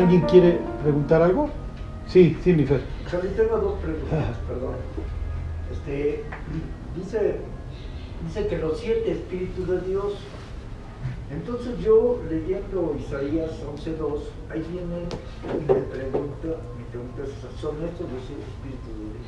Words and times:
¿Alguien 0.00 0.22
quiere 0.22 0.58
preguntar 0.82 1.20
algo? 1.20 1.50
Sí, 2.06 2.34
sí, 2.42 2.54
mi 2.54 2.64
Fer. 2.64 2.80
Javi, 3.10 3.28
tengo 3.36 3.58
dos 3.58 3.78
preguntas, 3.80 4.38
perdón. 4.48 4.76
Este, 5.70 6.24
dice, 6.96 7.36
dice 8.24 8.46
que 8.46 8.56
los 8.56 8.80
siete 8.80 9.12
espíritus 9.12 9.68
de 9.68 9.80
Dios. 9.82 10.14
Entonces 11.30 11.78
yo 11.84 12.18
leyendo 12.30 12.96
Isaías 12.98 13.50
11.2, 13.62 14.20
ahí 14.50 14.64
viene 14.72 15.04
y 15.44 15.72
me 15.72 15.80
pregunta, 15.82 16.48
mi 16.76 16.84
pregunta 16.90 17.22
es, 17.22 17.60
¿son 17.60 17.76
estos 17.84 18.10
los 18.10 18.24
siete 18.26 18.42
espíritus 18.48 18.88
de 18.88 19.04
Dios? 19.04 19.26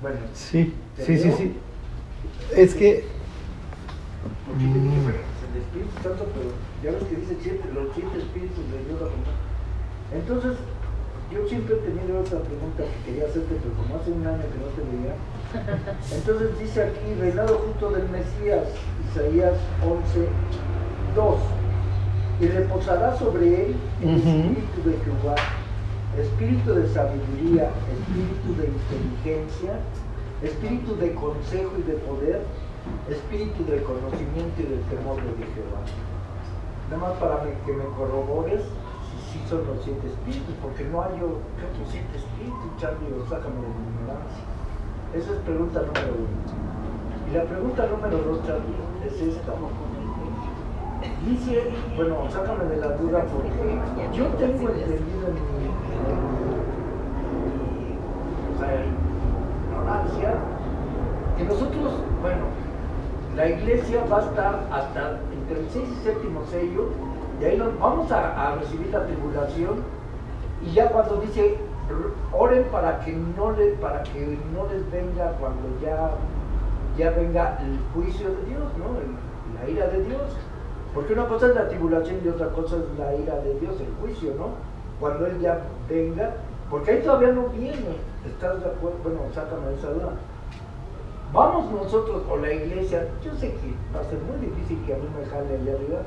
Bueno, 0.00 0.18
Sí, 0.32 0.72
sí, 0.96 1.18
sí, 1.18 1.32
sí. 1.32 1.56
Es 2.56 2.74
que 2.74 3.04
diferentes, 4.58 5.38
el 5.52 5.60
Espíritu 5.60 6.02
Santo, 6.02 6.26
pero 6.34 6.50
ya 6.82 6.98
ves 6.98 7.08
que 7.08 7.16
dice 7.16 7.36
siete, 7.42 7.62
los 7.74 7.94
siete 7.94 8.18
espíritus 8.18 8.64
de 8.72 8.78
Dios. 8.88 9.00
Entonces, 10.12 10.56
yo 11.32 11.48
siempre 11.48 11.74
he 11.74 11.78
tenido 11.78 12.20
esa 12.20 12.38
pregunta 12.38 12.84
que 12.84 13.10
quería 13.10 13.26
hacerte, 13.26 13.56
pero 13.62 13.74
como 13.74 13.96
hace 13.96 14.12
un 14.12 14.26
año 14.26 14.42
que 14.44 14.60
no 14.60 14.70
te 14.76 14.82
veía. 14.86 15.16
Entonces 16.14 16.58
dice 16.58 16.82
aquí, 16.82 17.14
reinado 17.18 17.58
justo 17.58 17.90
del 17.90 18.08
Mesías, 18.10 18.68
Isaías 19.10 19.54
11, 19.82 20.28
2. 21.16 21.36
Y 22.40 22.46
reposará 22.48 23.16
sobre 23.16 23.66
él 23.66 23.76
el 24.02 24.16
espíritu 24.16 24.78
de 24.84 24.96
Jehová, 25.04 25.34
espíritu 26.18 26.74
de 26.74 26.88
sabiduría, 26.88 27.70
espíritu 27.90 28.48
de 28.60 28.68
inteligencia, 28.68 29.78
espíritu 30.42 30.96
de 30.96 31.14
consejo 31.14 31.72
y 31.78 31.82
de 31.82 31.94
poder, 31.94 32.42
espíritu 33.08 33.64
de 33.64 33.82
conocimiento 33.82 34.60
y 34.60 34.66
del 34.66 34.82
temor 34.86 35.16
de 35.16 35.46
Jehová. 35.54 35.82
Nada 36.90 37.08
más 37.08 37.18
para 37.18 37.42
que 37.64 37.72
me 37.72 37.84
corrobores 37.96 38.60
sí 39.34 39.42
son 39.50 39.66
los 39.66 39.82
siete 39.82 40.06
espíritus, 40.06 40.54
porque 40.62 40.84
no 40.84 41.02
hay 41.02 41.18
o- 41.18 41.42
¿qué 41.58 41.66
otros 41.66 41.90
siete 41.90 42.14
espíritus, 42.14 42.70
Charlie, 42.78 43.10
o 43.18 43.26
sácame 43.26 43.58
de 43.58 43.66
mi 43.66 43.82
ignorancia. 43.98 44.46
Esa 45.10 45.30
es 45.34 45.38
pregunta 45.42 45.82
número 45.82 46.14
uno. 46.22 46.38
Y 47.26 47.34
la 47.34 47.42
pregunta 47.42 47.86
número 47.90 48.18
dos, 48.18 48.46
Charlie, 48.46 48.78
es 49.02 49.20
esta. 49.20 49.52
Dice, 51.26 51.72
bueno, 51.96 52.16
sácame 52.30 52.64
de 52.64 52.76
la 52.76 52.88
duda 52.96 53.24
porque 53.26 54.16
yo 54.16 54.26
tengo 54.38 54.68
entendido 54.70 55.26
en 55.26 55.34
mi, 55.34 55.64
ignorancia 59.66 60.34
que 61.36 61.44
nosotros, 61.44 61.92
bueno, 62.22 62.44
la 63.36 63.48
iglesia 63.48 64.04
va 64.10 64.18
a 64.18 64.22
estar 64.22 64.68
hasta 64.70 65.18
entre 65.32 65.60
el 65.60 65.68
6 65.70 65.84
y 65.90 66.04
séptimo 66.04 66.44
sello, 66.46 66.88
ahí 67.46 67.62
vamos 67.80 68.10
a, 68.12 68.56
recibir 68.60 68.88
la 68.92 69.06
tribulación, 69.06 69.82
y 70.62 70.72
ya 70.72 70.88
cuando 70.88 71.16
dice 71.16 71.58
"R- 71.88 72.12
oren 72.32 72.64
para 72.72 73.00
que 73.00 73.12
no 73.12 73.52
le, 73.52 73.72
para 73.72 74.02
que 74.02 74.38
no 74.54 74.66
les 74.72 74.90
venga 74.90 75.32
cuando 75.38 75.62
ya, 75.82 76.10
ya 76.96 77.10
venga 77.10 77.58
el 77.60 77.78
juicio 77.92 78.28
de 78.28 78.44
Dios, 78.46 78.62
¿no? 78.78 79.60
La 79.60 79.68
ira 79.68 79.86
de 79.88 80.02
Dios. 80.04 80.36
Porque 80.94 81.12
una 81.12 81.26
cosa 81.26 81.48
es 81.48 81.54
la 81.56 81.68
tribulación 81.68 82.20
y 82.24 82.28
otra 82.28 82.48
cosa 82.50 82.76
es 82.76 82.98
la 82.98 83.14
ira 83.14 83.34
de 83.40 83.58
Dios, 83.58 83.74
el 83.80 83.92
juicio, 84.00 84.32
¿no? 84.38 84.50
Cuando 85.00 85.26
Él 85.26 85.40
ya 85.40 85.58
venga, 85.88 86.34
porque 86.70 86.92
ahí 86.92 87.02
todavía 87.02 87.32
no 87.32 87.48
viene. 87.48 87.98
¿Estás 88.24 88.60
de 88.62 88.70
acuerdo? 88.70 88.98
Bueno, 89.02 89.20
sácame 89.34 89.74
esa 89.76 89.90
duda. 89.90 90.12
Vamos 91.34 91.70
nosotros 91.72 92.22
o 92.30 92.36
la 92.36 92.52
iglesia, 92.52 93.08
yo 93.24 93.34
sé 93.34 93.48
que 93.48 93.74
va 93.94 94.00
a 94.00 94.04
ser 94.04 94.18
muy 94.20 94.46
difícil 94.46 94.78
que 94.86 94.94
a 94.94 94.96
mí 94.96 95.02
me 95.18 95.26
jale 95.26 95.54
allá 95.56 95.72
arriba, 95.74 95.98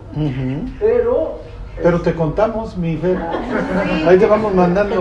pero... 0.79 1.39
Pero 1.83 2.01
te 2.01 2.15
contamos, 2.15 2.75
mi 2.77 2.97
Fer. 2.97 3.17
Sí. 3.17 4.03
Ahí 4.07 4.17
te 4.17 4.25
vamos 4.25 4.53
mandando. 4.55 4.95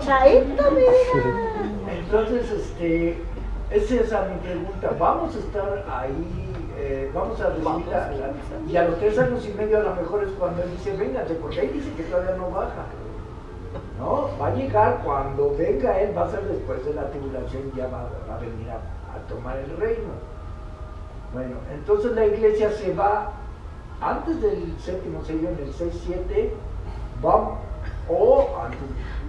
Chaito, 0.00 0.70
mi 0.70 0.80
vida. 0.80 0.88
Entonces, 1.98 2.50
este, 2.50 3.18
es 3.70 3.90
esa 3.90 4.26
mi 4.26 4.38
pregunta. 4.38 4.90
Vamos 4.98 5.34
a 5.36 5.38
estar 5.38 5.84
ahí, 5.90 6.48
eh, 6.78 7.10
vamos 7.14 7.40
a 7.40 7.48
recibir 7.50 7.86
la, 7.90 8.10
la- 8.10 8.32
y 8.70 8.76
a 8.76 8.84
los 8.88 8.98
tres 9.00 9.18
años 9.18 9.46
y 9.46 9.52
medio 9.58 9.78
a 9.78 9.82
lo 9.82 9.94
mejor 9.96 10.22
es 10.24 10.30
cuando 10.38 10.62
él 10.62 10.70
dice, 10.78 10.96
véngase, 10.96 11.34
porque 11.34 11.60
ahí 11.60 11.68
dice 11.68 11.90
que 11.96 12.04
todavía 12.04 12.34
no 12.36 12.50
baja. 12.50 12.86
¿No? 13.98 14.28
Va 14.40 14.48
a 14.48 14.54
llegar 14.54 15.00
cuando 15.04 15.54
venga 15.56 16.00
él, 16.00 16.16
va 16.16 16.26
a 16.26 16.30
ser 16.30 16.42
después 16.42 16.84
de 16.84 16.94
la 16.94 17.08
tribulación, 17.10 17.72
ya 17.76 17.86
va, 17.86 18.08
va 18.28 18.36
a 18.36 18.38
venir 18.38 18.68
a, 18.70 18.76
a 18.76 19.28
tomar 19.28 19.56
el 19.58 19.76
reino. 19.76 20.10
Bueno, 21.32 21.56
entonces 21.72 22.12
la 22.12 22.26
iglesia 22.26 22.70
se 22.70 22.92
va 22.92 23.32
antes 24.00 24.40
del 24.42 24.74
séptimo 24.78 25.22
sello, 25.24 25.48
en 25.48 25.58
el 25.64 25.72
6-7, 25.72 26.50
va, 27.24 27.58
o 28.08 28.48
antes, 28.62 28.80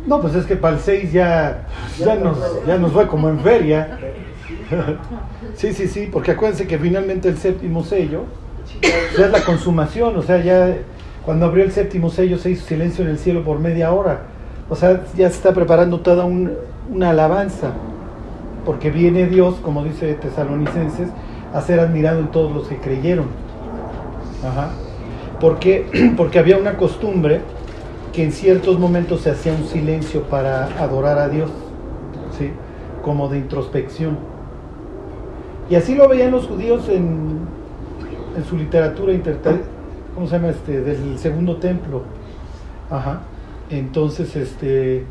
No, 0.05 0.19
pues 0.19 0.35
es 0.35 0.45
que 0.45 0.55
para 0.55 0.75
el 0.75 0.81
6 0.81 1.11
ya, 1.13 1.67
ya, 1.97 2.15
nos, 2.15 2.65
ya 2.65 2.77
nos 2.77 2.91
fue 2.91 3.07
como 3.07 3.29
en 3.29 3.39
feria. 3.39 3.99
Sí, 5.55 5.71
sí, 5.71 5.87
sí, 5.87 6.09
porque 6.11 6.31
acuérdense 6.31 6.67
que 6.67 6.79
finalmente 6.79 7.29
el 7.29 7.37
séptimo 7.37 7.83
sello 7.83 8.23
ya 8.81 9.25
es 9.25 9.31
la 9.31 9.43
consumación, 9.43 10.17
o 10.17 10.21
sea, 10.23 10.39
ya 10.39 10.75
cuando 11.25 11.45
abrió 11.45 11.63
el 11.63 11.71
séptimo 11.71 12.09
sello 12.09 12.37
se 12.37 12.51
hizo 12.51 12.65
silencio 12.65 13.05
en 13.05 13.11
el 13.11 13.19
cielo 13.19 13.43
por 13.43 13.59
media 13.59 13.91
hora. 13.91 14.21
O 14.69 14.75
sea, 14.75 15.03
ya 15.15 15.29
se 15.29 15.35
está 15.35 15.53
preparando 15.53 15.99
toda 15.99 16.25
un- 16.25 16.51
una 16.91 17.09
alabanza, 17.11 17.71
porque 18.65 18.89
viene 18.91 19.27
Dios, 19.27 19.55
como 19.61 19.83
dice 19.83 20.13
Tesalonicenses, 20.15 21.09
a 21.53 21.61
ser 21.61 21.79
admirado 21.79 22.19
en 22.19 22.27
todos 22.27 22.51
los 22.51 22.67
que 22.67 22.77
creyeron. 22.77 23.25
Ajá. 24.43 24.69
Porque 26.17 26.39
había 26.39 26.57
una 26.57 26.77
costumbre 26.77 27.41
que 28.13 28.23
en 28.23 28.31
ciertos 28.31 28.79
momentos 28.79 29.21
se 29.21 29.31
hacía 29.31 29.51
un 29.53 29.65
silencio 29.65 30.23
para 30.23 30.65
adorar 30.81 31.17
a 31.19 31.27
Dios, 31.27 31.49
¿sí? 32.37 32.51
como 33.03 33.27
de 33.27 33.39
introspección. 33.39 34.17
Y 35.69 35.75
así 35.75 35.95
lo 35.95 36.07
veían 36.07 36.31
los 36.31 36.47
judíos 36.47 36.87
en, 36.89 37.39
en 38.37 38.45
su 38.45 38.55
literatura, 38.55 39.13
¿cómo 40.15 40.27
se 40.27 40.33
llama? 40.35 40.49
Este, 40.49 40.81
del 40.81 41.17
segundo 41.17 41.57
templo. 41.57 42.03
Ajá. 42.89 43.21
Entonces, 43.69 44.35
este, 44.35 45.05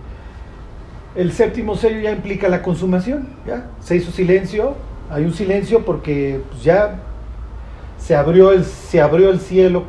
el 1.14 1.32
séptimo 1.32 1.76
sello 1.76 2.00
ya 2.00 2.10
implica 2.10 2.48
la 2.48 2.62
consumación, 2.62 3.28
¿ya? 3.46 3.66
Se 3.80 3.96
hizo 3.96 4.10
silencio, 4.10 4.74
hay 5.10 5.24
un 5.24 5.34
silencio 5.34 5.84
porque 5.84 6.40
pues, 6.50 6.62
ya 6.62 7.00
se 7.98 8.16
abrió 8.16 8.52
el, 8.52 8.64
se 8.64 9.00
abrió 9.00 9.30
el 9.30 9.40
cielo, 9.40 9.84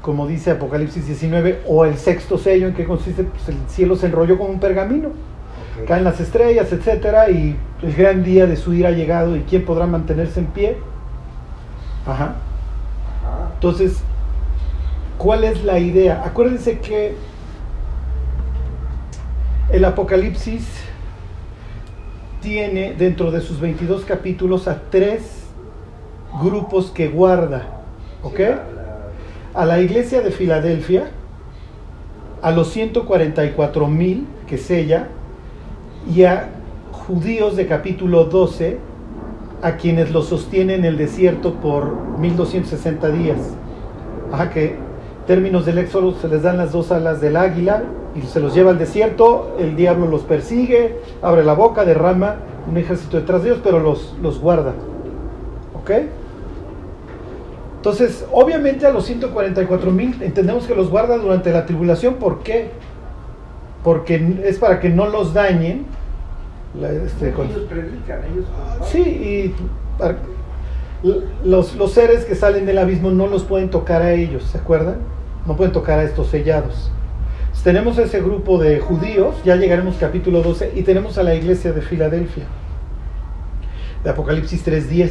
como 0.00 0.26
dice 0.26 0.50
Apocalipsis 0.50 1.06
19, 1.06 1.62
o 1.66 1.84
el 1.84 1.96
sexto 1.96 2.38
sello, 2.38 2.68
en 2.68 2.74
que 2.74 2.84
consiste, 2.84 3.24
pues 3.24 3.48
el 3.48 3.56
cielo 3.68 3.96
se 3.96 4.06
enrolló 4.06 4.36
como 4.36 4.50
un 4.50 4.60
pergamino, 4.60 5.10
caen 5.86 6.04
las 6.04 6.20
estrellas, 6.20 6.72
etcétera, 6.72 7.30
y 7.30 7.56
el 7.82 7.94
gran 7.94 8.22
día 8.22 8.46
de 8.46 8.56
su 8.56 8.74
ira 8.74 8.90
ha 8.90 8.92
llegado, 8.92 9.36
y 9.36 9.40
quién 9.40 9.64
podrá 9.64 9.86
mantenerse 9.86 10.40
en 10.40 10.46
pie. 10.46 10.76
Ajá. 12.06 12.36
Entonces, 13.54 14.02
¿cuál 15.18 15.44
es 15.44 15.64
la 15.64 15.78
idea? 15.78 16.22
Acuérdense 16.24 16.78
que 16.80 17.14
el 19.72 19.86
Apocalipsis 19.86 20.66
tiene 22.42 22.94
dentro 22.94 23.30
de 23.30 23.40
sus 23.40 23.58
22 23.58 24.04
capítulos 24.04 24.68
a 24.68 24.82
tres 24.90 25.46
grupos 26.42 26.90
que 26.90 27.08
guarda, 27.08 27.80
¿ok? 28.22 28.40
A 29.54 29.64
la 29.64 29.80
iglesia 29.80 30.20
de 30.20 30.30
Filadelfia, 30.30 31.10
a 32.42 32.50
los 32.50 32.70
144 32.70 33.86
mil 33.86 34.26
que 34.46 34.58
sella, 34.58 35.08
y 36.12 36.24
a 36.24 36.50
judíos 36.90 37.56
de 37.56 37.66
capítulo 37.66 38.24
12, 38.24 38.78
a 39.62 39.76
quienes 39.76 40.10
los 40.10 40.26
sostiene 40.26 40.74
en 40.74 40.84
el 40.84 40.98
desierto 40.98 41.54
por 41.54 42.18
1260 42.18 43.08
días. 43.08 43.38
Ajá, 44.30 44.50
que 44.50 44.76
términos 45.26 45.64
del 45.66 45.78
Éxodo 45.78 46.12
se 46.14 46.28
les 46.28 46.42
dan 46.42 46.56
las 46.58 46.72
dos 46.72 46.90
alas 46.92 47.20
del 47.20 47.36
águila 47.36 47.82
y 48.14 48.22
se 48.22 48.40
los 48.40 48.54
lleva 48.54 48.70
al 48.70 48.78
desierto, 48.78 49.56
el 49.58 49.76
diablo 49.76 50.06
los 50.06 50.22
persigue, 50.22 50.98
abre 51.22 51.44
la 51.44 51.54
boca, 51.54 51.84
derrama 51.84 52.36
un 52.70 52.76
ejército 52.76 53.16
detrás 53.18 53.42
de 53.42 53.50
ellos, 53.50 53.60
pero 53.64 53.78
los, 53.80 54.14
los 54.22 54.38
guarda. 54.40 54.72
¿Ok? 55.74 55.90
Entonces, 57.76 58.24
obviamente 58.30 58.86
a 58.86 58.90
los 58.92 59.04
144 59.06 59.90
mil 59.90 60.22
entendemos 60.22 60.66
que 60.66 60.74
los 60.74 60.88
guarda 60.88 61.16
durante 61.18 61.52
la 61.52 61.66
tribulación. 61.66 62.14
¿Por 62.14 62.40
qué? 62.40 62.70
Porque 63.82 64.36
es 64.44 64.58
para 64.58 64.78
que 64.78 64.88
no 64.88 65.08
los 65.08 65.34
dañen. 65.34 65.86
la- 66.80 66.90
este, 66.92 67.32
con- 67.32 67.46
ellos 67.48 67.62
predican, 67.68 68.20
ellos. 68.32 68.44
Sí, 68.84 69.00
y 69.00 69.54
para- 69.98 70.16
los, 71.44 71.92
seres 71.92 72.24
que 72.24 72.34
salen 72.34 72.64
del 72.64 72.78
abismo 72.78 73.10
no 73.10 73.26
los 73.26 73.44
pueden 73.44 73.70
tocar 73.70 74.02
a 74.02 74.12
ellos, 74.12 74.44
¿se 74.44 74.58
acuerdan? 74.58 74.98
No 75.46 75.56
pueden 75.56 75.72
tocar 75.72 75.98
a 75.98 76.04
estos 76.04 76.28
sellados. 76.28 76.90
Tenemos 77.64 77.98
ese 77.98 78.20
grupo 78.20 78.58
de 78.58 78.80
judíos, 78.80 79.36
ya 79.44 79.56
llegaremos 79.56 79.96
capítulo 79.98 80.42
12, 80.42 80.72
y 80.74 80.82
tenemos 80.82 81.18
a 81.18 81.22
la 81.22 81.34
iglesia 81.34 81.72
de 81.72 81.80
Filadelfia, 81.80 82.44
de 84.02 84.10
Apocalipsis 84.10 84.66
3.10, 84.66 85.10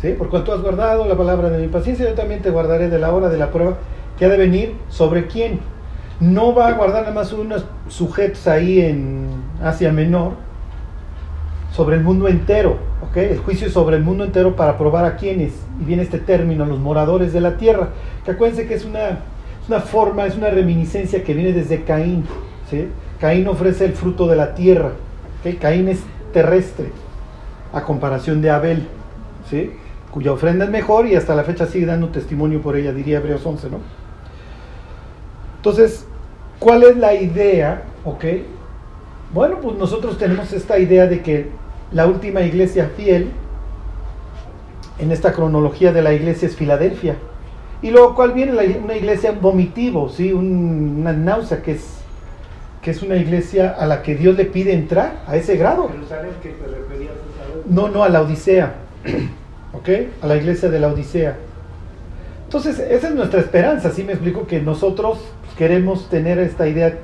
¿sí? 0.00 0.12
Por 0.16 0.30
cuanto 0.30 0.54
has 0.54 0.62
guardado 0.62 1.06
la 1.06 1.16
palabra 1.16 1.50
de 1.50 1.58
mi 1.58 1.68
paciencia, 1.68 2.08
yo 2.08 2.14
también 2.14 2.40
te 2.40 2.50
guardaré 2.50 2.88
de 2.88 2.98
la 2.98 3.12
hora 3.12 3.28
de 3.28 3.36
la 3.36 3.50
prueba 3.50 3.76
que 4.18 4.24
ha 4.24 4.28
de 4.28 4.38
venir 4.38 4.74
sobre 4.88 5.26
quién. 5.26 5.60
No 6.20 6.54
va 6.54 6.68
a 6.68 6.72
guardar 6.72 7.02
nada 7.02 7.14
más 7.14 7.32
unos 7.32 7.66
sujetos 7.88 8.46
ahí 8.46 8.80
en 8.80 9.26
Asia 9.62 9.92
Menor, 9.92 10.32
sobre 11.72 11.96
el 11.96 12.02
mundo 12.02 12.28
entero, 12.28 12.91
El 13.14 13.38
juicio 13.38 13.68
sobre 13.68 13.96
el 13.96 14.02
mundo 14.02 14.24
entero 14.24 14.56
para 14.56 14.78
probar 14.78 15.04
a 15.04 15.16
quienes, 15.16 15.52
y 15.80 15.84
viene 15.84 16.02
este 16.02 16.18
término, 16.18 16.64
los 16.64 16.78
moradores 16.78 17.32
de 17.32 17.40
la 17.40 17.56
tierra, 17.56 17.90
que 18.24 18.30
acuérdense 18.30 18.66
que 18.66 18.74
es 18.74 18.84
una, 18.84 19.20
una 19.68 19.80
forma, 19.80 20.26
es 20.26 20.36
una 20.36 20.48
reminiscencia 20.48 21.22
que 21.22 21.34
viene 21.34 21.52
desde 21.52 21.84
Caín, 21.84 22.24
¿sí? 22.70 22.88
Caín 23.20 23.46
ofrece 23.48 23.84
el 23.84 23.92
fruto 23.92 24.26
de 24.26 24.36
la 24.36 24.54
tierra, 24.54 24.92
¿ok? 25.44 25.58
Caín 25.60 25.88
es 25.88 26.00
terrestre, 26.32 26.86
a 27.72 27.82
comparación 27.82 28.40
de 28.40 28.50
Abel, 28.50 28.88
¿sí? 29.50 29.72
cuya 30.12 30.32
ofrenda 30.32 30.66
es 30.66 30.70
mejor 30.70 31.06
y 31.06 31.16
hasta 31.16 31.34
la 31.34 31.42
fecha 31.42 31.66
sigue 31.66 31.86
dando 31.86 32.08
testimonio 32.08 32.60
por 32.60 32.76
ella, 32.76 32.92
diría 32.92 33.16
Hebreos 33.16 33.44
11, 33.44 33.70
¿no? 33.70 33.78
Entonces, 35.56 36.06
¿cuál 36.58 36.82
es 36.82 36.96
la 36.96 37.14
idea? 37.14 37.84
¿Ok? 38.04 38.24
Bueno, 39.32 39.58
pues 39.62 39.76
nosotros 39.78 40.18
tenemos 40.18 40.52
esta 40.52 40.78
idea 40.78 41.06
de 41.06 41.22
que 41.22 41.48
la 41.92 42.06
última 42.06 42.40
iglesia 42.42 42.90
fiel 42.96 43.30
en 44.98 45.10
esta 45.12 45.32
cronología 45.32 45.92
de 45.92 46.02
la 46.02 46.12
iglesia 46.12 46.48
es 46.48 46.56
Filadelfia. 46.56 47.16
Y 47.82 47.90
luego, 47.90 48.14
¿cuál 48.14 48.32
viene? 48.32 48.52
La- 48.52 48.62
una 48.82 48.94
iglesia 48.96 49.32
vomitivo, 49.32 50.08
¿sí? 50.08 50.32
Un- 50.32 50.98
una 51.00 51.12
náusea 51.12 51.62
que 51.62 51.72
es, 51.72 51.98
que 52.80 52.92
es 52.92 53.02
una 53.02 53.16
iglesia 53.16 53.70
a 53.70 53.86
la 53.86 54.02
que 54.02 54.14
Dios 54.14 54.36
le 54.36 54.44
pide 54.44 54.72
entrar 54.72 55.22
a 55.26 55.36
ese 55.36 55.56
grado. 55.56 55.88
Jerusalén 55.88 56.30
que 56.42 56.50
te 56.50 56.66
referías. 56.66 57.12
No, 57.68 57.88
no, 57.88 58.04
a 58.04 58.08
la 58.08 58.22
Odisea. 58.22 58.74
¿Ok? 59.72 59.88
A 60.22 60.26
la 60.26 60.36
iglesia 60.36 60.68
de 60.68 60.78
la 60.78 60.88
Odisea. 60.88 61.36
Entonces, 62.44 62.78
esa 62.78 63.08
es 63.08 63.14
nuestra 63.14 63.40
esperanza. 63.40 63.90
¿Sí 63.90 64.04
me 64.04 64.12
explico? 64.12 64.46
Que 64.46 64.60
nosotros 64.60 65.18
queremos 65.56 66.08
tener 66.08 66.38
esta 66.38 66.68
idea 66.68 66.98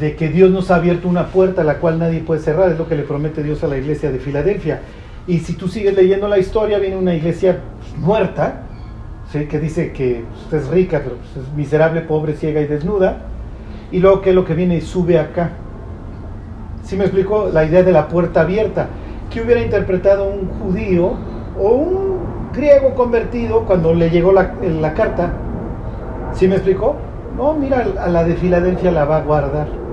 de 0.00 0.16
que 0.16 0.28
Dios 0.28 0.50
nos 0.50 0.70
ha 0.70 0.76
abierto 0.76 1.08
una 1.08 1.28
puerta 1.28 1.62
a 1.62 1.64
la 1.64 1.78
cual 1.78 1.98
nadie 1.98 2.20
puede 2.20 2.40
cerrar. 2.40 2.70
Es 2.70 2.78
lo 2.78 2.88
que 2.88 2.96
le 2.96 3.02
promete 3.02 3.42
Dios 3.42 3.62
a 3.64 3.68
la 3.68 3.76
iglesia 3.76 4.10
de 4.10 4.18
Filadelfia. 4.18 4.80
Y 5.26 5.38
si 5.38 5.54
tú 5.54 5.68
sigues 5.68 5.94
leyendo 5.94 6.28
la 6.28 6.38
historia, 6.38 6.78
viene 6.78 6.96
una 6.96 7.14
iglesia 7.14 7.60
muerta, 7.96 8.64
¿sí? 9.30 9.46
que 9.46 9.58
dice 9.58 9.92
que 9.92 10.24
pues, 10.50 10.64
es 10.64 10.68
rica, 10.68 11.00
pero 11.02 11.16
pues, 11.16 11.46
es 11.46 11.52
miserable, 11.54 12.02
pobre, 12.02 12.34
ciega 12.34 12.60
y 12.60 12.66
desnuda. 12.66 13.22
Y 13.90 14.00
luego, 14.00 14.20
¿qué 14.20 14.30
es 14.30 14.36
lo 14.36 14.44
que 14.44 14.54
viene? 14.54 14.76
Y 14.76 14.80
sube 14.80 15.18
acá. 15.18 15.52
¿Sí 16.82 16.96
me 16.96 17.04
explico? 17.04 17.48
La 17.52 17.64
idea 17.64 17.82
de 17.82 17.92
la 17.92 18.08
puerta 18.08 18.42
abierta. 18.42 18.88
¿Qué 19.30 19.40
hubiera 19.40 19.62
interpretado 19.62 20.28
un 20.28 20.48
judío 20.48 21.14
o 21.58 21.68
un 21.68 22.52
griego 22.52 22.94
convertido 22.94 23.64
cuando 23.64 23.94
le 23.94 24.10
llegó 24.10 24.32
la, 24.32 24.54
la 24.62 24.92
carta? 24.92 25.32
¿Sí 26.34 26.48
me 26.48 26.56
explicó? 26.56 26.96
No, 27.36 27.54
mira, 27.54 27.86
a 27.98 28.08
la 28.08 28.24
de 28.24 28.34
Filadelfia 28.34 28.90
la 28.90 29.04
va 29.04 29.18
a 29.18 29.22
guardar. 29.22 29.83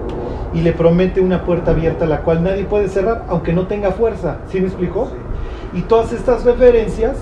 Y 0.53 0.61
le 0.61 0.73
promete 0.73 1.21
una 1.21 1.43
puerta 1.43 1.71
abierta 1.71 2.05
la 2.05 2.21
cual 2.21 2.43
nadie 2.43 2.65
puede 2.65 2.89
cerrar, 2.89 3.25
aunque 3.29 3.53
no 3.53 3.67
tenga 3.67 3.91
fuerza. 3.91 4.37
¿Sí 4.49 4.59
me 4.59 4.67
explicó? 4.67 5.09
Y 5.73 5.81
todas 5.81 6.11
estas 6.11 6.43
referencias 6.43 7.15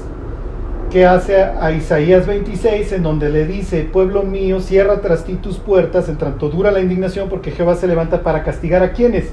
que 0.89 1.05
hace 1.05 1.41
a, 1.41 1.63
a 1.63 1.71
Isaías 1.71 2.25
26, 2.25 2.93
en 2.93 3.03
donde 3.03 3.29
le 3.29 3.45
dice, 3.45 3.83
pueblo 3.83 4.23
mío, 4.23 4.59
cierra 4.59 5.01
tras 5.01 5.23
ti 5.23 5.35
tus 5.35 5.57
puertas, 5.57 6.09
en 6.09 6.17
tanto 6.17 6.49
dura 6.49 6.71
la 6.71 6.79
indignación, 6.79 7.29
porque 7.29 7.51
Jehová 7.51 7.75
se 7.75 7.87
levanta 7.87 8.23
para 8.23 8.43
castigar 8.43 8.81
a 8.81 8.93
quienes, 8.93 9.29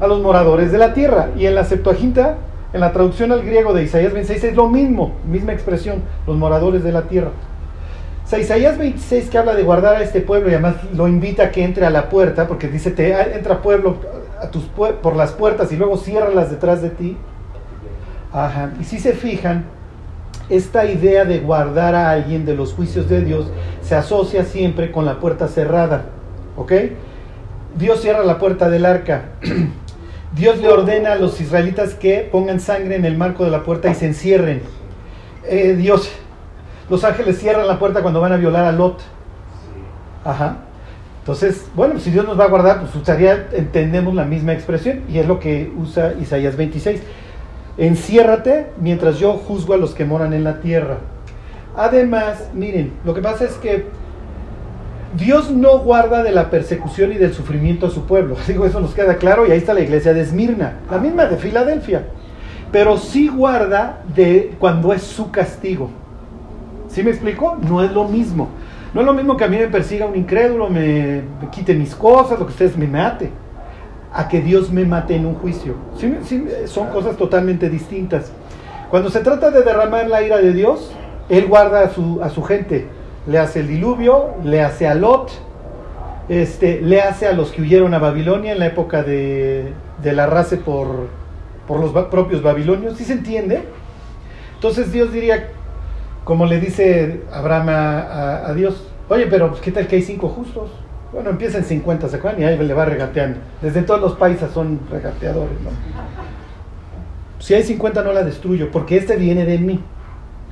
a 0.00 0.06
los 0.06 0.20
moradores 0.20 0.70
de 0.70 0.78
la 0.78 0.94
tierra. 0.94 1.30
Y 1.36 1.46
en 1.46 1.56
la 1.56 1.64
Septuaginta, 1.64 2.36
en 2.72 2.80
la 2.80 2.92
traducción 2.92 3.32
al 3.32 3.42
griego 3.42 3.74
de 3.74 3.82
Isaías 3.82 4.12
26, 4.12 4.44
es 4.44 4.56
lo 4.56 4.68
mismo, 4.68 5.14
misma 5.28 5.52
expresión, 5.52 6.02
los 6.26 6.36
moradores 6.36 6.84
de 6.84 6.92
la 6.92 7.02
tierra. 7.02 7.30
O 8.26 8.28
sea, 8.28 8.40
Isaías 8.40 8.76
26 8.76 9.30
que 9.30 9.38
habla 9.38 9.54
de 9.54 9.62
guardar 9.62 9.94
a 9.94 10.02
este 10.02 10.20
pueblo 10.20 10.50
y 10.50 10.54
además 10.54 10.74
lo 10.92 11.06
invita 11.06 11.44
a 11.44 11.50
que 11.52 11.62
entre 11.62 11.86
a 11.86 11.90
la 11.90 12.08
puerta, 12.08 12.48
porque 12.48 12.66
dice, 12.66 12.90
te 12.90 13.12
entra 13.36 13.62
pueblo 13.62 13.98
a 14.42 14.50
tus 14.50 14.64
por 14.64 15.14
las 15.14 15.30
puertas 15.30 15.70
y 15.70 15.76
luego 15.76 15.96
ciérralas 15.96 16.50
detrás 16.50 16.82
de 16.82 16.90
ti. 16.90 17.16
Ajá. 18.32 18.72
Y 18.80 18.84
si 18.84 18.98
se 18.98 19.12
fijan, 19.12 19.66
esta 20.48 20.86
idea 20.86 21.24
de 21.24 21.38
guardar 21.38 21.94
a 21.94 22.10
alguien 22.10 22.44
de 22.44 22.56
los 22.56 22.72
juicios 22.74 23.08
de 23.08 23.20
Dios 23.20 23.46
se 23.80 23.94
asocia 23.94 24.44
siempre 24.44 24.90
con 24.90 25.04
la 25.04 25.20
puerta 25.20 25.46
cerrada. 25.46 26.06
¿Ok? 26.56 26.72
Dios 27.78 28.00
cierra 28.00 28.24
la 28.24 28.38
puerta 28.38 28.68
del 28.68 28.86
arca. 28.86 29.26
Dios 30.34 30.58
le 30.58 30.68
ordena 30.68 31.12
a 31.12 31.16
los 31.16 31.40
israelitas 31.40 31.94
que 31.94 32.28
pongan 32.30 32.58
sangre 32.58 32.96
en 32.96 33.04
el 33.04 33.16
marco 33.16 33.44
de 33.44 33.52
la 33.52 33.62
puerta 33.62 33.88
y 33.88 33.94
se 33.94 34.06
encierren. 34.06 34.62
Eh, 35.44 35.76
Dios, 35.78 36.10
los 36.88 37.04
ángeles 37.04 37.38
cierran 37.38 37.66
la 37.66 37.78
puerta 37.78 38.02
cuando 38.02 38.20
van 38.20 38.32
a 38.32 38.36
violar 38.36 38.64
a 38.64 38.72
Lot. 38.72 39.00
Ajá. 40.24 40.58
Entonces, 41.20 41.66
bueno, 41.74 41.98
si 41.98 42.10
Dios 42.10 42.24
nos 42.24 42.38
va 42.38 42.44
a 42.44 42.48
guardar, 42.48 42.80
pues 42.80 42.94
usaría, 42.94 43.48
entendemos 43.52 44.14
la 44.14 44.24
misma 44.24 44.52
expresión 44.52 45.02
y 45.08 45.18
es 45.18 45.26
lo 45.26 45.40
que 45.40 45.72
usa 45.76 46.14
Isaías 46.20 46.56
26. 46.56 47.02
Enciérrate 47.78 48.68
mientras 48.80 49.18
yo 49.18 49.32
juzgo 49.32 49.74
a 49.74 49.76
los 49.76 49.92
que 49.92 50.04
moran 50.04 50.32
en 50.32 50.44
la 50.44 50.60
tierra. 50.60 50.98
Además, 51.76 52.50
miren, 52.54 52.92
lo 53.04 53.12
que 53.12 53.20
pasa 53.20 53.44
es 53.44 53.54
que 53.54 53.86
Dios 55.16 55.50
no 55.50 55.78
guarda 55.80 56.22
de 56.22 56.30
la 56.30 56.48
persecución 56.48 57.12
y 57.12 57.16
del 57.16 57.34
sufrimiento 57.34 57.86
a 57.86 57.90
su 57.90 58.04
pueblo. 58.04 58.36
Digo, 58.46 58.64
eso 58.64 58.80
nos 58.80 58.94
queda 58.94 59.16
claro 59.16 59.46
y 59.46 59.50
ahí 59.50 59.58
está 59.58 59.74
la 59.74 59.80
iglesia 59.80 60.14
de 60.14 60.20
Esmirna, 60.20 60.80
la 60.90 60.98
misma 60.98 61.26
de 61.26 61.36
Filadelfia. 61.36 62.06
Pero 62.70 62.98
sí 62.98 63.28
guarda 63.28 64.02
de 64.14 64.54
cuando 64.60 64.92
es 64.92 65.02
su 65.02 65.30
castigo. 65.32 65.90
¿Sí 66.96 67.02
me 67.02 67.10
explico? 67.10 67.58
No 67.60 67.84
es 67.84 67.92
lo 67.92 68.04
mismo. 68.04 68.48
No 68.94 69.02
es 69.02 69.06
lo 69.06 69.12
mismo 69.12 69.36
que 69.36 69.44
a 69.44 69.48
mí 69.48 69.58
me 69.58 69.68
persiga 69.68 70.06
un 70.06 70.16
incrédulo, 70.16 70.70
me, 70.70 71.20
quite 71.52 71.74
mis 71.74 71.94
cosas, 71.94 72.38
lo 72.38 72.46
que 72.46 72.52
ustedes 72.52 72.74
me 72.78 72.86
mate, 72.86 73.28
a 74.14 74.26
que 74.28 74.40
Dios 74.40 74.72
me 74.72 74.86
mate 74.86 75.14
en 75.14 75.26
un 75.26 75.34
juicio. 75.34 75.74
Sí 75.98 76.46
son 76.64 76.86
cosas 76.88 77.18
totalmente 77.18 77.68
distintas. 77.68 78.32
Cuando 78.88 79.10
se 79.10 79.20
trata 79.20 79.50
de 79.50 79.60
derramar 79.60 80.08
la 80.08 80.22
ira 80.22 80.38
de 80.38 80.54
Dios, 80.54 80.90
Él 81.28 81.48
guarda 81.48 81.82
a 81.82 81.90
su, 81.90 82.22
a 82.22 82.30
su 82.30 82.42
gente. 82.42 82.86
Le 83.26 83.38
hace 83.40 83.60
el 83.60 83.68
diluvio, 83.68 84.30
le 84.42 84.62
hace 84.62 84.88
a 84.88 84.94
Lot, 84.94 85.32
este, 86.30 86.80
le 86.80 87.02
hace 87.02 87.26
a 87.26 87.34
los 87.34 87.52
que 87.52 87.60
huyeron 87.60 87.92
a 87.92 87.98
Babilonia 87.98 88.52
en 88.52 88.58
la 88.58 88.68
época 88.68 89.02
de, 89.02 89.70
del 90.02 90.18
arrase 90.18 90.56
por, 90.56 91.08
por 91.68 91.78
los 91.78 91.92
propios 92.06 92.40
babilonios. 92.40 92.96
¿Sí 92.96 93.04
se 93.04 93.12
entiende? 93.12 93.64
Entonces 94.54 94.90
Dios 94.92 95.12
diría, 95.12 95.50
como 96.26 96.44
le 96.44 96.58
dice 96.58 97.20
Abraham 97.32 97.68
a, 97.68 98.52
Dios, 98.52 98.82
oye, 99.08 99.28
pero 99.28 99.50
pues, 99.50 99.60
¿qué 99.60 99.70
tal 99.70 99.86
que 99.86 99.94
hay 99.94 100.02
cinco 100.02 100.28
justos? 100.28 100.70
Bueno, 101.12 101.30
empieza 101.30 101.58
en 101.58 101.64
50, 101.64 102.08
¿se 102.08 102.16
acuerdan? 102.16 102.42
Y 102.42 102.44
ahí 102.44 102.58
le 102.58 102.74
va 102.74 102.84
regateando. 102.84 103.38
Desde 103.62 103.82
todos 103.82 104.00
los 104.00 104.16
países 104.16 104.50
son 104.50 104.80
regateadores, 104.90 105.60
¿no? 105.60 105.70
Si 107.38 107.54
hay 107.54 107.62
50 107.62 108.02
no 108.02 108.12
la 108.12 108.24
destruyo, 108.24 108.72
porque 108.72 108.96
este 108.96 109.14
viene 109.14 109.46
de 109.46 109.58
mí. 109.58 109.80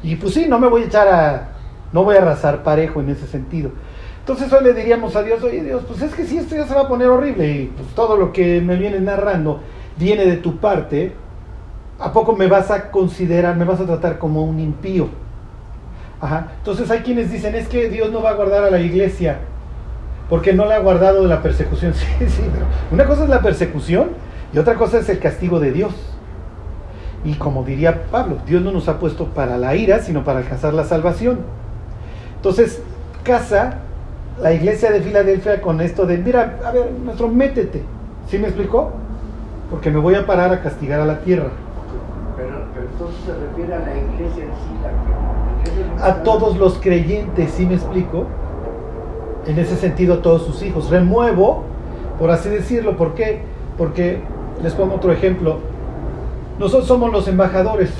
Y 0.04 0.14
pues 0.14 0.34
sí, 0.34 0.46
no 0.48 0.60
me 0.60 0.68
voy 0.68 0.82
a 0.82 0.84
echar 0.84 1.08
a... 1.08 1.48
No 1.92 2.04
voy 2.04 2.14
a 2.14 2.18
arrasar 2.18 2.62
parejo 2.62 3.00
en 3.00 3.10
ese 3.10 3.26
sentido. 3.26 3.72
Entonces 4.20 4.52
hoy 4.52 4.62
le 4.62 4.74
diríamos 4.74 5.16
a 5.16 5.24
Dios, 5.24 5.42
oye 5.42 5.64
Dios, 5.64 5.82
pues 5.88 6.00
es 6.02 6.14
que 6.14 6.24
si 6.24 6.38
esto 6.38 6.54
ya 6.54 6.68
se 6.68 6.74
va 6.74 6.82
a 6.82 6.88
poner 6.88 7.08
horrible 7.08 7.50
y 7.50 7.66
pues 7.76 7.88
todo 7.96 8.16
lo 8.16 8.32
que 8.32 8.60
me 8.60 8.76
vienes 8.76 9.02
narrando 9.02 9.58
viene 9.96 10.24
de 10.24 10.36
tu 10.36 10.58
parte, 10.58 11.14
¿a 11.98 12.12
poco 12.12 12.36
me 12.36 12.46
vas 12.46 12.70
a 12.70 12.92
considerar, 12.92 13.56
me 13.56 13.64
vas 13.64 13.80
a 13.80 13.86
tratar 13.86 14.20
como 14.20 14.44
un 14.44 14.60
impío? 14.60 15.23
Ajá. 16.24 16.52
Entonces 16.56 16.90
hay 16.90 17.00
quienes 17.00 17.30
dicen, 17.30 17.54
es 17.54 17.68
que 17.68 17.90
Dios 17.90 18.10
no 18.10 18.22
va 18.22 18.30
a 18.30 18.32
guardar 18.32 18.64
a 18.64 18.70
la 18.70 18.80
iglesia 18.80 19.40
porque 20.30 20.54
no 20.54 20.64
la 20.64 20.76
ha 20.76 20.78
guardado 20.78 21.20
de 21.22 21.28
la 21.28 21.42
persecución. 21.42 21.92
Sí, 22.18 22.26
sí, 22.28 22.42
pero 22.50 22.64
una 22.90 23.04
cosa 23.04 23.24
es 23.24 23.28
la 23.28 23.42
persecución 23.42 24.08
y 24.54 24.58
otra 24.58 24.76
cosa 24.76 24.98
es 25.00 25.08
el 25.10 25.18
castigo 25.18 25.60
de 25.60 25.72
Dios. 25.72 25.92
Y 27.26 27.34
como 27.34 27.62
diría 27.62 28.04
Pablo, 28.10 28.38
Dios 28.46 28.62
no 28.62 28.72
nos 28.72 28.88
ha 28.88 28.98
puesto 28.98 29.26
para 29.26 29.58
la 29.58 29.76
ira, 29.76 29.98
sino 29.98 30.24
para 30.24 30.38
alcanzar 30.38 30.72
la 30.72 30.84
salvación. 30.84 31.40
Entonces, 32.36 32.80
casa 33.22 33.80
la 34.40 34.54
iglesia 34.54 34.90
de 34.92 35.02
Filadelfia 35.02 35.60
con 35.60 35.82
esto 35.82 36.06
de, 36.06 36.16
mira, 36.16 36.58
a 36.64 36.70
ver, 36.70 36.90
nuestro, 37.04 37.28
métete. 37.28 37.82
¿Sí 38.28 38.38
me 38.38 38.46
explicó? 38.46 38.92
Porque 39.70 39.90
me 39.90 39.98
voy 39.98 40.14
a 40.14 40.24
parar 40.24 40.52
a 40.54 40.62
castigar 40.62 41.00
a 41.00 41.04
la 41.04 41.20
tierra. 41.20 41.50
Pero, 42.34 42.64
pero 42.72 42.86
entonces 42.86 43.24
se 43.26 43.32
refiere 43.34 43.74
a 43.74 43.78
la 43.80 43.94
iglesia 43.94 44.44
en 44.44 44.50
sí, 44.50 44.82
la 44.82 44.88
que. 44.88 45.23
A 46.00 46.22
todos 46.22 46.56
los 46.56 46.78
creyentes, 46.78 47.50
¿sí 47.52 47.66
me 47.66 47.74
explico? 47.74 48.26
En 49.46 49.58
ese 49.58 49.76
sentido, 49.76 50.14
a 50.14 50.22
todos 50.22 50.44
sus 50.44 50.62
hijos. 50.62 50.90
Remuevo, 50.90 51.64
por 52.18 52.30
así 52.30 52.48
decirlo, 52.48 52.96
¿por 52.96 53.14
qué? 53.14 53.42
Porque, 53.76 54.20
les 54.62 54.72
pongo 54.74 54.96
otro 54.96 55.12
ejemplo, 55.12 55.58
nosotros 56.58 56.86
somos 56.86 57.12
los 57.12 57.26
embajadores. 57.28 57.90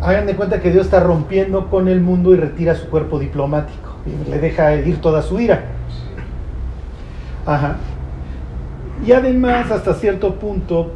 Hagan 0.00 0.26
de 0.26 0.34
cuenta 0.34 0.60
que 0.60 0.70
Dios 0.70 0.86
está 0.86 1.00
rompiendo 1.00 1.68
con 1.68 1.88
el 1.88 2.00
mundo 2.00 2.32
y 2.32 2.36
retira 2.36 2.74
su 2.74 2.88
cuerpo 2.88 3.18
diplomático. 3.18 3.90
Y 4.06 4.30
le 4.30 4.38
deja 4.38 4.74
ir 4.76 5.00
toda 5.00 5.22
su 5.22 5.40
ira. 5.40 5.64
Ajá. 7.44 7.76
Y 9.04 9.12
además, 9.12 9.70
hasta 9.70 9.94
cierto 9.94 10.34
punto, 10.36 10.92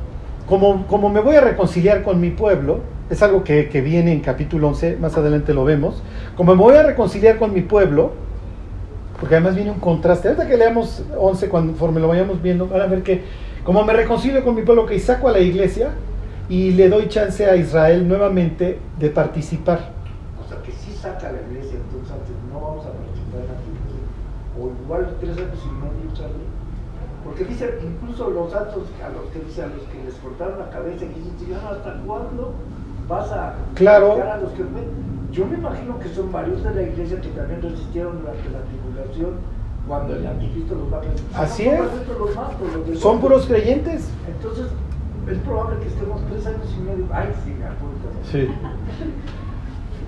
como, 0.49 0.87
como 0.87 1.09
me 1.09 1.21
voy 1.21 1.37
a 1.37 1.41
reconciliar 1.41 2.03
con 2.03 2.21
mi 2.21 2.31
pueblo, 2.31 2.81
es 3.11 3.23
algo 3.23 3.45
que, 3.45 3.69
que 3.69 3.81
viene 3.81 4.13
en 4.13 4.21
capítulo 4.21 4.69
11, 4.69 4.97
más 4.97 5.17
adelante 5.17 5.53
lo 5.53 5.65
vemos, 5.65 6.03
como 6.37 6.55
me 6.55 6.63
voy 6.63 6.77
a 6.77 6.83
reconciliar 6.83 7.39
con 7.39 7.53
mi 7.53 7.61
pueblo, 7.61 8.13
porque 9.21 9.37
además 9.37 9.55
viene 9.55 9.71
un 9.71 9.81
contraste. 9.81 10.29
Ahorita 10.29 10.49
que 10.49 10.57
leamos 10.57 11.03
11, 11.17 11.49
conforme 11.49 12.01
lo 12.01 12.09
vayamos 12.09 12.43
viendo, 12.43 12.67
van 12.67 12.81
a 12.81 12.87
ver 12.87 13.03
que 13.03 13.23
como 13.65 13.85
me 13.85 13.95
reconcilio 13.95 14.45
con 14.45 14.55
mi 14.55 14.63
pueblo, 14.63 14.85
que 14.85 14.99
saco 15.01 15.29
a 15.29 15.33
la 15.33 15.41
iglesia 15.41 15.91
y 16.49 16.73
le 16.73 16.89
doy 16.89 17.09
chance 17.09 17.47
a 17.47 17.57
Israel 17.57 18.07
nuevamente 18.07 18.79
de 18.99 19.09
participar. 19.09 19.93
O 20.45 20.49
sea, 20.49 20.61
que 20.63 20.73
sí 20.73 20.93
saca 20.93 21.33
la 21.33 21.41
iglesia, 21.41 21.79
entonces 21.81 22.13
antes 22.13 22.37
no 22.53 22.61
vamos 22.61 22.85
a 22.85 22.93
participar 22.93 23.41
en 23.41 23.49
la 23.49 23.65
iglesia. 23.65 24.05
O 24.61 24.85
igual 24.85 25.17
tres 25.19 25.37
años 25.39 25.59
y 25.65 25.69
medio. 25.69 25.95
Porque 27.25 27.45
dice, 27.45 27.79
incluso 27.83 28.29
los 28.29 28.53
santos 28.53 28.85
a 29.03 29.09
los 29.09 29.33
que 29.33 29.41
dice, 29.41 29.63
a 29.63 29.67
los 29.67 29.83
que 29.89 30.05
les 30.05 30.15
cortaron 30.17 30.59
la 30.59 30.69
cabeza, 30.69 31.01
que 31.01 31.17
dicen, 31.17 31.57
¿hasta 31.57 31.97
cuándo 32.05 32.53
vas 33.09 33.31
a 33.33 33.55
Claro. 33.75 34.13
a 34.23 34.37
los 34.39 34.53
que? 34.53 34.63
Yo 35.33 35.47
me 35.47 35.57
imagino 35.59 35.99
que 35.99 36.09
son 36.09 36.31
varios 36.31 36.63
de 36.63 36.75
la 36.75 36.83
iglesia 36.83 37.21
que 37.21 37.29
también 37.29 37.61
resistieron 37.61 38.21
durante 38.21 38.49
la 38.51 38.61
tribulación 38.61 39.35
cuando 39.89 40.15
el 40.15 40.27
anticristo 40.27 40.77
los 40.77 40.93
va 40.93 40.99
a 40.99 41.01
presentar. 41.01 41.45
Así 41.45 41.67
es. 41.67 41.81
los 41.81 42.37
matos, 42.37 42.89
los 42.89 42.99
Son 43.01 43.21
puros 43.21 43.47
creyentes. 43.47 44.09
Entonces, 44.29 44.67
es 45.31 45.39
probable 45.39 45.81
que 45.81 45.89
estemos 45.89 46.21
tres 46.31 46.47
años 46.47 46.75
y 46.79 46.83
medio. 46.83 47.07
Ay, 47.13 47.29
sí. 47.45 47.53
Sí. 48.31 48.49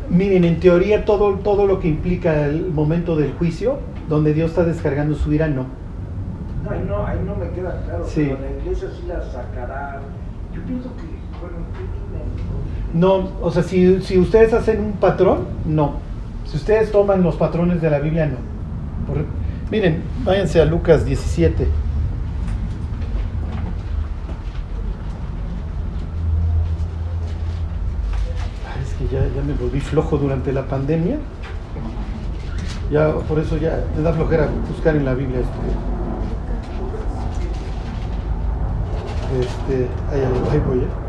Miren, 0.09 0.45
en 0.45 0.61
teoría 0.61 1.05
todo, 1.05 1.35
todo 1.41 1.67
lo 1.67 1.81
que 1.81 1.89
implica 1.89 2.47
el 2.47 2.71
momento 2.71 3.17
del 3.17 3.33
juicio, 3.33 3.79
donde 4.09 4.33
Dios 4.33 4.51
está 4.51 4.63
descargando 4.65 5.17
su 5.17 5.33
ira, 5.33 5.49
no. 5.49 5.67
No, 6.63 6.71
ahí 6.71 6.85
no, 6.87 7.07
ahí 7.07 7.19
no 7.27 7.35
me 7.35 7.51
queda 7.51 7.83
claro. 7.85 8.05
Sí. 8.07 8.27
Pero 8.29 8.41
la 8.41 8.63
iglesia 8.63 8.89
sí 8.91 9.07
la 9.09 9.21
sacará. 9.23 10.01
Yo 10.55 10.63
pienso 10.63 10.89
que, 10.97 11.03
bueno. 11.41 11.57
No, 12.95 13.29
o 13.43 13.51
sea, 13.51 13.63
si, 13.63 14.01
si 14.03 14.19
ustedes 14.19 14.53
hacen 14.55 14.81
un 14.81 14.93
patrón, 14.93 15.41
no. 15.67 15.95
Si 16.47 16.57
ustedes 16.57 16.91
toman 16.93 17.23
los 17.23 17.37
patrones 17.37 17.81
de 17.83 17.91
la 17.91 17.99
Biblia, 17.99 18.27
no. 18.27 18.37
Miren, 19.71 20.03
váyanse 20.25 20.61
a 20.61 20.65
Lucas 20.65 21.05
17. 21.05 21.67
Ay, 28.67 28.83
es 28.83 28.95
que 28.95 29.15
ya, 29.15 29.21
ya 29.35 29.43
me 29.43 29.53
volví 29.55 29.81
flojo 29.81 30.17
durante 30.19 30.53
la 30.53 30.67
pandemia. 30.67 31.17
Ya, 32.91 33.13
por 33.15 33.39
eso 33.39 33.57
ya 33.57 33.81
me 33.97 34.03
da 34.03 34.13
flojera 34.13 34.49
buscar 34.71 34.97
en 34.97 35.05
la 35.05 35.15
Biblia 35.15 35.41
esto. 35.41 35.53
Este, 39.41 39.89
ahí- 40.13 40.53
ahí 40.53 40.63
voy, 40.67 40.79
¿eh? 40.79 41.06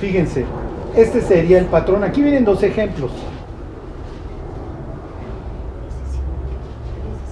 Fíjense, 0.00 0.46
este 0.96 1.20
sería 1.20 1.58
el 1.58 1.66
patrón. 1.66 2.02
Aquí 2.04 2.22
vienen 2.22 2.44
dos 2.44 2.62
ejemplos. 2.62 3.10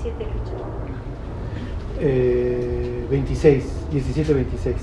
17 0.03 0.25
luchadores. 0.25 0.95
Eh, 2.01 3.07
26, 3.11 3.65
17, 3.91 4.35
26. 4.35 4.77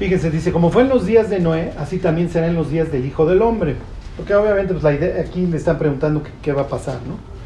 Fíjense, 0.00 0.30
dice, 0.30 0.52
como 0.52 0.70
fue 0.70 0.82
en 0.82 0.88
los 0.88 1.06
días 1.06 1.30
de 1.30 1.38
Noé, 1.38 1.72
así 1.78 1.98
también 1.98 2.28
será 2.28 2.48
en 2.48 2.54
los 2.54 2.70
días 2.70 2.90
del 2.90 3.06
Hijo 3.06 3.24
del 3.24 3.42
Hombre. 3.42 3.76
Porque 4.16 4.34
obviamente 4.34 4.72
pues, 4.72 4.82
la 4.82 4.94
idea, 4.94 5.20
aquí 5.20 5.46
le 5.46 5.56
están 5.56 5.78
preguntando 5.78 6.24
qué, 6.24 6.30
qué 6.42 6.52
va 6.52 6.62
a 6.62 6.68
pasar, 6.68 6.98
¿no? 7.06 7.37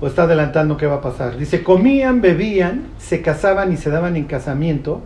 O 0.00 0.06
está 0.06 0.24
adelantando 0.24 0.76
qué 0.76 0.86
va 0.86 0.96
a 0.96 1.00
pasar. 1.00 1.36
Dice, 1.38 1.62
comían, 1.62 2.20
bebían, 2.20 2.88
se 2.98 3.22
casaban 3.22 3.72
y 3.72 3.76
se 3.76 3.90
daban 3.90 4.16
en 4.16 4.24
casamiento. 4.24 5.00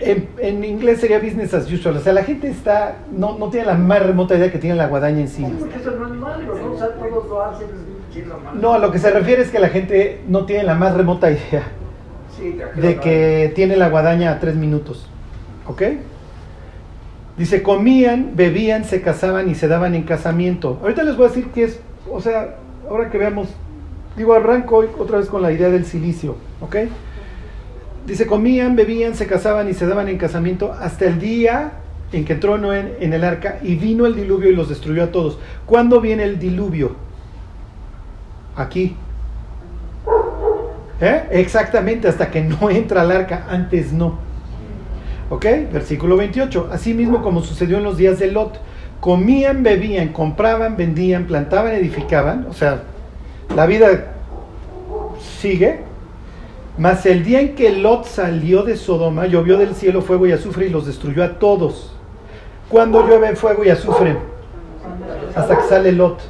En, 0.00 0.28
en 0.38 0.64
inglés 0.64 1.00
sería 1.00 1.20
business 1.20 1.54
as 1.54 1.70
usual. 1.70 1.96
O 1.96 2.00
sea, 2.00 2.12
la 2.12 2.24
gente 2.24 2.48
está, 2.48 2.96
no, 3.16 3.38
no 3.38 3.50
tiene 3.50 3.66
la 3.66 3.74
más 3.74 4.02
remota 4.02 4.34
idea 4.36 4.50
que 4.50 4.58
tiene 4.58 4.74
la 4.74 4.88
guadaña 4.88 5.20
encima. 5.20 5.50
Sí, 5.50 5.64
no 5.84 6.06
es 6.06 6.10
malo, 6.14 6.54
¿no? 6.56 6.72
O 6.72 6.76
sea, 6.76 6.88
todos 6.88 7.28
lo 7.28 7.42
hacen 7.42 7.68
siendo 8.12 8.38
malo. 8.38 8.60
No, 8.60 8.74
a 8.74 8.78
lo 8.78 8.90
que 8.90 8.98
se 8.98 9.10
refiere 9.10 9.42
es 9.42 9.50
que 9.50 9.60
la 9.60 9.68
gente 9.68 10.20
no 10.26 10.44
tiene 10.44 10.64
la 10.64 10.74
más 10.74 10.94
remota 10.94 11.30
idea 11.30 11.62
de, 12.74 12.96
que 12.96 13.52
tiene 13.54 13.76
la 13.76 13.88
guadaña 13.88 14.32
a 14.32 14.40
tres 14.40 14.56
minutos. 14.56 15.08
¿Ok? 15.68 15.82
Dice, 17.38 17.62
comían, 17.62 18.32
bebían, 18.34 18.84
se 18.84 19.00
casaban 19.00 19.48
y 19.48 19.54
se 19.54 19.68
daban 19.68 19.94
en 19.94 20.02
casamiento. 20.02 20.78
Ahorita 20.82 21.04
les 21.04 21.16
voy 21.16 21.26
a 21.26 21.28
decir 21.28 21.46
que 21.48 21.64
es, 21.64 21.80
o 22.10 22.20
sea, 22.20 22.56
ahora 22.88 23.10
que 23.10 23.18
veamos, 23.18 23.48
digo, 24.16 24.34
arranco 24.34 24.84
otra 24.98 25.18
vez 25.18 25.28
con 25.28 25.42
la 25.42 25.52
idea 25.52 25.68
del 25.68 25.86
silicio. 25.86 26.36
¿Ok? 26.60 26.76
Dice, 28.06 28.26
comían, 28.26 28.76
bebían, 28.76 29.14
se 29.14 29.26
casaban 29.26 29.68
y 29.68 29.74
se 29.74 29.86
daban 29.86 30.08
en 30.08 30.18
casamiento 30.18 30.72
hasta 30.72 31.06
el 31.06 31.18
día 31.18 31.72
en 32.12 32.24
que 32.24 32.34
entró 32.34 32.58
Noé 32.58 32.80
en, 32.80 32.96
en 33.00 33.12
el 33.14 33.24
arca 33.24 33.58
y 33.62 33.76
vino 33.76 34.06
el 34.06 34.14
diluvio 34.14 34.50
y 34.50 34.54
los 34.54 34.68
destruyó 34.68 35.04
a 35.04 35.10
todos. 35.10 35.38
¿Cuándo 35.66 36.00
viene 36.00 36.24
el 36.24 36.38
diluvio? 36.38 36.96
Aquí. 38.56 38.96
¿Eh? 41.00 41.24
Exactamente, 41.32 42.08
hasta 42.08 42.30
que 42.30 42.42
no 42.42 42.70
entra 42.70 43.02
al 43.02 43.10
arca, 43.10 43.46
antes 43.48 43.92
no. 43.92 44.18
¿Ok? 45.30 45.44
Versículo 45.72 46.16
28. 46.16 46.68
Asimismo 46.72 47.22
como 47.22 47.42
sucedió 47.42 47.78
en 47.78 47.84
los 47.84 47.96
días 47.96 48.18
de 48.18 48.30
Lot, 48.30 48.60
comían, 49.04 49.62
bebían, 49.62 50.14
compraban, 50.14 50.78
vendían, 50.78 51.26
plantaban, 51.26 51.74
edificaban. 51.74 52.46
O 52.48 52.54
sea, 52.54 52.84
la 53.54 53.66
vida 53.66 54.14
sigue. 55.42 55.80
Mas 56.78 57.04
el 57.04 57.22
día 57.22 57.42
en 57.42 57.54
que 57.54 57.68
Lot 57.70 58.06
salió 58.06 58.62
de 58.62 58.78
Sodoma, 58.78 59.26
llovió 59.26 59.58
del 59.58 59.74
cielo 59.74 60.00
fuego 60.00 60.26
y 60.26 60.32
azufre 60.32 60.68
y 60.68 60.70
los 60.70 60.86
destruyó 60.86 61.22
a 61.22 61.38
todos. 61.38 61.94
Cuando 62.70 63.06
llueve 63.06 63.36
fuego 63.36 63.62
y 63.62 63.68
azufre? 63.68 64.16
Hasta 65.36 65.58
que 65.58 65.64
sale 65.64 65.92
Lot. 65.92 66.20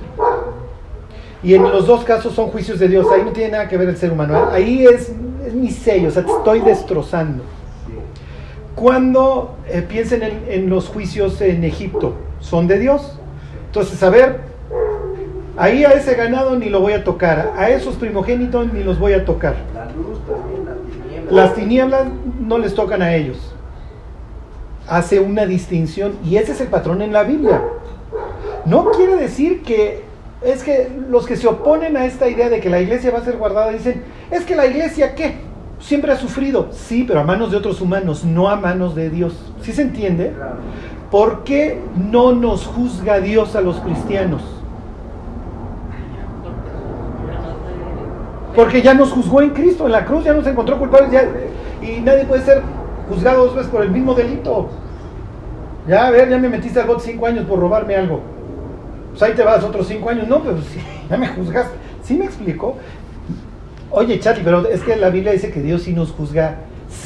Y 1.45 1.55
en 1.55 1.63
los 1.63 1.87
dos 1.87 2.03
casos 2.03 2.35
son 2.35 2.49
juicios 2.49 2.81
de 2.81 2.89
Dios. 2.89 3.07
Ahí 3.15 3.23
no 3.25 3.31
tiene 3.31 3.53
nada 3.53 3.69
que 3.69 3.77
ver 3.77 3.89
el 3.89 3.97
ser 3.97 4.11
humano. 4.11 4.37
¿eh? 4.37 4.47
Ahí 4.51 4.85
es, 4.85 5.13
mi 5.55 5.71
sello, 5.71 6.09
o 6.09 6.11
sea, 6.11 6.25
te 6.25 6.33
estoy 6.33 6.59
destrozando. 6.59 7.45
Cuando 8.75 9.59
eh, 9.69 9.87
piensen 9.89 10.25
en, 10.25 10.45
en 10.49 10.69
los 10.69 10.89
juicios 10.89 11.41
en 11.41 11.63
Egipto, 11.63 12.15
son 12.45 12.67
de 12.67 12.79
Dios. 12.79 13.19
Entonces, 13.67 14.03
a 14.03 14.11
ver, 14.11 14.41
ahí 15.57 15.85
a 15.85 15.91
ese 15.91 16.15
ganado 16.15 16.57
ni 16.57 16.69
lo 16.69 16.81
voy 16.81 16.93
a 16.93 17.03
tocar, 17.03 17.53
a 17.57 17.71
esos 17.71 17.97
primogénitos 17.97 18.73
ni 18.73 18.85
los 18.85 18.99
voy 18.99 19.15
a 19.15 19.25
tocar. 19.25 19.57
La 19.75 19.87
luz 19.87 20.19
también, 20.27 20.65
la 20.65 20.75
tiniebla. 20.75 21.33
Las 21.33 21.55
tinieblas 21.55 22.07
no 22.41 22.59
les 22.59 22.75
tocan 22.75 23.03
a 23.03 23.15
ellos. 23.15 23.53
Hace 24.87 25.19
una 25.19 25.47
distinción 25.47 26.13
y 26.25 26.37
ese 26.37 26.53
es 26.53 26.61
el 26.61 26.69
patrón 26.69 27.03
en 27.03 27.13
la 27.13 27.25
Biblia. 27.25 27.63
No 28.67 28.91
quiere 28.91 29.17
decir 29.17 29.63
que 29.63 30.05
es 30.43 30.63
que 30.63 30.91
los 31.09 31.27
que 31.27 31.37
se 31.37 31.49
oponen 31.49 31.97
a 31.97 32.05
esta 32.05 32.29
idea 32.29 32.51
de 32.51 32.61
que 32.61 32.69
la 32.69 32.81
iglesia 32.81 33.11
va 33.11 33.19
a 33.19 33.25
ser 33.25 33.39
guardada 33.39 33.71
dicen, 33.71 34.03
es 34.31 34.45
que 34.45 34.55
la 34.55 34.67
iglesia 34.67 35.15
qué? 35.15 35.37
Siempre 35.81 36.13
ha 36.13 36.17
sufrido. 36.17 36.69
Sí, 36.73 37.05
pero 37.07 37.21
a 37.21 37.25
manos 37.25 37.51
de 37.51 37.57
otros 37.57 37.81
humanos, 37.81 38.25
no 38.25 38.49
a 38.49 38.57
manos 38.57 38.95
de 38.95 39.11
Dios. 39.11 39.35
¿Sí 39.63 39.73
se 39.73 39.83
entiende? 39.83 40.33
¿Por 41.11 41.45
qué 41.45 41.81
no 42.11 42.33
nos 42.33 42.67
juzga 42.67 43.21
Dios 43.21 43.55
a 43.55 43.61
los 43.61 43.79
cristianos? 43.81 44.43
Porque 48.55 48.83
ya 48.83 48.95
nos 48.95 49.11
juzgó 49.11 49.43
en 49.43 49.51
Cristo, 49.51 49.87
en 49.87 49.93
la 49.93 50.05
cruz, 50.05 50.25
ya 50.25 50.33
nos 50.33 50.47
encontró 50.47 50.79
culpables 50.79 51.11
y 51.83 52.01
nadie 52.01 52.25
puede 52.25 52.43
ser 52.43 52.63
juzgado 53.09 53.47
dos 53.47 53.57
veces 53.57 53.71
por 53.71 53.83
el 53.83 53.91
mismo 53.91 54.15
delito. 54.15 54.69
Ya, 55.89 56.07
a 56.07 56.11
ver, 56.11 56.31
ya 56.31 56.39
me 56.39 56.49
metiste 56.49 56.81
al 56.81 56.87
bote 56.87 57.03
cinco 57.05 57.27
años 57.27 57.45
por 57.47 57.59
robarme 57.59 57.97
algo. 57.97 58.21
Pues 59.11 59.23
ahí 59.23 59.35
te 59.35 59.43
vas 59.43 59.63
otros 59.63 59.87
cinco 59.87 60.09
años. 60.09 60.29
No, 60.29 60.41
pues 60.41 60.57
ya 61.11 61.17
me 61.17 61.29
juzgaste. 61.29 61.77
¿Sí 62.03 62.15
me 62.15 62.25
explicó? 62.25 62.77
Oye, 63.91 64.19
Charlie, 64.19 64.43
pero 64.45 64.67
es 64.67 64.83
que 64.83 64.97
la 64.97 65.11
Biblia 65.11 65.33
dice 65.33 65.51
que 65.51 65.61
Dios 65.61 65.83
sí 65.83 65.93
nos 65.93 66.13
juzga. 66.13 66.57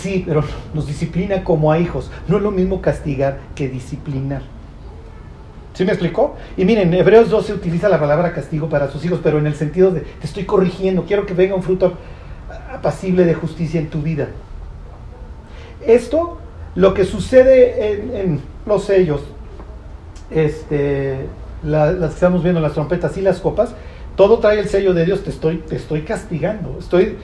Sí, 0.00 0.22
pero 0.26 0.44
nos 0.74 0.86
disciplina 0.86 1.42
como 1.42 1.72
a 1.72 1.78
hijos. 1.78 2.10
No 2.28 2.36
es 2.36 2.42
lo 2.42 2.50
mismo 2.50 2.80
castigar 2.80 3.38
que 3.54 3.68
disciplinar. 3.68 4.42
¿Sí 5.74 5.84
me 5.84 5.92
explicó? 5.92 6.34
Y 6.56 6.64
miren, 6.64 6.92
en 6.92 7.00
Hebreos 7.00 7.30
12 7.30 7.52
utiliza 7.54 7.88
la 7.88 8.00
palabra 8.00 8.32
castigo 8.32 8.68
para 8.68 8.90
sus 8.90 9.04
hijos, 9.04 9.20
pero 9.22 9.38
en 9.38 9.46
el 9.46 9.54
sentido 9.54 9.90
de 9.90 10.00
te 10.00 10.26
estoy 10.26 10.44
corrigiendo, 10.44 11.04
quiero 11.04 11.24
que 11.24 11.34
venga 11.34 11.54
un 11.54 11.62
fruto 11.62 11.94
apacible 12.72 13.24
de 13.24 13.34
justicia 13.34 13.80
en 13.80 13.88
tu 13.88 14.02
vida. 14.02 14.28
Esto, 15.86 16.38
lo 16.74 16.94
que 16.94 17.04
sucede 17.04 18.20
en, 18.20 18.40
los 18.66 18.84
sellos, 18.84 19.22
este, 20.30 21.26
la- 21.62 21.92
las 21.92 22.10
que 22.10 22.14
estamos 22.14 22.42
viendo, 22.42 22.60
las 22.60 22.72
trompetas 22.72 23.16
y 23.16 23.22
las 23.22 23.38
copas, 23.38 23.74
todo 24.16 24.38
trae 24.40 24.58
el 24.58 24.68
sello 24.68 24.94
de 24.94 25.04
Dios, 25.04 25.22
te 25.22 25.30
estoy, 25.30 25.58
te 25.58 25.76
estoy 25.76 26.02
castigando, 26.02 26.76
estoy, 26.80 27.16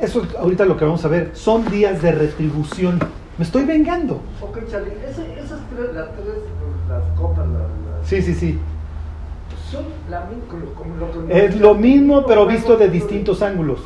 eso 0.00 0.22
es 0.22 0.34
ahorita 0.36 0.64
lo 0.64 0.76
que 0.76 0.84
vamos 0.84 1.04
a 1.04 1.08
ver, 1.08 1.30
son 1.34 1.68
días 1.70 2.02
de 2.02 2.12
retribución, 2.12 2.98
me 3.38 3.44
estoy 3.44 3.64
vengando. 3.64 4.20
Ok, 4.40 4.58
Charlie, 4.70 4.92
ese- 5.08 5.38
esas 5.40 5.60
tres, 5.74 5.94
las 5.94 6.08
tres, 6.12 6.26
las 6.88 7.02
copas, 7.18 7.46
las, 7.48 7.58
las- 7.60 8.08
Sí, 8.08 8.22
sí, 8.22 8.34
sí. 8.34 8.58
son 9.70 9.84
la 10.10 10.24
como 10.78 10.96
lo 10.96 11.26
que... 11.28 11.44
Es 11.46 11.56
lo 11.58 11.74
mismo, 11.74 12.24
pero 12.26 12.46
visto 12.46 12.76
de 12.76 12.88
distintos 12.88 13.42
ángulos. 13.42 13.80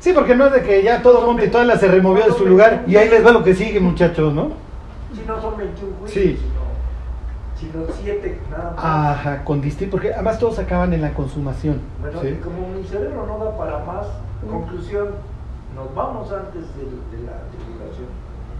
Sí, 0.00 0.12
porque 0.14 0.34
no 0.34 0.46
es 0.46 0.52
de 0.52 0.62
que 0.62 0.82
ya 0.82 1.02
todo 1.02 1.26
monte 1.26 1.46
y 1.46 1.50
toda 1.50 1.64
la 1.64 1.78
se 1.78 1.86
removió 1.88 2.24
de 2.24 2.32
su 2.32 2.46
lugar 2.46 2.84
y 2.86 2.96
ahí 2.96 3.08
les 3.08 3.24
va 3.24 3.32
lo 3.32 3.44
que 3.44 3.54
sigue, 3.54 3.80
muchachos, 3.80 4.32
¿no? 4.34 4.50
Si 5.14 5.22
no 5.26 5.40
son 5.40 5.56
21 5.58 5.92
juicios, 6.00 6.24
Sí. 6.24 6.38
sino, 7.58 7.84
sino 7.84 7.94
7 8.02 8.40
nada 8.50 8.72
más. 8.76 8.84
Ajá, 8.84 9.44
con 9.44 9.60
distinto, 9.60 9.92
porque 9.92 10.12
además 10.14 10.38
todos 10.38 10.58
acaban 10.58 10.92
en 10.94 11.02
la 11.02 11.12
consumación. 11.12 11.80
Bueno, 12.00 12.20
¿sí? 12.22 12.28
y 12.28 12.34
como 12.36 12.68
mi 12.68 12.82
cerebro 12.86 13.26
no 13.26 13.44
da 13.44 13.56
para 13.56 13.78
más, 13.84 14.06
conclusión, 14.50 15.08
nos 15.74 15.94
vamos 15.94 16.30
antes 16.32 16.62
de, 16.76 17.16
de 17.16 17.24
la 17.24 17.42
tribulación. 17.50 18.08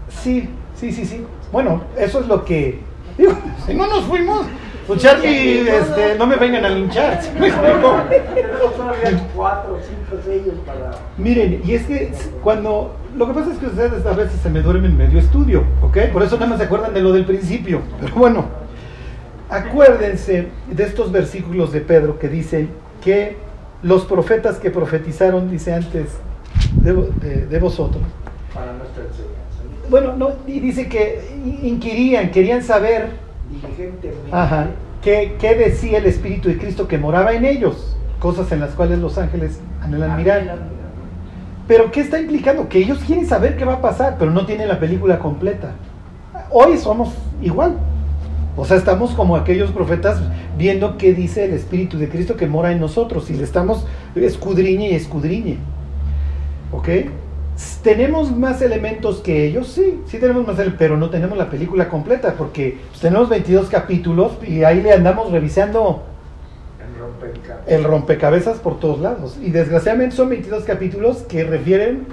Sí, 0.09 0.49
sí, 0.75 0.91
sí, 0.91 1.05
sí. 1.05 1.25
Bueno, 1.51 1.81
eso 1.97 2.19
es 2.19 2.27
lo 2.27 2.43
que. 2.45 2.79
Digo, 3.17 3.33
si 3.65 3.73
no 3.73 3.87
nos 3.87 4.03
fuimos, 4.05 4.45
pues 4.87 5.01
Charlie, 5.01 5.67
este, 5.69 6.15
no 6.17 6.27
me 6.27 6.35
vengan 6.35 6.65
a 6.65 6.69
linchar. 6.69 7.21
¿sí? 7.21 7.29
Tenemos 7.33 8.75
todavía 8.75 9.29
4, 9.35 9.79
5 10.09 10.23
sellos 10.23 10.55
para... 10.65 10.91
Miren, 11.17 11.61
y 11.63 11.75
es 11.75 11.85
que 11.85 12.13
cuando. 12.43 12.95
Lo 13.15 13.27
que 13.27 13.33
pasa 13.33 13.51
es 13.51 13.57
que 13.57 13.67
ustedes 13.67 14.05
a 14.05 14.13
veces 14.13 14.39
se 14.41 14.49
me 14.49 14.61
duermen 14.61 14.97
medio 14.97 15.19
estudio, 15.19 15.63
¿ok? 15.81 15.97
Por 16.13 16.23
eso 16.23 16.35
nada 16.35 16.47
más 16.47 16.59
se 16.59 16.65
acuerdan 16.65 16.93
de 16.93 17.01
lo 17.01 17.11
del 17.11 17.25
principio. 17.25 17.81
Pero 17.99 18.15
bueno, 18.15 18.45
acuérdense 19.49 20.47
de 20.69 20.83
estos 20.83 21.11
versículos 21.11 21.73
de 21.73 21.81
Pedro 21.81 22.17
que 22.17 22.29
dicen 22.29 22.69
que 23.03 23.35
los 23.83 24.05
profetas 24.05 24.57
que 24.57 24.71
profetizaron, 24.71 25.49
dice 25.51 25.73
antes, 25.73 26.07
de, 26.75 26.93
de- 26.93 27.45
de 27.47 27.59
vosotros. 27.59 28.03
para 28.53 28.73
nuestra 28.73 29.03
enseñanza. 29.03 29.87
Bueno, 29.89 30.15
no, 30.15 30.29
y 30.47 30.59
dice 30.59 30.87
que 30.87 31.21
inquirían, 31.63 32.31
querían 32.31 32.63
saber 32.63 33.09
Diligentemente. 33.49 34.29
Ajá. 34.31 34.67
¿Qué, 35.01 35.35
qué 35.39 35.55
decía 35.55 35.97
el 35.97 36.05
Espíritu 36.05 36.47
de 36.47 36.57
Cristo 36.57 36.87
que 36.87 36.97
moraba 36.97 37.33
en 37.33 37.43
ellos? 37.43 37.97
Cosas 38.19 38.51
en 38.51 38.59
las 38.61 38.71
cuales 38.71 38.99
los 38.99 39.17
ángeles 39.17 39.59
anhelan 39.81 40.15
mirar. 40.17 40.59
Pero 41.67 41.91
¿qué 41.91 42.01
está 42.01 42.19
implicando? 42.19 42.69
Que 42.69 42.79
ellos 42.79 42.99
quieren 43.05 43.25
saber 43.27 43.57
qué 43.57 43.65
va 43.65 43.73
a 43.73 43.81
pasar, 43.81 44.15
pero 44.19 44.31
no 44.31 44.45
tienen 44.45 44.67
la 44.67 44.79
película 44.79 45.19
completa. 45.19 45.71
Hoy 46.51 46.77
somos 46.77 47.13
igual. 47.41 47.77
O 48.55 48.65
sea, 48.65 48.77
estamos 48.77 49.11
como 49.11 49.35
aquellos 49.35 49.71
profetas 49.71 50.21
viendo 50.57 50.97
qué 50.97 51.13
dice 51.13 51.45
el 51.45 51.53
Espíritu 51.53 51.97
de 51.97 52.09
Cristo 52.09 52.35
que 52.37 52.47
mora 52.47 52.71
en 52.71 52.79
nosotros 52.79 53.29
y 53.29 53.33
le 53.33 53.43
estamos 53.43 53.85
escudriñe 54.15 54.91
y 54.91 54.95
escudriñe. 54.95 55.57
¿Ok? 56.71 56.87
¿Tenemos 57.83 58.35
más 58.35 58.61
elementos 58.61 59.17
que 59.19 59.45
ellos? 59.45 59.67
Sí, 59.67 60.01
sí 60.07 60.17
tenemos 60.17 60.47
más 60.47 60.55
elementos, 60.55 60.79
pero 60.79 60.97
no 60.97 61.09
tenemos 61.09 61.37
la 61.37 61.49
película 61.49 61.89
completa 61.89 62.33
porque 62.37 62.79
pues, 62.89 63.01
tenemos 63.01 63.29
22 63.29 63.69
capítulos 63.69 64.31
y 64.47 64.63
ahí 64.63 64.81
le 64.81 64.93
andamos 64.93 65.31
revisando 65.31 66.03
En 66.79 66.99
rompecabezas. 66.99 67.67
el 67.67 67.83
rompecabezas 67.83 68.59
por 68.59 68.79
todos 68.79 68.99
lados. 68.99 69.37
Y 69.41 69.51
desgraciadamente 69.51 70.15
son 70.15 70.29
22 70.29 70.63
capítulos 70.63 71.17
que 71.17 71.43
refieren 71.43 72.07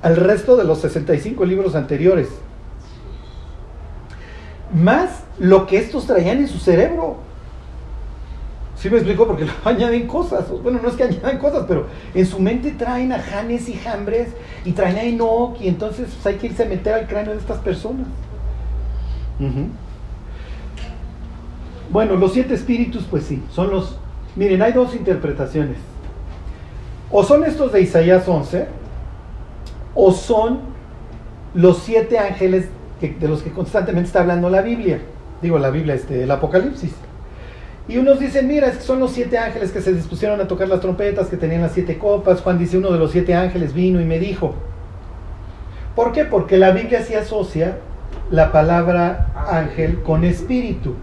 al 0.00 0.16
resto 0.16 0.56
de 0.56 0.64
los 0.64 0.78
65 0.78 1.44
libros 1.44 1.74
anteriores. 1.74 2.28
Más 4.72 5.24
lo 5.38 5.66
que 5.66 5.78
estos 5.78 6.06
traían 6.06 6.38
en 6.38 6.48
su 6.48 6.58
cerebro. 6.58 7.16
¿Sí 8.84 8.90
me 8.90 8.98
explico? 8.98 9.26
Porque 9.26 9.46
añaden 9.64 10.06
cosas. 10.06 10.44
Bueno, 10.62 10.78
no 10.82 10.90
es 10.90 10.94
que 10.94 11.04
añadan 11.04 11.38
cosas, 11.38 11.64
pero 11.66 11.86
en 12.14 12.26
su 12.26 12.38
mente 12.38 12.70
traen 12.72 13.12
a 13.14 13.18
Janes 13.18 13.66
y 13.70 13.72
Jambres 13.72 14.28
y 14.62 14.72
traen 14.72 14.96
a 14.98 15.02
Enoch 15.04 15.58
y 15.58 15.68
entonces 15.68 16.10
pues, 16.12 16.26
hay 16.26 16.34
que 16.38 16.48
irse 16.48 16.64
a 16.64 16.66
meter 16.66 16.92
al 16.92 17.06
cráneo 17.06 17.32
de 17.32 17.38
estas 17.38 17.56
personas. 17.60 18.06
Bueno, 21.90 22.16
los 22.16 22.34
siete 22.34 22.52
espíritus, 22.52 23.04
pues 23.10 23.24
sí, 23.24 23.42
son 23.50 23.70
los... 23.70 23.96
Miren, 24.36 24.60
hay 24.60 24.72
dos 24.74 24.94
interpretaciones. 24.94 25.78
O 27.10 27.24
son 27.24 27.42
estos 27.44 27.72
de 27.72 27.80
Isaías 27.80 28.28
11, 28.28 28.66
o 29.94 30.12
son 30.12 30.60
los 31.54 31.78
siete 31.78 32.18
ángeles 32.18 32.68
que- 33.00 33.14
de 33.14 33.28
los 33.28 33.40
que 33.42 33.50
constantemente 33.50 34.08
está 34.08 34.20
hablando 34.20 34.50
la 34.50 34.60
Biblia. 34.60 35.00
Digo, 35.40 35.58
la 35.58 35.70
Biblia, 35.70 35.94
este, 35.94 36.24
el 36.24 36.30
Apocalipsis. 36.30 36.92
Y 37.86 37.98
unos 37.98 38.18
dicen, 38.18 38.48
mira, 38.48 38.68
es 38.68 38.78
que 38.78 38.82
son 38.82 38.98
los 38.98 39.12
siete 39.12 39.36
ángeles 39.36 39.70
que 39.70 39.82
se 39.82 39.92
dispusieron 39.92 40.40
a 40.40 40.48
tocar 40.48 40.68
las 40.68 40.80
trompetas, 40.80 41.28
que 41.28 41.36
tenían 41.36 41.60
las 41.60 41.72
siete 41.72 41.98
copas. 41.98 42.40
Juan 42.40 42.58
dice, 42.58 42.78
uno 42.78 42.90
de 42.90 42.98
los 42.98 43.10
siete 43.10 43.34
ángeles 43.34 43.74
vino 43.74 44.00
y 44.00 44.06
me 44.06 44.18
dijo. 44.18 44.54
¿Por 45.94 46.12
qué? 46.12 46.24
Porque 46.24 46.56
la 46.56 46.70
Biblia 46.70 47.02
sí 47.02 47.14
asocia 47.14 47.78
la 48.30 48.52
palabra 48.52 49.32
ángel 49.48 50.02
con 50.02 50.24
espíritu. 50.24 50.94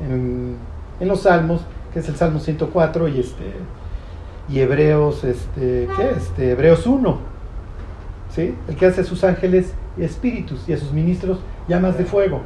En, 0.00 0.56
los 1.00 1.22
salmos, 1.22 1.62
que 1.92 1.98
es 1.98 2.08
el 2.08 2.16
Salmo 2.16 2.38
104 2.38 3.08
y 3.08 3.20
este 3.20 3.52
y 4.48 4.60
Hebreos 4.60 5.24
este 5.24 5.88
¿qué? 5.96 6.10
Este 6.16 6.52
Hebreos 6.52 6.86
1. 6.86 7.18
¿Sí? 8.34 8.54
El 8.68 8.76
que 8.76 8.86
hace 8.86 9.00
a 9.00 9.04
sus 9.04 9.24
ángeles 9.24 9.74
espíritus 9.98 10.68
y 10.68 10.72
a 10.72 10.78
sus 10.78 10.92
ministros 10.92 11.40
llamas 11.68 11.98
de 11.98 12.04
fuego. 12.04 12.42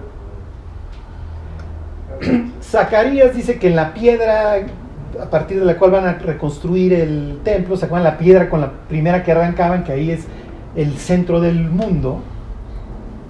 Zacarías 2.71 3.35
dice 3.35 3.59
que 3.59 3.67
en 3.67 3.77
la 3.77 3.95
piedra 3.95 4.59
a 5.21 5.27
partir 5.29 5.59
de 5.59 5.67
la 5.67 5.77
cual 5.77 5.91
van 5.91 6.07
a 6.07 6.13
reconstruir 6.15 6.93
el 6.93 7.41
templo, 7.43 7.77
¿se 7.77 7.87
acuerdan 7.87 8.13
la 8.13 8.19
piedra 8.19 8.49
con 8.49 8.61
la 8.61 8.71
primera 8.89 9.25
que 9.25 9.33
arrancaban, 9.33 9.83
que 9.83 9.93
ahí 9.93 10.11
es 10.13 10.27
el 10.77 10.97
centro 10.99 11.41
del 11.41 11.69
mundo? 11.69 12.21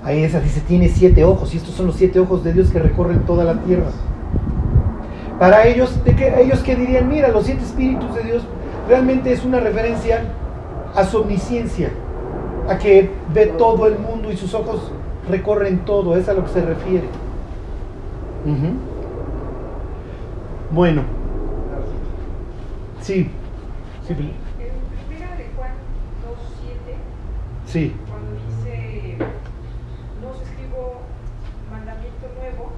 Ahí 0.05 0.23
esa 0.23 0.41
dice, 0.41 0.61
tiene 0.61 0.89
siete 0.89 1.25
ojos, 1.25 1.55
y 1.55 1.57
estos 1.57 1.75
son 1.75 1.87
los 1.87 1.97
siete 1.97 2.21
ojos 2.21 2.45
de 2.45 2.53
Dios 2.53 2.71
que 2.71 2.79
recorren 2.79 3.21
toda 3.21 3.45
la 3.45 3.55
tierra. 3.63 3.87
Para 5.39 5.67
ellos, 5.67 6.05
¿de 6.05 6.15
qué, 6.15 6.35
ellos 6.43 6.61
que 6.61 6.77
dirían, 6.77 7.09
mira, 7.09 7.29
los 7.29 7.47
siete 7.47 7.63
espíritus 7.63 8.15
de 8.15 8.25
Dios 8.25 8.43
realmente 8.89 9.33
es 9.33 9.43
una 9.43 9.61
referencia 9.61 10.21
a 10.95 11.05
su 11.05 11.19
omnisciencia, 11.19 11.91
a 12.69 12.77
que 12.77 13.11
ve 13.33 13.47
todo 13.47 13.87
el 13.87 13.99
mundo 13.99 14.31
y 14.31 14.37
sus 14.37 14.53
ojos 14.53 14.93
recorren 15.31 15.79
todo, 15.87 16.17
es 16.17 16.29
a 16.29 16.35
lo 16.35 16.45
que 16.45 16.51
se 16.51 16.61
refiere. 16.61 17.09
Bueno, 20.71 21.03
sí, 23.03 23.29
sí, 24.07 24.13
En 24.13 25.07
primera 25.09 25.35
de 25.37 25.51
Juan 25.57 25.73
2.7, 26.23 26.97
sí, 27.67 27.97
cuando 28.09 28.31
dice, 28.33 29.17
no 30.23 30.29
os 30.31 30.41
escribo 30.43 31.03
mandamiento 31.71 32.27
nuevo, 32.39 32.73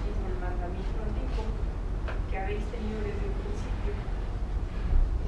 sino 0.00 0.26
el 0.26 0.40
mandamiento 0.40 0.98
antiguo 1.04 1.44
que 2.30 2.38
habéis 2.38 2.64
tenido 2.66 2.98
desde 3.00 3.24
el 3.28 3.34
principio. 3.44 3.92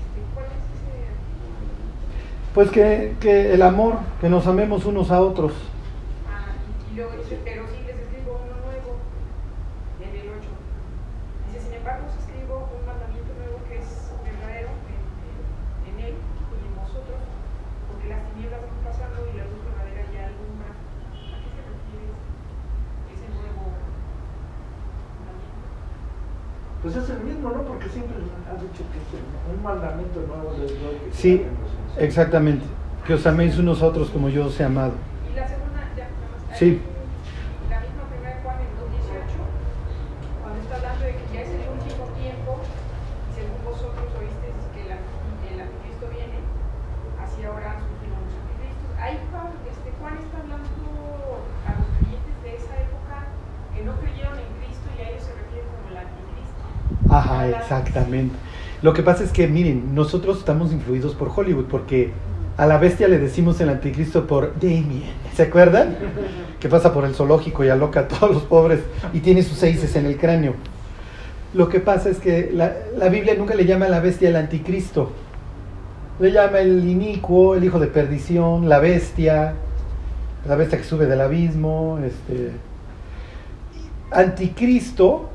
Este, 0.00 0.20
¿Cuál 0.34 0.46
es 0.46 0.64
ese 0.80 0.90
pues 2.54 2.70
que, 2.70 3.16
que 3.20 3.52
el 3.54 3.62
amor, 3.62 3.98
que 4.20 4.28
nos 4.30 4.46
amemos 4.46 4.84
unos 4.86 5.10
a 5.10 5.20
otros. 5.20 5.52
Ah, 6.26 6.50
y, 6.88 6.92
y 6.92 6.96
luego 6.96 7.12
dice, 7.22 7.38
pero 7.44 7.62
sí 7.68 7.76
les 7.86 7.96
escribo 7.96 8.40
uno 8.42 8.56
nuevo, 8.66 8.96
en 10.02 10.10
el 10.10 10.26
8. 10.34 10.50
Dice, 11.46 11.62
sin 11.62 11.74
embargo, 11.78 12.10
os 12.10 12.16
escribo 12.18 12.66
un 12.74 12.82
mandamiento 12.90 13.30
nuevo 13.38 13.62
que 13.70 13.78
es 13.78 13.86
verdadero 14.26 14.66
en, 14.90 14.98
en- 15.30 15.94
en 15.94 15.96
él 16.10 16.14
y 16.18 16.62
en 16.66 16.74
vosotros, 16.74 17.22
porque 17.86 18.10
las 18.10 18.18
tinieblas 18.34 18.66
van 18.66 18.82
pasando 18.82 19.18
y 19.30 19.32
la 19.38 19.46
luz 19.46 19.62
verdadera 19.70 20.02
ya 20.10 20.22
alumbra. 20.34 20.74
¿A 20.74 21.36
qué 21.38 21.48
se 21.54 21.62
refiere 21.70 22.10
ese 23.14 23.26
nuevo 23.30 23.62
mandamiento? 25.22 25.70
Pues 26.92 27.04
es 27.04 27.10
el 27.10 27.20
mismo, 27.22 27.50
¿no? 27.50 27.62
Porque 27.62 27.88
siempre 27.88 28.16
has 28.50 28.60
dicho 28.60 28.82
que 28.90 28.98
es 28.98 29.54
un 29.54 29.62
mandamiento 29.62 30.20
nuevo 30.26 30.54
de 30.58 30.66
Dios. 30.66 30.90
que 31.06 31.12
Sí, 31.14 31.44
exactamente. 31.98 32.64
Que 33.06 33.14
os 33.14 33.24
améis 33.26 33.56
unos 33.58 33.80
a 33.82 33.86
otros 33.86 34.10
como 34.10 34.28
yo 34.28 34.46
os 34.46 34.58
he 34.58 34.64
amado. 34.64 34.94
Y 35.30 35.36
la 35.38 35.46
segunda, 35.46 35.86
ya, 35.96 36.10
nada 36.10 36.50
más. 36.50 36.58
Sí. 36.58 36.82
hay 36.82 37.70
La 37.70 37.78
misma 37.86 38.02
primera 38.10 38.34
de 38.34 38.42
Juan 38.42 38.56
en 38.58 38.72
2.18, 38.74 40.42
cuando 40.42 40.58
está 40.66 40.74
hablando 40.82 41.02
de 41.06 41.12
que 41.14 41.24
ya 41.30 41.40
es 41.46 41.50
el 41.54 41.62
último 41.78 42.04
tiempo, 42.18 42.50
y 42.58 43.30
según 43.38 43.60
vosotros 43.62 44.06
oísteis 44.18 44.58
que 44.74 44.80
el, 44.82 44.90
anti- 44.90 45.46
el 45.54 45.60
anticristo 45.62 46.04
viene, 46.10 46.38
así 47.22 47.38
ahora 47.46 47.78
surgirán 47.86 48.18
los 48.26 48.34
anticristos. 48.34 48.90
Ahí 48.98 49.14
Juan, 49.30 49.48
este, 49.62 49.88
Juan 49.94 50.14
está 50.18 50.36
hablando 50.42 50.90
a 51.38 51.70
los 51.78 51.86
creyentes 52.02 52.34
de 52.42 52.50
esa 52.58 52.74
época 52.82 53.30
que 53.70 53.80
no 53.86 53.94
creyeron 54.02 54.34
en 54.42 54.50
Cristo 54.58 54.86
y 54.90 54.98
a 54.98 55.06
ellos 55.14 55.22
se 55.22 55.38
refiere 55.38 55.62
como 55.70 55.86
el 55.94 55.98
anticristo. 56.02 56.58
Ajá, 57.10 57.48
exactamente. 57.48 58.34
Lo 58.82 58.94
que 58.94 59.02
pasa 59.02 59.24
es 59.24 59.32
que, 59.32 59.46
miren, 59.46 59.94
nosotros 59.94 60.38
estamos 60.38 60.72
influidos 60.72 61.14
por 61.14 61.30
Hollywood 61.34 61.64
porque 61.64 62.12
a 62.56 62.66
la 62.66 62.78
bestia 62.78 63.08
le 63.08 63.18
decimos 63.18 63.60
el 63.60 63.68
anticristo 63.68 64.26
por 64.26 64.54
Damien. 64.60 65.10
¿Se 65.34 65.42
acuerdan? 65.42 65.96
Que 66.60 66.68
pasa 66.68 66.92
por 66.92 67.04
el 67.04 67.14
zoológico 67.14 67.64
y 67.64 67.68
aloca 67.68 68.00
a 68.00 68.08
todos 68.08 68.32
los 68.32 68.42
pobres 68.44 68.80
y 69.12 69.20
tiene 69.20 69.42
sus 69.42 69.58
seises 69.58 69.96
en 69.96 70.06
el 70.06 70.16
cráneo. 70.16 70.54
Lo 71.52 71.68
que 71.68 71.80
pasa 71.80 72.10
es 72.10 72.18
que 72.18 72.50
la, 72.54 72.74
la 72.96 73.08
Biblia 73.08 73.34
nunca 73.36 73.54
le 73.54 73.64
llama 73.64 73.86
a 73.86 73.88
la 73.88 74.00
bestia 74.00 74.28
el 74.28 74.36
anticristo. 74.36 75.10
Le 76.20 76.30
llama 76.30 76.60
el 76.60 76.88
inicuo, 76.88 77.54
el 77.56 77.64
hijo 77.64 77.80
de 77.80 77.88
perdición, 77.88 78.68
la 78.68 78.78
bestia, 78.78 79.54
la 80.46 80.54
bestia 80.54 80.78
que 80.78 80.84
sube 80.84 81.06
del 81.06 81.20
abismo. 81.20 81.98
Este. 82.04 82.52
Anticristo 84.12 85.29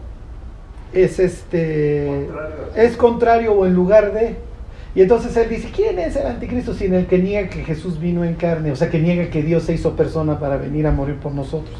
es 0.95 1.19
este 1.19 2.27
es 2.75 2.97
contrario 2.97 3.53
o 3.53 3.65
en 3.65 3.73
lugar 3.73 4.13
de 4.13 4.37
y 4.95 5.01
entonces 5.01 5.35
él 5.35 5.49
dice 5.49 5.69
quién 5.75 5.99
es 5.99 6.15
el 6.15 6.25
anticristo 6.25 6.73
sin 6.73 6.93
el 6.93 7.05
que 7.05 7.19
niega 7.19 7.49
que 7.49 7.63
Jesús 7.63 7.99
vino 7.99 8.23
en 8.23 8.35
carne 8.35 8.71
o 8.71 8.75
sea 8.75 8.89
que 8.89 8.99
niega 8.99 9.29
que 9.29 9.43
Dios 9.43 9.63
se 9.63 9.73
hizo 9.73 9.95
persona 9.95 10.39
para 10.39 10.57
venir 10.57 10.87
a 10.87 10.91
morir 10.91 11.15
por 11.15 11.33
nosotros 11.33 11.77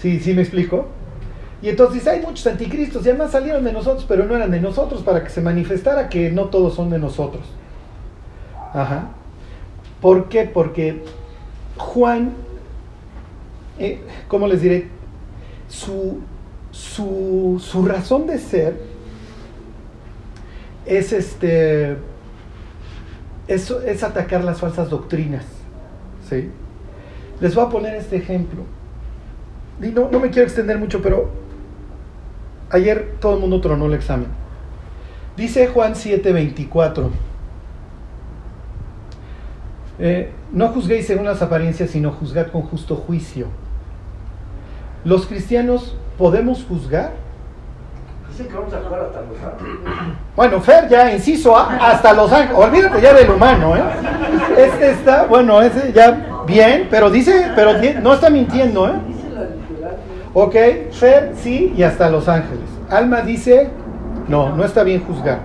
¿Sí, 0.00 0.18
sí 0.18 0.32
me 0.32 0.40
explico? 0.40 0.86
Y 1.62 1.68
entonces 1.68 2.06
hay 2.06 2.20
muchos 2.20 2.46
anticristos 2.46 3.04
y 3.04 3.10
además 3.10 3.32
salieron 3.32 3.64
de 3.64 3.72
nosotros, 3.72 4.06
pero 4.08 4.24
no 4.24 4.34
eran 4.34 4.50
de 4.50 4.60
nosotros 4.60 5.02
para 5.02 5.22
que 5.22 5.28
se 5.28 5.42
manifestara 5.42 6.08
que 6.08 6.30
no 6.30 6.46
todos 6.46 6.74
son 6.74 6.88
de 6.88 6.98
nosotros. 6.98 7.44
Ajá. 8.72 9.10
¿Por 10.00 10.30
qué? 10.30 10.44
Porque 10.44 11.02
Juan, 11.76 12.32
eh, 13.78 14.00
¿cómo 14.28 14.46
les 14.46 14.62
diré? 14.62 14.88
Su, 15.68 16.20
su, 16.70 17.62
su 17.64 17.84
razón 17.84 18.26
de 18.26 18.38
ser 18.38 18.80
es 20.86 21.12
este 21.12 21.96
es, 23.48 23.70
es 23.70 24.02
atacar 24.02 24.44
las 24.44 24.60
falsas 24.60 24.88
doctrinas. 24.90 25.44
¿sí? 26.28 26.50
Les 27.40 27.54
voy 27.54 27.64
a 27.64 27.68
poner 27.68 27.94
este 27.94 28.16
ejemplo. 28.16 28.62
Y 29.82 29.88
no, 29.88 30.08
no 30.10 30.20
me 30.20 30.30
quiero 30.30 30.46
extender 30.46 30.78
mucho, 30.78 31.02
pero 31.02 31.30
ayer 32.70 33.16
todo 33.20 33.34
el 33.34 33.40
mundo 33.40 33.60
tronó 33.60 33.86
el 33.86 33.94
examen. 33.94 34.28
Dice 35.36 35.66
Juan 35.68 35.94
7:24. 35.94 37.10
Eh, 39.98 40.30
no 40.52 40.68
juzguéis 40.68 41.06
según 41.06 41.26
las 41.26 41.42
apariencias, 41.42 41.90
sino 41.90 42.12
juzgad 42.12 42.48
con 42.48 42.62
justo 42.62 42.96
juicio. 42.96 43.48
Los 45.04 45.26
cristianos 45.26 45.96
podemos 46.20 46.62
juzgar. 46.68 47.12
Dicen 48.28 48.46
que 48.46 48.54
vamos 48.54 48.74
a 48.74 48.80
jugar 48.82 49.00
hasta 49.00 49.20
los 49.22 49.42
ángeles. 49.42 49.80
Bueno, 50.36 50.60
Fer 50.60 50.88
ya, 50.88 51.12
inciso 51.12 51.56
A, 51.56 51.76
hasta 51.76 52.12
Los 52.12 52.30
Ángeles. 52.30 52.56
Olvídate 52.56 53.00
ya 53.00 53.14
del 53.14 53.30
humano, 53.30 53.74
¿eh? 53.74 53.82
Este 54.56 54.90
está, 54.90 55.24
bueno, 55.24 55.62
ese 55.62 55.92
ya 55.92 56.44
bien, 56.46 56.88
pero 56.90 57.10
dice, 57.10 57.50
pero 57.56 57.72
no 58.02 58.12
está 58.12 58.28
mintiendo, 58.28 58.86
¿eh? 58.88 58.92
Ok, 60.34 60.54
Fer 60.92 61.32
sí 61.36 61.72
y 61.74 61.82
hasta 61.82 62.10
Los 62.10 62.28
Ángeles. 62.28 62.68
Alma 62.90 63.22
dice, 63.22 63.70
no, 64.28 64.54
no 64.54 64.62
está 64.64 64.82
bien 64.82 65.02
juzgar. 65.04 65.38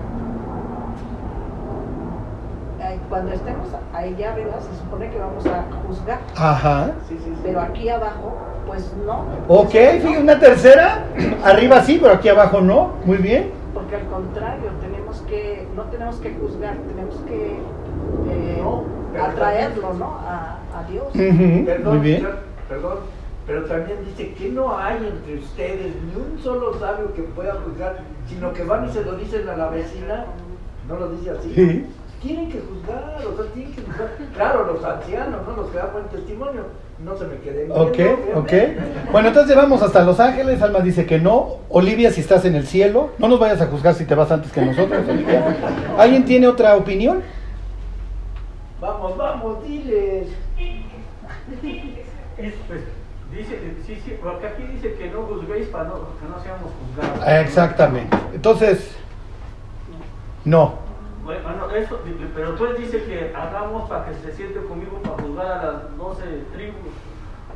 Cuando 3.08 3.32
estemos 3.32 3.68
allá 3.96 4.32
arriba 4.32 4.52
se 4.60 4.78
supone 4.82 5.10
que 5.10 5.18
vamos 5.18 5.46
a 5.46 5.64
juzgar, 5.86 6.20
Ajá. 6.36 6.92
Sí, 7.08 7.16
sí, 7.18 7.30
sí. 7.34 7.40
pero 7.42 7.60
aquí 7.60 7.88
abajo, 7.88 8.36
pues 8.66 8.92
no. 9.06 9.24
Ok, 9.48 9.70
fíjate, 9.70 10.18
una 10.18 10.38
tercera. 10.38 11.04
Arriba 11.44 11.80
sí, 11.82 11.98
pero 12.00 12.14
aquí 12.14 12.28
abajo 12.28 12.60
no. 12.60 12.92
Muy 13.04 13.18
bien. 13.18 13.50
Porque 13.72 13.96
al 13.96 14.06
contrario, 14.06 14.70
tenemos 14.80 15.20
que, 15.22 15.66
no 15.76 15.82
tenemos 15.84 16.16
que 16.16 16.34
juzgar, 16.34 16.76
tenemos 16.88 17.16
que 17.28 17.52
eh, 18.28 18.60
No, 18.62 18.84
atraerlo, 19.22 19.94
¿no? 19.94 20.06
A, 20.26 20.58
a 20.76 20.82
Dios. 20.90 21.06
Perdón, 21.12 21.96
Muy 21.98 22.06
bien. 22.06 22.28
perdón, 22.68 22.98
pero 23.46 23.64
también 23.66 23.98
dice 24.04 24.34
que 24.34 24.48
no 24.50 24.76
hay 24.76 24.96
entre 24.96 25.38
ustedes 25.38 25.92
ni 26.02 26.20
un 26.20 26.38
solo 26.42 26.78
sabio 26.80 27.14
que 27.14 27.22
pueda 27.22 27.54
juzgar, 27.64 27.98
sino 28.26 28.52
que 28.52 28.64
van 28.64 28.86
y 28.86 28.92
se 28.92 29.04
lo 29.04 29.12
dicen 29.16 29.48
a 29.48 29.56
la 29.56 29.68
vecina, 29.68 30.24
no 30.88 30.96
lo 30.96 31.10
dice 31.10 31.30
así. 31.30 31.52
Sí. 31.54 31.86
Tienen 32.22 32.50
que 32.50 32.60
juzgar, 32.60 33.22
o 33.26 33.36
sea, 33.36 33.52
tienen 33.52 33.72
que 33.72 33.82
juzgar. 33.82 34.16
Claro, 34.34 34.72
los 34.72 34.84
ancianos, 34.84 35.46
¿no? 35.46 35.56
Los 35.56 35.70
que 35.70 35.78
dan 35.78 35.92
buen 35.92 36.06
testimonio, 36.06 36.62
no 36.98 37.16
se 37.16 37.26
me 37.26 37.36
queden 37.36 37.68
viendo, 37.68 37.74
Ok, 37.74 37.98
ok. 38.34 38.52
Bueno, 39.12 39.28
entonces 39.28 39.54
vamos 39.54 39.82
hasta 39.82 40.02
Los 40.02 40.18
Ángeles. 40.18 40.62
Alma 40.62 40.80
dice 40.80 41.06
que 41.06 41.18
no. 41.18 41.56
Olivia, 41.68 42.10
si 42.10 42.20
estás 42.22 42.44
en 42.44 42.54
el 42.54 42.66
cielo, 42.66 43.10
no 43.18 43.28
nos 43.28 43.38
vayas 43.38 43.60
a 43.60 43.66
juzgar 43.66 43.94
si 43.94 44.06
te 44.06 44.14
vas 44.14 44.30
antes 44.32 44.50
que 44.50 44.62
nosotros. 44.62 45.06
Olivia. 45.08 45.56
¿Alguien 45.98 46.24
tiene 46.24 46.48
otra 46.48 46.76
opinión? 46.76 47.22
Vamos, 48.80 49.16
vamos, 49.16 49.62
diles. 49.64 50.28
Es, 52.38 52.54
pues, 52.68 52.80
dice, 53.30 53.58
sí, 53.86 54.00
sí, 54.04 54.16
porque 54.22 54.46
aquí 54.46 54.62
dice 54.64 54.94
que 54.94 55.10
no 55.10 55.22
juzguéis 55.22 55.68
para 55.68 55.84
no, 55.84 55.94
que 55.94 56.28
no 56.28 56.42
seamos 56.42 56.70
juzgados. 56.94 57.46
Exactamente. 57.46 58.16
Entonces, 58.34 58.94
no. 60.44 60.85
Bueno, 61.26 61.70
eso, 61.76 61.98
pero 62.36 62.54
pues 62.54 62.78
dice 62.78 63.02
que 63.02 63.32
hagamos 63.34 63.88
para 63.88 64.06
que 64.06 64.14
se 64.14 64.32
siente 64.32 64.60
conmigo 64.60 65.00
para 65.02 65.20
juzgar 65.22 65.46
a 65.46 65.62
las 65.72 65.96
12 65.98 66.22
tribus. 66.54 66.94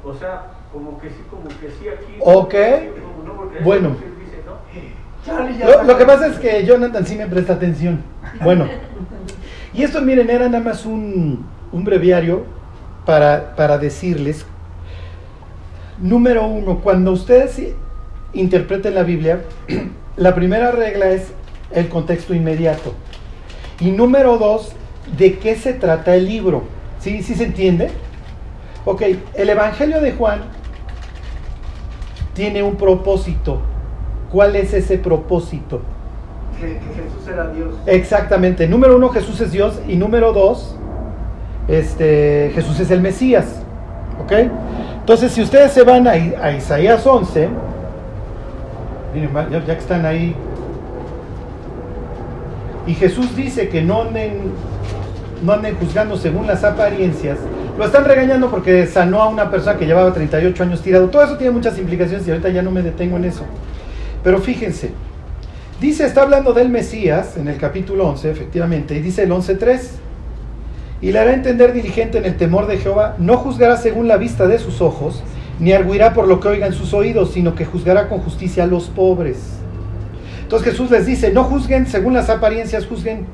O 0.05 0.13
sea, 0.13 0.47
como 0.73 0.99
que 1.01 1.09
sí, 1.11 1.23
como 1.31 1.49
que 1.49 1.71
sí 1.79 1.89
aquí. 1.89 2.17
Ok. 2.19 2.55
como 3.01 3.23
no, 3.25 3.37
porque 3.37 3.59
eso 3.59 3.65
Bueno. 3.65 3.89
es 3.91 3.95
lo 3.95 4.01
que 4.01 4.25
dice, 4.25 4.43
¿no? 4.45 4.57
Charlie, 5.25 5.57
ya 5.59 5.67
Lo, 5.67 5.83
lo 5.85 5.99
que 5.99 6.05
pasa 6.05 6.27
es 6.27 6.39
que 6.39 6.65
Jonathan 6.65 7.07
sí 7.07 7.15
me 7.15 7.27
presta 7.29 7.53
atención. 7.53 8.03
Bueno, 8.43 8.67
y 9.73 9.85
esto 9.85 10.01
miren, 10.03 10.31
era 10.31 10.49
nada 10.49 10.65
más 10.65 10.85
un, 10.85 11.47
un 11.71 11.85
breviario 11.85 12.45
para, 13.07 13.55
para 13.55 13.79
decirles, 13.79 14.45
número 15.99 16.45
uno, 16.47 16.81
cuando 16.81 17.13
ustedes 17.13 17.61
interpreten 18.33 18.95
la 18.97 19.05
Biblia, 19.05 19.43
la 20.17 20.35
primera 20.35 20.73
regla 20.73 21.11
es 21.11 21.33
el 21.71 21.89
contexto 21.89 22.35
inmediato. 22.35 22.95
Y 23.81 23.91
número 23.91 24.39
dos, 24.39 24.73
¿de 25.17 25.39
qué 25.39 25.57
se 25.57 25.73
trata 25.73 26.15
el 26.15 26.27
libro? 26.27 26.65
¿Sí, 26.99 27.23
sí 27.23 27.35
se 27.35 27.45
entiende? 27.45 27.91
Ok, 28.85 29.03
el 29.35 29.49
Evangelio 29.49 30.01
de 30.01 30.13
Juan 30.13 30.43
tiene 32.35 32.63
un 32.63 32.77
propósito. 32.77 33.61
¿Cuál 34.31 34.57
es 34.57 34.73
ese 34.75 34.99
propósito? 34.99 35.81
que, 36.61 36.67
que 36.67 37.03
Jesús 37.03 37.29
era 37.29 37.49
Dios. 37.49 37.75
Exactamente. 37.87 38.69
Número 38.69 38.97
uno, 38.97 39.09
Jesús 39.09 39.41
es 39.41 39.53
Dios. 39.53 39.81
Y 39.89 39.97
número 39.97 40.33
dos, 40.33 40.77
este, 41.69 42.53
Jesús 42.55 42.79
es 42.81 42.91
el 42.91 43.01
Mesías. 43.01 43.63
¿Ok? 44.23 44.33
Entonces, 45.01 45.33
si 45.33 45.43
ustedes 45.43 45.73
se 45.73 45.83
van 45.83 46.07
a, 46.07 46.17
Isaías 46.53 47.07
11, 47.07 47.49
miren, 49.15 49.31
ya, 49.51 49.65
ya 49.65 49.75
que 49.75 49.81
están 49.81 50.05
ahí, 50.05 50.37
y 52.91 52.95
Jesús 52.95 53.37
dice 53.37 53.69
que 53.69 53.83
no 53.83 54.03
anden, 54.03 54.53
no 55.45 55.53
anden 55.53 55.77
juzgando 55.77 56.17
según 56.17 56.49
las 56.49 56.65
apariencias, 56.65 57.39
lo 57.79 57.85
están 57.85 58.05
regañando 58.05 58.51
porque 58.51 58.85
sanó 58.89 59.23
a 59.23 59.29
una 59.29 59.49
persona 59.49 59.79
que 59.79 59.87
llevaba 59.87 60.13
38 60.13 60.63
años 60.65 60.83
tirado. 60.83 61.09
Todo 61.09 61.23
eso 61.23 61.37
tiene 61.37 61.53
muchas 61.53 61.79
implicaciones 61.79 62.27
y 62.27 62.31
ahorita 62.31 62.49
ya 62.49 62.63
no 62.63 62.73
me 62.73 62.83
detengo 62.83 63.17
en 63.17 63.27
eso. 63.27 63.45
Pero 64.25 64.41
fíjense, 64.41 64.91
Dice, 65.81 66.05
está 66.05 66.21
hablando 66.23 66.53
del 66.53 66.69
Mesías 66.69 67.39
en 67.39 67.49
el 67.49 67.57
capítulo 67.57 68.07
11, 68.09 68.31
efectivamente, 68.31 68.95
y 68.97 69.01
dice 69.01 69.23
el 69.23 69.31
11.3, 69.31 69.81
y 71.01 71.11
le 71.11 71.19
hará 71.19 71.33
entender 71.33 71.73
diligente 71.73 72.19
en 72.19 72.27
el 72.27 72.37
temor 72.37 72.67
de 72.67 72.77
Jehová, 72.77 73.15
no 73.19 73.39
juzgará 73.39 73.79
según 73.79 74.07
la 74.07 74.19
vista 74.19 74.47
de 74.47 74.59
sus 74.59 74.83
ojos, 74.83 75.23
ni 75.59 75.73
arguirá 75.73 76.13
por 76.13 76.29
lo 76.29 76.39
que 76.39 76.49
oigan 76.49 76.75
sus 76.75 76.93
oídos, 76.93 77.31
sino 77.33 77.55
que 77.55 77.65
juzgará 77.65 78.11
con 78.11 78.19
justicia 78.19 78.65
a 78.65 78.67
los 78.67 78.89
pobres. 78.89 79.60
Entonces 80.51 80.73
Jesús 80.73 80.91
les 80.91 81.07
dice, 81.07 81.31
no 81.31 81.45
juzguen 81.45 81.87
según 81.87 82.13
las 82.13 82.29
apariencias, 82.29 82.85
juzguen 82.85 83.25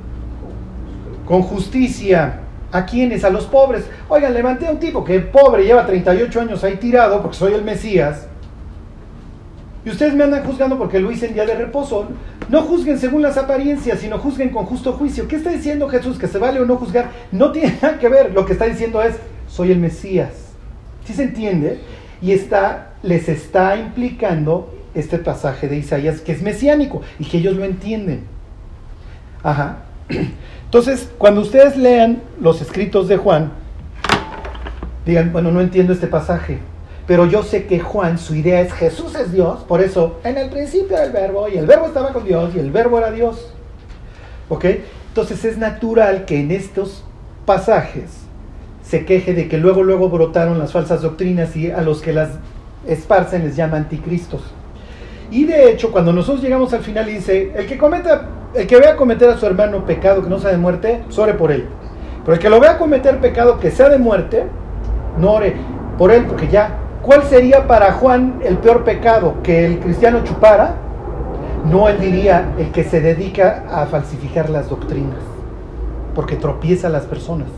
con 1.25 1.41
justicia. 1.41 2.41
¿A 2.71 2.85
quiénes? 2.85 3.25
A 3.25 3.31
los 3.31 3.47
pobres. 3.47 3.87
Oigan, 4.11 4.35
levanté 4.35 4.67
a 4.67 4.71
un 4.71 4.79
tipo 4.79 5.03
que 5.03 5.21
pobre, 5.21 5.65
lleva 5.65 5.87
38 5.87 6.43
años 6.43 6.63
ahí 6.63 6.77
tirado, 6.77 7.23
porque 7.23 7.39
soy 7.39 7.55
el 7.55 7.65
Mesías, 7.65 8.27
y 9.83 9.89
ustedes 9.89 10.15
me 10.15 10.25
andan 10.25 10.45
juzgando 10.45 10.77
porque 10.77 11.01
lo 11.01 11.11
hice 11.11 11.29
en 11.29 11.33
día 11.33 11.47
de 11.47 11.55
reposo. 11.55 12.07
No 12.51 12.61
juzguen 12.61 12.99
según 12.99 13.23
las 13.23 13.39
apariencias, 13.39 14.01
sino 14.01 14.19
juzguen 14.19 14.51
con 14.51 14.67
justo 14.67 14.93
juicio. 14.93 15.27
¿Qué 15.27 15.37
está 15.37 15.49
diciendo 15.49 15.89
Jesús? 15.89 16.19
¿Que 16.19 16.27
se 16.27 16.37
vale 16.37 16.61
o 16.61 16.67
no 16.67 16.77
juzgar? 16.77 17.13
No 17.33 17.51
tiene 17.51 17.79
nada 17.81 17.99
que 17.99 18.11
ver. 18.11 18.35
Lo 18.35 18.45
que 18.45 18.53
está 18.53 18.67
diciendo 18.67 19.01
es, 19.01 19.15
soy 19.49 19.73
el 19.73 19.79
Mesías. 19.79 20.33
¿Sí 21.07 21.15
se 21.15 21.23
entiende? 21.23 21.81
Y 22.21 22.33
está, 22.33 22.91
les 23.03 23.27
está 23.31 23.75
implicando 23.79 24.71
este 24.97 25.19
pasaje 25.19 25.69
de 25.69 25.77
Isaías 25.77 26.21
que 26.21 26.33
es 26.33 26.43
mesiánico 26.43 27.03
y 27.19 27.27
que 27.27 27.39
ellos 27.39 27.57
lo 27.57 27.65
entienden. 27.65 28.25
Ajá. 29.43 29.79
Entonces, 30.65 31.11
cuando 31.19 31.43
ustedes 31.43 31.77
lean 31.77 32.23
los 32.41 32.61
escritos 32.61 33.07
de 33.07 33.17
Juan, 33.17 33.53
digan, 35.05 35.33
bueno, 35.33 35.53
no 35.53 35.61
entiendo 35.61 35.93
este 35.93 36.09
pasaje. 36.09 36.59
Pero 37.07 37.27
yo 37.27 37.45
sé 37.45 37.67
que 37.67 37.79
Juan, 37.79 38.19
su 38.19 38.35
idea 38.35 38.61
es 38.61 38.73
Jesús 38.73 39.15
es 39.15 39.31
Dios, 39.31 39.63
por 39.63 39.81
eso 39.81 40.19
en 40.25 40.37
el 40.39 40.51
principio 40.51 40.97
era 40.97 41.05
el 41.05 41.13
verbo 41.13 41.49
y 41.49 41.57
el 41.57 41.67
verbo 41.67 41.87
estaba 41.87 42.13
con 42.13 42.25
Dios 42.25 42.53
y 42.57 42.59
el 42.59 42.73
verbo 42.73 42.99
era 42.99 43.13
Dios. 43.13 43.53
¿Ok? 44.49 44.65
Entonces 45.09 45.45
es 45.45 45.57
natural 45.57 46.25
que 46.25 46.41
en 46.41 46.51
estos 46.51 47.05
pasajes 47.47 48.11
se 48.83 49.05
queje 49.05 49.35
de 49.35 49.49
que 49.49 49.59
luego, 49.59 49.85
luego 49.85 50.09
brotaron 50.09 50.59
las 50.59 50.73
falsas 50.73 51.03
doctrinas 51.03 51.57
y 51.57 51.71
a 51.71 51.81
los 51.81 52.03
que 52.03 52.13
las 52.13 52.31
esparcen 52.87 53.45
les 53.45 53.55
llama 53.55 53.77
anticristos. 53.77 54.43
Y 55.31 55.45
de 55.45 55.71
hecho, 55.71 55.91
cuando 55.91 56.13
nosotros 56.13 56.43
llegamos 56.43 56.73
al 56.73 56.81
final 56.81 57.09
y 57.09 57.15
dice, 57.15 57.53
el 57.57 57.67
que 57.67 57.77
cometa, 57.77 58.29
el 58.55 58.67
que 58.67 58.77
vea 58.77 58.97
cometer 58.97 59.29
a 59.29 59.37
su 59.37 59.47
hermano 59.47 59.85
pecado 59.85 60.23
que 60.23 60.31
no 60.31 60.39
sea 60.39 60.51
de 60.51 60.59
muerte, 60.59 61.03
ore 61.17 61.35
por 61.35 61.51
él. 61.51 61.67
Pero 62.25 62.35
el 62.35 62.41
que 62.41 62.49
lo 62.49 62.61
vea 62.61 62.79
cometer 62.79 63.19
pecado 63.19 63.59
que 63.59 63.71
sea 63.71 63.89
de 63.89 63.99
muerte, 63.99 64.45
no 65.19 65.33
ore 65.33 65.57
por 65.99 66.13
él, 66.13 66.27
porque 66.27 66.49
ya, 66.49 66.77
¿cuál 67.03 67.25
sería 67.25 67.67
para 67.67 67.93
Juan 67.93 68.41
el 68.45 68.59
peor 68.59 68.85
pecado? 68.85 69.35
¿Que 69.43 69.67
el 69.67 69.79
cristiano 69.81 70.23
chupara? 70.25 70.77
No, 71.71 71.89
él 71.89 71.99
diría 71.99 72.53
el 72.59 72.71
que 72.71 72.85
se 72.85 73.01
dedica 73.01 73.65
a 73.71 73.87
falsificar 73.87 74.51
las 74.51 74.69
doctrinas, 74.69 75.19
porque 76.15 76.37
tropieza 76.37 76.87
a 76.87 76.91
las 76.91 77.05
personas. 77.05 77.49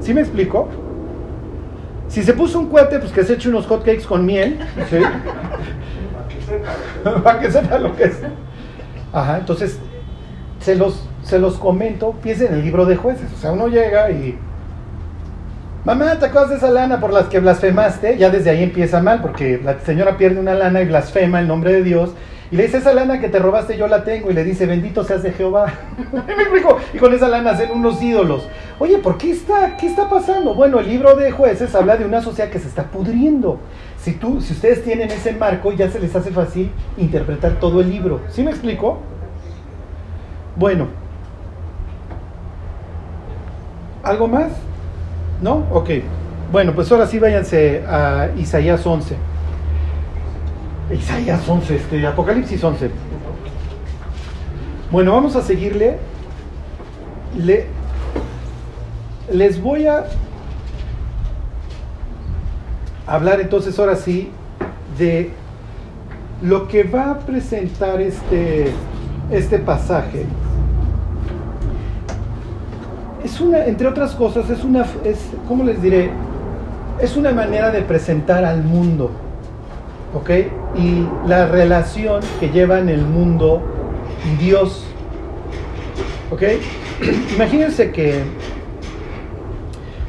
¿Sí 0.00 0.14
me 0.14 0.20
explico? 0.20 0.68
Si 2.08 2.22
se 2.22 2.34
puso 2.34 2.60
un 2.60 2.66
cohete, 2.68 2.98
pues 2.98 3.10
que 3.10 3.24
se 3.24 3.32
eche 3.34 3.48
unos 3.48 3.66
hotcakes 3.66 4.06
con 4.06 4.26
miel. 4.26 4.58
¿sí? 4.90 4.98
Sepa. 6.52 7.22
para 7.24 7.40
que 7.40 7.50
sepa 7.50 7.78
lo 7.78 7.96
que 7.96 8.04
es. 8.04 8.18
Ajá, 9.12 9.38
entonces 9.38 9.78
se 10.60 10.76
los, 10.76 11.06
se 11.22 11.38
los 11.38 11.58
comento, 11.58 12.12
piensen 12.22 12.48
en 12.48 12.54
el 12.54 12.64
libro 12.64 12.86
de 12.86 12.96
jueces. 12.96 13.32
O 13.32 13.36
sea, 13.36 13.52
uno 13.52 13.68
llega 13.68 14.10
y. 14.10 14.38
Mamá, 15.84 16.16
¿te 16.18 16.26
acuerdas 16.26 16.50
de 16.50 16.56
esa 16.56 16.70
lana 16.70 17.00
por 17.00 17.12
las 17.12 17.26
que 17.26 17.40
blasfemaste? 17.40 18.16
Ya 18.16 18.30
desde 18.30 18.50
ahí 18.50 18.62
empieza 18.62 19.02
mal, 19.02 19.20
porque 19.20 19.60
la 19.62 19.80
señora 19.80 20.16
pierde 20.16 20.38
una 20.38 20.54
lana 20.54 20.80
y 20.80 20.86
blasfema 20.86 21.40
el 21.40 21.48
nombre 21.48 21.72
de 21.72 21.82
Dios. 21.82 22.10
Y 22.52 22.56
le 22.56 22.64
dice, 22.64 22.76
esa 22.76 22.92
lana 22.92 23.18
que 23.18 23.30
te 23.30 23.38
robaste 23.38 23.78
yo 23.78 23.88
la 23.88 24.04
tengo. 24.04 24.30
Y 24.30 24.34
le 24.34 24.44
dice, 24.44 24.66
bendito 24.66 25.02
seas 25.04 25.22
de 25.22 25.32
Jehová. 25.32 25.72
Y 26.94 26.98
con 26.98 27.14
esa 27.14 27.28
lana 27.28 27.52
hacen 27.52 27.70
unos 27.70 28.02
ídolos. 28.02 28.46
Oye, 28.78 28.98
¿por 28.98 29.16
qué 29.16 29.30
está? 29.30 29.76
¿Qué 29.78 29.86
está 29.86 30.10
pasando? 30.10 30.54
Bueno, 30.54 30.78
el 30.78 30.86
libro 30.86 31.16
de 31.16 31.30
jueces 31.30 31.74
habla 31.74 31.96
de 31.96 32.04
una 32.04 32.20
sociedad 32.20 32.50
que 32.50 32.58
se 32.58 32.68
está 32.68 32.84
pudriendo. 32.84 33.58
Si, 34.02 34.12
tú, 34.14 34.40
si 34.40 34.52
ustedes 34.52 34.82
tienen 34.82 35.10
ese 35.12 35.32
marco, 35.32 35.70
ya 35.72 35.88
se 35.88 36.00
les 36.00 36.14
hace 36.16 36.32
fácil 36.32 36.72
interpretar 36.98 37.60
todo 37.60 37.80
el 37.80 37.88
libro. 37.88 38.20
¿Sí 38.30 38.42
me 38.42 38.50
explico? 38.50 38.98
Bueno. 40.56 40.88
¿Algo 44.02 44.26
más? 44.26 44.50
¿No? 45.40 45.66
Ok. 45.70 45.90
Bueno, 46.50 46.74
pues 46.74 46.90
ahora 46.90 47.06
sí 47.06 47.20
váyanse 47.20 47.84
a 47.86 48.30
Isaías 48.36 48.84
11. 48.84 49.14
Isaías 50.92 51.48
11, 51.48 51.76
este, 51.76 52.04
Apocalipsis 52.04 52.62
11. 52.62 52.90
Bueno, 54.90 55.12
vamos 55.12 55.36
a 55.36 55.42
seguirle. 55.42 55.98
Le, 57.38 57.66
les 59.32 59.62
voy 59.62 59.86
a 59.86 60.06
hablar 63.12 63.42
entonces 63.42 63.78
ahora 63.78 63.94
sí 63.94 64.30
de 64.98 65.30
lo 66.40 66.66
que 66.66 66.82
va 66.84 67.10
a 67.10 67.18
presentar 67.18 68.00
este, 68.00 68.68
este 69.30 69.58
pasaje. 69.58 70.24
Es 73.22 73.38
una, 73.38 73.66
entre 73.66 73.86
otras 73.86 74.12
cosas, 74.12 74.48
es 74.48 74.64
una, 74.64 74.86
es, 75.04 75.18
¿cómo 75.46 75.62
les 75.62 75.82
diré? 75.82 76.10
Es 77.00 77.14
una 77.14 77.32
manera 77.32 77.70
de 77.70 77.82
presentar 77.82 78.46
al 78.46 78.64
mundo, 78.64 79.10
¿ok? 80.14 80.30
Y 80.78 81.06
la 81.26 81.46
relación 81.46 82.22
que 82.40 82.48
lleva 82.48 82.78
en 82.78 82.88
el 82.88 83.02
mundo 83.02 83.60
Dios, 84.40 84.86
¿ok? 86.30 86.42
Imagínense 87.34 87.90
que 87.90 88.22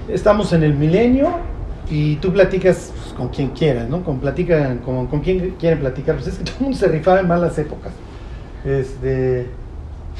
estamos 0.07 0.53
en 0.53 0.63
el 0.63 0.73
milenio 0.73 1.53
y 1.89 2.15
tú 2.17 2.31
platicas 2.31 2.92
pues, 3.13 3.19
con 3.19 3.29
quien 3.29 3.49
quieras, 3.49 3.89
¿no? 3.89 4.03
Con, 4.03 4.19
platican, 4.19 4.79
con, 4.79 5.07
con 5.07 5.21
quien 5.21 5.51
quieren 5.51 5.79
platicar. 5.79 6.15
Pues 6.15 6.27
es 6.27 6.37
que 6.37 6.43
todo 6.45 6.55
el 6.57 6.63
mundo 6.63 6.77
se 6.77 6.87
rifaba 6.87 7.19
en 7.19 7.27
malas 7.27 7.57
épocas. 7.57 7.93
Este, 8.65 9.47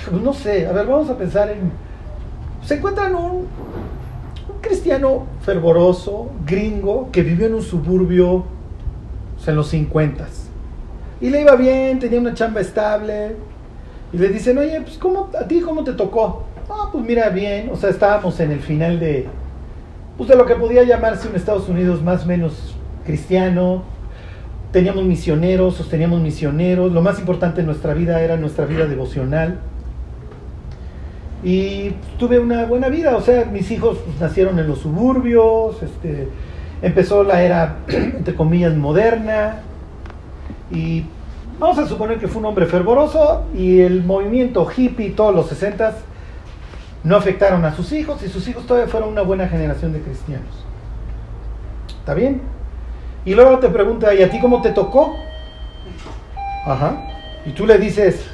pues 0.10 0.22
no 0.22 0.34
sé, 0.34 0.68
a 0.68 0.72
ver, 0.72 0.86
vamos 0.86 1.10
a 1.10 1.18
pensar 1.18 1.50
en... 1.50 1.72
Se 2.64 2.76
encuentran 2.76 3.16
un, 3.16 3.32
un 3.42 4.62
cristiano 4.62 5.26
fervoroso, 5.42 6.32
gringo, 6.46 7.10
que 7.12 7.24
vivió 7.24 7.48
en 7.48 7.56
un 7.56 7.62
suburbio 7.62 8.46
pues, 9.36 9.48
en 9.48 9.56
los 9.56 9.68
50 9.68 10.28
y 11.24 11.30
le 11.30 11.40
iba 11.40 11.56
bien, 11.56 12.00
tenía 12.00 12.20
una 12.20 12.34
chamba 12.34 12.60
estable. 12.60 13.38
Y 14.12 14.18
le 14.18 14.28
dicen, 14.28 14.58
oye, 14.58 14.82
pues 14.82 14.98
¿cómo, 14.98 15.30
a 15.40 15.48
ti 15.48 15.62
cómo 15.62 15.86
te 15.86 15.94
tocó? 15.94 16.44
Ah, 16.70 16.90
pues 16.92 17.06
mira 17.06 17.30
bien, 17.30 17.70
o 17.72 17.78
sea, 17.78 17.90
estábamos 17.90 18.38
en 18.42 18.52
el 18.52 18.60
final 18.60 19.00
de, 19.00 19.28
pues 20.18 20.28
de 20.28 20.36
lo 20.36 20.46
que 20.46 20.56
podía 20.56 20.84
llamarse 20.84 21.30
un 21.30 21.36
Estados 21.38 21.70
Unidos 21.70 22.04
más 22.04 22.24
o 22.24 22.28
menos 22.28 22.73
cristiano. 23.06 23.84
Teníamos 24.72 25.06
misioneros, 25.06 25.76
sosteníamos 25.76 26.22
misioneros. 26.22 26.92
Lo 26.92 27.02
más 27.02 27.20
importante 27.20 27.62
en 27.62 27.68
nuestra 27.68 27.94
vida 27.94 28.22
era 28.22 28.38
nuestra 28.38 28.66
vida 28.66 28.88
devocional. 28.88 29.60
Y 31.44 31.92
tuve 32.18 32.40
una 32.40 32.66
buena 32.66 32.88
vida, 32.88 33.18
o 33.18 33.22
sea, 33.22 33.44
mis 33.46 33.70
hijos 33.70 33.98
pues, 34.06 34.20
nacieron 34.22 34.58
en 34.60 34.68
los 34.68 34.80
suburbios, 34.80 35.84
este, 35.84 36.30
empezó 36.82 37.24
la 37.24 37.44
era, 37.44 37.80
entre 37.88 38.34
comillas, 38.34 38.74
moderna, 38.76 39.58
y 40.72 41.04
vamos 41.60 41.78
a 41.80 41.86
suponer 41.86 42.18
que 42.18 42.30
fue 42.30 42.40
un 42.40 42.46
hombre 42.46 42.66
fervoroso 42.66 43.44
y 43.54 43.82
el 43.82 44.04
movimiento 44.06 44.66
hippie, 44.76 45.10
todos 45.12 45.36
los 45.36 45.48
60 45.48 45.94
no 47.04 47.18
afectaron 47.18 47.66
a 47.66 47.76
sus 47.76 47.92
hijos 47.92 48.24
y 48.24 48.30
sus 48.30 48.48
hijos 48.48 48.66
todavía 48.66 48.90
fueron 48.90 49.10
una 49.10 49.22
buena 49.22 49.48
generación 49.48 49.92
de 49.92 50.00
cristianos. 50.00 50.64
¿Está 52.00 52.14
bien? 52.14 52.42
Y 53.26 53.34
luego 53.34 53.60
te 53.60 53.70
pregunta, 53.70 54.14
¿y 54.14 54.22
a 54.22 54.30
ti 54.30 54.40
cómo 54.40 54.62
te 54.62 54.72
tocó? 54.72 55.16
Ajá. 56.66 56.98
Y 57.46 57.52
tú 57.52 57.66
le 57.66 57.78
dices, 57.78 58.26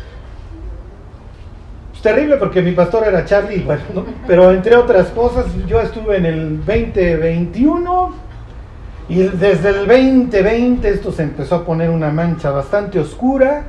es 1.94 2.02
terrible 2.02 2.38
porque 2.38 2.62
mi 2.62 2.72
pastor 2.72 3.08
era 3.08 3.26
Charlie, 3.26 3.62
bueno, 3.64 3.82
¿no? 3.94 4.06
pero 4.28 4.52
entre 4.52 4.76
otras 4.76 5.08
cosas, 5.10 5.46
yo 5.68 5.80
estuve 5.82 6.18
en 6.18 6.26
el 6.26 6.58
2021 6.66 8.14
y 9.10 9.16
desde 9.24 9.70
el 9.70 9.88
2020 9.88 10.88
esto 10.88 11.12
se 11.12 11.24
empezó 11.24 11.56
a 11.56 11.66
poner 11.66 11.90
una 11.90 12.12
mancha 12.12 12.52
bastante 12.52 13.00
oscura. 13.00 13.64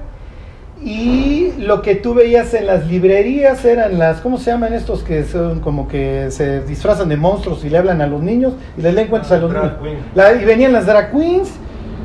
Y 0.83 1.53
lo 1.59 1.83
que 1.83 1.95
tú 1.95 2.14
veías 2.14 2.55
en 2.55 2.66
las 2.66 2.87
librerías 2.87 3.64
eran 3.66 3.99
las, 3.99 4.21
¿cómo 4.23 4.38
se 4.38 4.51
llaman 4.51 4.73
estos 4.73 5.03
que 5.03 5.25
son 5.25 5.61
como 5.61 5.87
que 5.88 6.31
se 6.31 6.62
disfrazan 6.62 7.11
de 7.11 7.16
monstruos 7.19 7.64
y 7.64 7.69
le 7.71 7.77
hablan 7.79 8.01
a 8.01 8.07
los 8.07 8.23
niños 8.23 8.55
y 8.79 8.81
les 8.83 8.95
leen 8.95 9.09
cuentos 9.09 9.31
a 9.33 9.37
los 9.38 9.51
Drag 9.51 9.83
niños? 9.83 10.01
La- 10.14 10.33
y 10.33 10.45
venían 10.45 10.73
las 10.73 10.87
drag 10.87 11.11
queens 11.12 11.51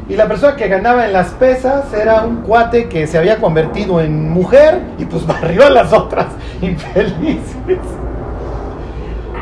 y 0.09 0.15
la 0.17 0.27
persona 0.27 0.57
que 0.57 0.67
ganaba 0.67 1.05
en 1.05 1.13
las 1.13 1.29
pesas 1.29 1.93
era 1.93 2.25
un 2.25 2.41
cuate 2.41 2.89
que 2.89 3.07
se 3.07 3.17
había 3.17 3.37
convertido 3.37 4.01
en 4.01 4.29
mujer 4.29 4.79
y 4.99 5.05
pues 5.05 5.25
barrió 5.27 5.65
a 5.65 5.69
las 5.69 5.93
otras 5.93 6.27
infelices. 6.61 7.79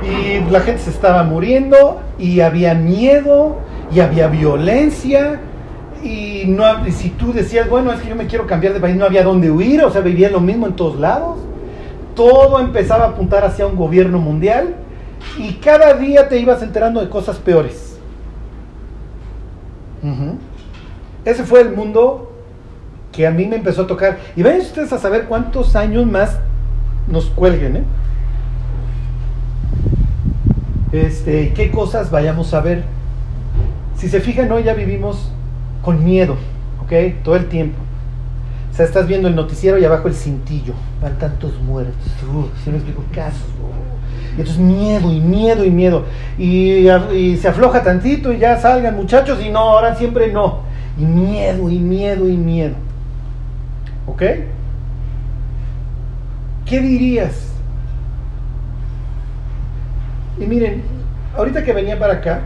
Y 0.03 0.51
la 0.51 0.59
gente 0.59 0.81
se 0.81 0.89
estaba 0.89 1.23
muriendo 1.23 2.01
y 2.19 2.41
había 2.41 2.73
miedo 2.75 3.55
y 3.93 3.99
había 4.01 4.27
violencia 4.27 5.39
y 6.03 6.45
no 6.47 6.65
si 6.91 7.09
tú 7.09 7.31
decías, 7.31 7.69
bueno, 7.69 7.91
es 7.91 8.01
que 8.01 8.09
yo 8.09 8.15
me 8.15 8.27
quiero 8.27 8.45
cambiar 8.45 8.73
de 8.73 8.79
país, 8.79 8.95
no 8.95 9.05
había 9.05 9.23
dónde 9.23 9.49
huir, 9.49 9.83
o 9.83 9.91
sea, 9.91 10.01
vivía 10.01 10.29
lo 10.29 10.39
mismo 10.39 10.67
en 10.67 10.73
todos 10.73 10.99
lados. 10.99 11.39
Todo 12.15 12.59
empezaba 12.59 13.05
a 13.05 13.07
apuntar 13.09 13.43
hacia 13.45 13.65
un 13.65 13.75
gobierno 13.75 14.19
mundial 14.19 14.75
y 15.37 15.53
cada 15.53 15.93
día 15.93 16.27
te 16.27 16.37
ibas 16.37 16.61
enterando 16.61 17.01
de 17.01 17.09
cosas 17.09 17.37
peores. 17.37 17.97
Ese 21.23 21.43
fue 21.43 21.61
el 21.61 21.73
mundo 21.73 22.33
que 23.13 23.25
a 23.25 23.31
mí 23.31 23.45
me 23.45 23.55
empezó 23.55 23.83
a 23.83 23.87
tocar. 23.87 24.19
Y 24.35 24.43
vayan 24.43 24.61
ustedes 24.61 24.91
a 24.91 24.97
saber 24.97 25.25
cuántos 25.25 25.75
años 25.75 26.05
más 26.05 26.37
nos 27.07 27.27
cuelguen, 27.27 27.77
¿eh? 27.77 27.83
Este, 30.91 31.53
qué 31.53 31.71
cosas 31.71 32.11
vayamos 32.11 32.53
a 32.53 32.61
ver. 32.61 32.83
Si 33.95 34.09
se 34.09 34.19
fijan, 34.19 34.51
hoy 34.51 34.63
ya 34.63 34.73
vivimos 34.73 35.32
con 35.83 36.03
miedo, 36.03 36.37
¿ok? 36.83 37.23
Todo 37.23 37.35
el 37.35 37.47
tiempo. 37.47 37.77
O 38.71 38.75
sea, 38.75 38.85
estás 38.85 39.05
viendo 39.05 39.27
el 39.27 39.35
noticiero 39.35 39.77
y 39.77 39.85
abajo 39.85 40.07
el 40.07 40.15
cintillo. 40.15 40.73
Van 40.99 41.19
tantos 41.19 41.59
muertos. 41.61 41.93
Uh, 42.23 42.47
si 42.63 42.71
me 42.71 42.77
explico, 42.77 43.03
casos. 43.13 43.45
Y 44.35 44.39
entonces 44.39 44.57
miedo 44.57 45.11
y 45.11 45.19
miedo 45.19 45.63
y 45.63 45.69
miedo. 45.69 46.05
Y, 46.39 46.89
y 46.89 47.37
se 47.37 47.47
afloja 47.47 47.83
tantito 47.83 48.33
y 48.33 48.39
ya 48.39 48.57
salgan 48.57 48.95
muchachos 48.95 49.39
y 49.45 49.49
no, 49.49 49.59
ahora 49.59 49.95
siempre 49.95 50.31
no. 50.31 50.61
Y 50.97 51.05
miedo 51.05 51.69
y 51.69 51.77
miedo 51.77 52.27
y 52.27 52.35
miedo. 52.35 52.75
¿Ok? 54.07 54.23
¿Qué 56.65 56.79
dirías? 56.79 57.49
Y 60.39 60.45
miren, 60.45 60.81
ahorita 61.37 61.63
que 61.63 61.73
venía 61.73 61.99
para 61.99 62.15
acá, 62.15 62.41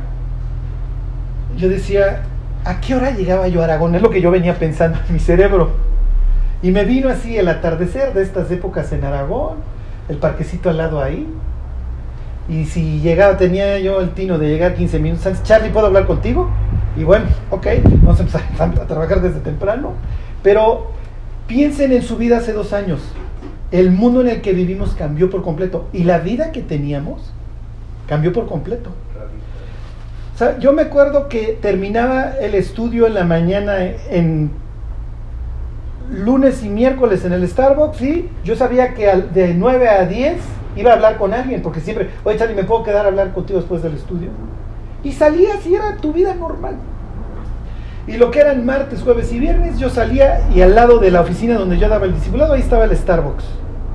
yo 1.55 1.69
decía, 1.69 2.23
¿a 2.67 2.81
qué 2.81 2.95
hora 2.95 3.11
llegaba 3.11 3.47
yo 3.47 3.61
a 3.61 3.63
Aragón? 3.63 3.95
Es 3.95 4.01
lo 4.01 4.09
que 4.09 4.19
yo 4.19 4.29
venía 4.29 4.59
pensando 4.59 4.99
en 5.07 5.13
mi 5.13 5.19
cerebro. 5.19 5.71
Y 6.61 6.71
me 6.71 6.83
vino 6.83 7.07
así 7.09 7.37
el 7.37 7.47
atardecer 7.47 8.13
de 8.13 8.23
estas 8.23 8.51
épocas 8.51 8.91
en 8.91 9.05
Aragón, 9.05 9.57
el 10.09 10.17
parquecito 10.17 10.69
al 10.69 10.77
lado 10.77 11.01
ahí. 11.01 11.27
Y 12.49 12.65
si 12.65 12.99
llegaba, 12.99 13.37
tenía 13.37 13.79
yo 13.79 14.01
el 14.01 14.11
tino 14.11 14.37
de 14.37 14.49
llegar 14.49 14.75
15 14.75 14.99
minutos 14.99 15.25
antes, 15.25 15.43
Charlie, 15.43 15.69
¿puedo 15.69 15.87
hablar 15.87 16.07
contigo? 16.07 16.49
Y 16.97 17.03
bueno, 17.03 17.25
ok, 17.51 17.67
vamos 18.01 18.19
a 18.19 18.23
empezar 18.23 18.43
a 18.59 18.87
trabajar 18.87 19.21
desde 19.21 19.39
temprano. 19.39 19.93
Pero 20.43 20.91
piensen 21.47 21.93
en 21.93 22.01
su 22.01 22.17
vida 22.17 22.37
hace 22.37 22.51
dos 22.51 22.73
años. 22.73 22.99
El 23.71 23.91
mundo 23.91 24.21
en 24.21 24.27
el 24.27 24.41
que 24.41 24.51
vivimos 24.51 24.93
cambió 24.93 25.29
por 25.29 25.41
completo. 25.41 25.87
Y 25.93 26.03
la 26.03 26.19
vida 26.19 26.51
que 26.51 26.61
teníamos 26.61 27.31
cambió 28.07 28.33
por 28.33 28.47
completo. 28.47 28.91
O 30.37 30.39
sea, 30.39 30.59
yo 30.59 30.71
me 30.71 30.83
acuerdo 30.83 31.29
que 31.29 31.57
terminaba 31.59 32.35
el 32.39 32.53
estudio 32.53 33.07
en 33.07 33.15
la 33.15 33.23
mañana 33.23 33.77
en 34.11 34.51
lunes 36.11 36.61
y 36.61 36.69
miércoles 36.69 37.25
en 37.25 37.33
el 37.33 37.47
Starbucks, 37.47 37.97
¿sí? 37.97 38.29
Yo 38.43 38.55
sabía 38.55 38.93
que 38.93 39.11
de 39.33 39.55
9 39.55 39.89
a 39.89 40.05
10 40.05 40.37
iba 40.75 40.91
a 40.91 40.93
hablar 40.93 41.17
con 41.17 41.33
alguien, 41.33 41.63
porque 41.63 41.79
siempre, 41.79 42.11
oye 42.23 42.37
Charlie, 42.37 42.53
¿me 42.53 42.65
puedo 42.65 42.83
quedar 42.83 43.05
a 43.05 43.09
hablar 43.09 43.33
contigo 43.33 43.57
después 43.57 43.81
del 43.81 43.95
estudio? 43.95 44.29
Y 45.03 45.13
salías 45.13 45.65
y 45.65 45.73
era 45.73 45.95
tu 45.97 46.13
vida 46.13 46.35
normal. 46.35 46.75
Y 48.05 48.17
lo 48.17 48.29
que 48.29 48.41
eran 48.41 48.63
martes, 48.63 49.01
jueves 49.01 49.33
y 49.33 49.39
viernes, 49.39 49.79
yo 49.79 49.89
salía 49.89 50.47
y 50.53 50.61
al 50.61 50.75
lado 50.75 50.99
de 50.99 51.09
la 51.09 51.21
oficina 51.21 51.55
donde 51.55 51.79
yo 51.79 51.89
daba 51.89 52.05
el 52.05 52.13
discipulado, 52.13 52.53
ahí 52.53 52.61
estaba 52.61 52.83
el 52.83 52.95
Starbucks. 52.95 53.43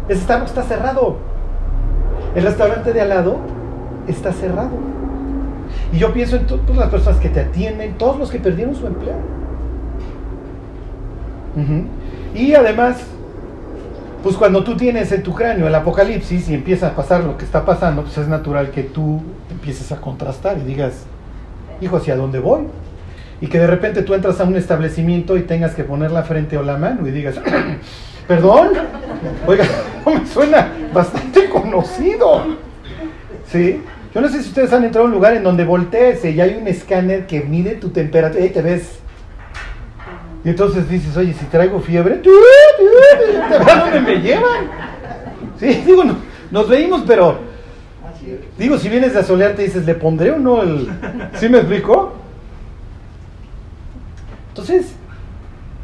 Ese 0.09 0.23
Starbucks 0.23 0.51
está 0.51 0.65
cerrado. 0.65 1.19
El 2.35 2.43
restaurante 2.43 2.93
de 2.93 3.01
al 3.01 3.11
lado 3.11 3.37
está 4.09 4.33
cerrado. 4.33 5.02
Y 5.93 5.99
yo 5.99 6.13
pienso 6.13 6.37
en 6.37 6.47
todas 6.47 6.77
las 6.77 6.89
personas 6.89 7.21
que 7.21 7.29
te 7.29 7.41
atienden, 7.41 7.95
todos 7.99 8.19
los 8.19 8.31
que 8.31 8.39
perdieron 8.39 8.75
su 8.75 8.87
empleo. 8.87 9.17
Y 12.35 12.55
además, 12.55 13.03
pues 14.23 14.37
cuando 14.37 14.65
tú 14.65 14.77
tienes 14.77 15.13
en 15.13 15.23
tu 15.23 15.35
cráneo 15.35 15.67
el 15.67 15.75
apocalipsis 15.75 16.49
y 16.49 16.55
empieza 16.55 16.89
a 16.89 16.95
pasar 16.95 17.25
lo 17.25 17.37
que 17.37 17.45
está 17.45 17.65
pasando, 17.65 18.03
pues 18.03 18.17
es 18.19 18.29
natural 18.29 18.71
que 18.71 18.83
tú 18.83 19.21
empieces 19.51 19.93
a 19.93 20.01
contrastar 20.01 20.59
y 20.59 20.63
digas, 20.63 21.05
hijo, 21.81 21.97
¿hacia 21.97 22.17
dónde 22.17 22.39
voy? 22.39 22.63
Y 23.41 23.49
que 23.49 23.59
de 23.59 23.67
repente 23.67 24.03
tú 24.03 24.15
entras 24.15 24.41
a 24.41 24.45
un 24.45 24.57
establecimiento 24.57 25.37
y 25.37 25.43
tengas 25.43 25.75
que 25.75 25.85
poner 25.85 26.13
la 26.13 26.23
frente 26.23 26.57
o 26.57 26.63
la 26.63 26.79
mano 26.79 27.07
y 27.07 27.11
digas, 27.11 27.41
perdón, 28.29 28.69
oiga, 29.47 29.65
me 30.07 30.27
suena 30.27 30.69
bastante 30.95 31.51
conocido. 31.51 32.57
¿Sí? 33.47 33.83
Yo 34.15 34.21
no 34.21 34.29
sé 34.29 34.43
si 34.43 34.49
ustedes 34.51 34.73
han 34.73 34.85
entrado 34.85 35.07
a 35.07 35.09
un 35.09 35.15
lugar 35.15 35.35
en 35.35 35.43
donde 35.43 35.65
voltees 35.65 36.25
y 36.25 36.41
hay 36.41 36.55
un 36.61 36.69
escáner 36.69 37.27
que 37.27 37.41
mide 37.41 37.77
tu 37.77 37.89
temperatura 37.91 38.45
y 38.45 38.51
te 38.51 38.61
ves. 38.61 38.99
Y 40.45 40.51
entonces 40.51 40.89
dices, 40.89 41.17
oye, 41.17 41.33
si 41.33 41.47
traigo 41.47 41.81
fiebre, 41.81 42.17
¡tú, 42.17 42.31
tú! 42.31 42.85
te 43.49 43.59
vas 43.59 43.85
donde 43.85 44.01
me 44.01 44.21
llevan. 44.21 44.67
Sí, 45.59 45.83
digo, 45.87 46.05
no- 46.05 46.17
nos 46.51 46.69
veímos, 46.69 47.05
pero 47.07 47.39
digo, 48.59 48.77
si 48.77 48.89
vienes 48.89 49.15
de 49.15 49.21
asolearte 49.21 49.63
dices, 49.63 49.87
¿le 49.87 49.95
pondré 49.95 50.33
o 50.33 50.39
no 50.39 50.63
el. 50.63 50.89
¿Sí 51.39 51.49
me 51.49 51.59
explico? 51.59 52.13
Entonces, 54.49 54.93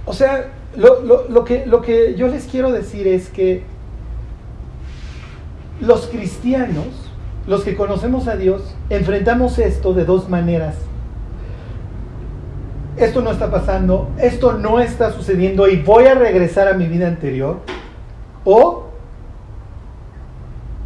o 0.05 0.13
sea, 0.13 0.51
lo, 0.77 1.01
lo- 1.03 1.29
lo 1.29 1.45
que, 1.45 1.65
lo 1.65 1.81
que 1.81 2.15
yo 2.17 2.29
les 2.29 2.45
quiero 2.45 2.71
decir 2.73 3.07
es 3.07 3.29
que 3.31 3.63
los 5.81 6.07
cristianos, 6.09 7.08
los 7.49 7.65
que 7.65 7.75
conocemos 7.75 8.29
a 8.29 8.37
Dios, 8.37 8.75
enfrentamos 8.91 9.59
esto 9.59 9.95
de 9.95 10.05
dos 10.05 10.29
maneras. 10.29 10.75
Esto 12.99 13.23
no 13.23 13.31
está 13.31 13.51
pasando, 13.51 14.11
esto 14.19 14.53
no 14.53 14.81
está 14.81 15.13
sucediendo 15.13 15.67
y 15.67 15.81
voy 15.81 16.05
a 16.05 16.15
regresar 16.15 16.69
a 16.69 16.75
mi 16.75 16.87
vida 16.87 17.09
anterior. 17.09 17.61
O 18.45 18.89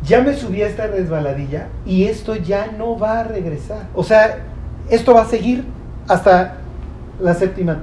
ya 0.05 0.21
me 0.21 0.35
subí 0.35 0.63
a 0.63 0.69
esta 0.69 0.87
resbaladilla 0.87 1.67
y 1.85 2.05
esto 2.05 2.37
ya 2.37 2.71
no 2.79 2.97
va 2.97 3.21
a 3.21 3.25
regresar. 3.25 3.89
O 3.95 4.05
sea, 4.05 4.39
esto 4.89 5.15
va 5.15 5.23
a 5.23 5.27
seguir 5.27 5.65
hasta 6.07 6.59
la 7.21 7.35
séptima 7.35 7.79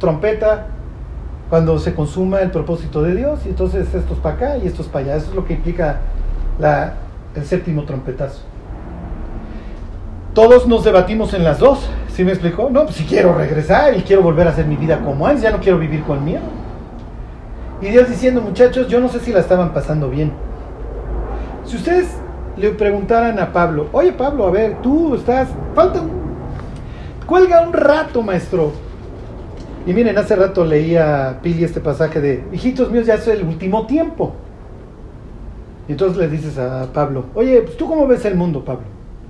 trompeta, 0.00 0.66
cuando 1.48 1.78
se 1.78 1.94
consuma 1.94 2.40
el 2.40 2.50
propósito 2.50 3.02
de 3.02 3.14
Dios, 3.14 3.40
y 3.44 3.50
entonces 3.50 3.92
esto 3.94 4.14
es 4.14 4.20
para 4.20 4.34
acá 4.34 4.56
y 4.56 4.66
esto 4.66 4.82
es 4.82 4.88
para 4.88 5.04
allá. 5.04 5.16
Eso 5.16 5.30
es 5.30 5.36
lo 5.36 5.44
que 5.44 5.54
implica 5.54 5.98
la- 6.58 6.94
el 7.34 7.44
séptimo 7.44 7.84
trompetazo. 7.84 8.42
Todos 10.34 10.66
nos 10.68 10.84
debatimos 10.84 11.34
en 11.34 11.44
las 11.44 11.58
dos, 11.58 11.90
¿sí 12.08 12.24
me 12.24 12.30
explicó? 12.30 12.70
No, 12.70 12.84
pues 12.84 12.96
si 12.96 13.04
quiero 13.04 13.34
regresar 13.34 13.96
y 13.96 14.02
quiero 14.02 14.22
volver 14.22 14.46
a 14.46 14.50
hacer 14.50 14.66
mi 14.66 14.76
vida 14.76 15.00
como 15.00 15.26
antes, 15.26 15.42
ya 15.42 15.50
no 15.50 15.58
quiero 15.58 15.78
vivir 15.78 16.02
con 16.04 16.24
miedo. 16.24 16.42
Y 17.82 17.86
Dios 17.86 18.08
diciendo, 18.08 18.40
muchachos, 18.40 18.88
yo 18.88 19.00
no 19.00 19.08
sé 19.08 19.20
si 19.20 19.32
la 19.32 19.40
estaban 19.40 19.72
pasando 19.72 20.08
bien. 20.08 20.32
Si 21.64 21.76
ustedes 21.76 22.08
le 22.56 22.70
preguntaran 22.70 23.38
a 23.38 23.52
Pablo, 23.52 23.88
oye 23.92 24.12
Pablo, 24.12 24.46
a 24.46 24.50
ver, 24.50 24.76
tú 24.82 25.14
estás, 25.14 25.48
falta 25.74 26.00
un, 26.00 26.10
cuelga 27.26 27.62
un 27.62 27.72
rato, 27.72 28.22
maestro. 28.22 28.72
Y 29.86 29.94
miren, 29.94 30.18
hace 30.18 30.36
rato 30.36 30.64
leía 30.64 31.38
Pili 31.42 31.64
este 31.64 31.80
pasaje 31.80 32.20
de, 32.20 32.44
hijitos 32.52 32.90
míos, 32.90 33.06
ya 33.06 33.14
es 33.14 33.26
el 33.28 33.44
último 33.44 33.86
tiempo. 33.86 34.34
Y 35.90 35.94
entonces 35.94 36.18
le 36.18 36.28
dices 36.28 36.56
a 36.56 36.86
Pablo, 36.92 37.24
oye, 37.34 37.62
pues, 37.62 37.76
¿tú 37.76 37.88
cómo 37.88 38.06
ves 38.06 38.24
el 38.24 38.36
mundo, 38.36 38.64
Pablo? 38.64 38.84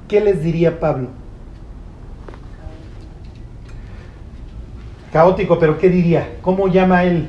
¿Qué 0.07 0.21
les 0.21 0.43
diría 0.45 0.79
Pablo? 0.79 1.09
Caótico, 5.11 5.59
pero 5.59 5.79
¿qué 5.79 5.89
diría? 5.89 6.37
¿Cómo 6.43 6.69
llama 6.69 7.05
él? 7.05 7.29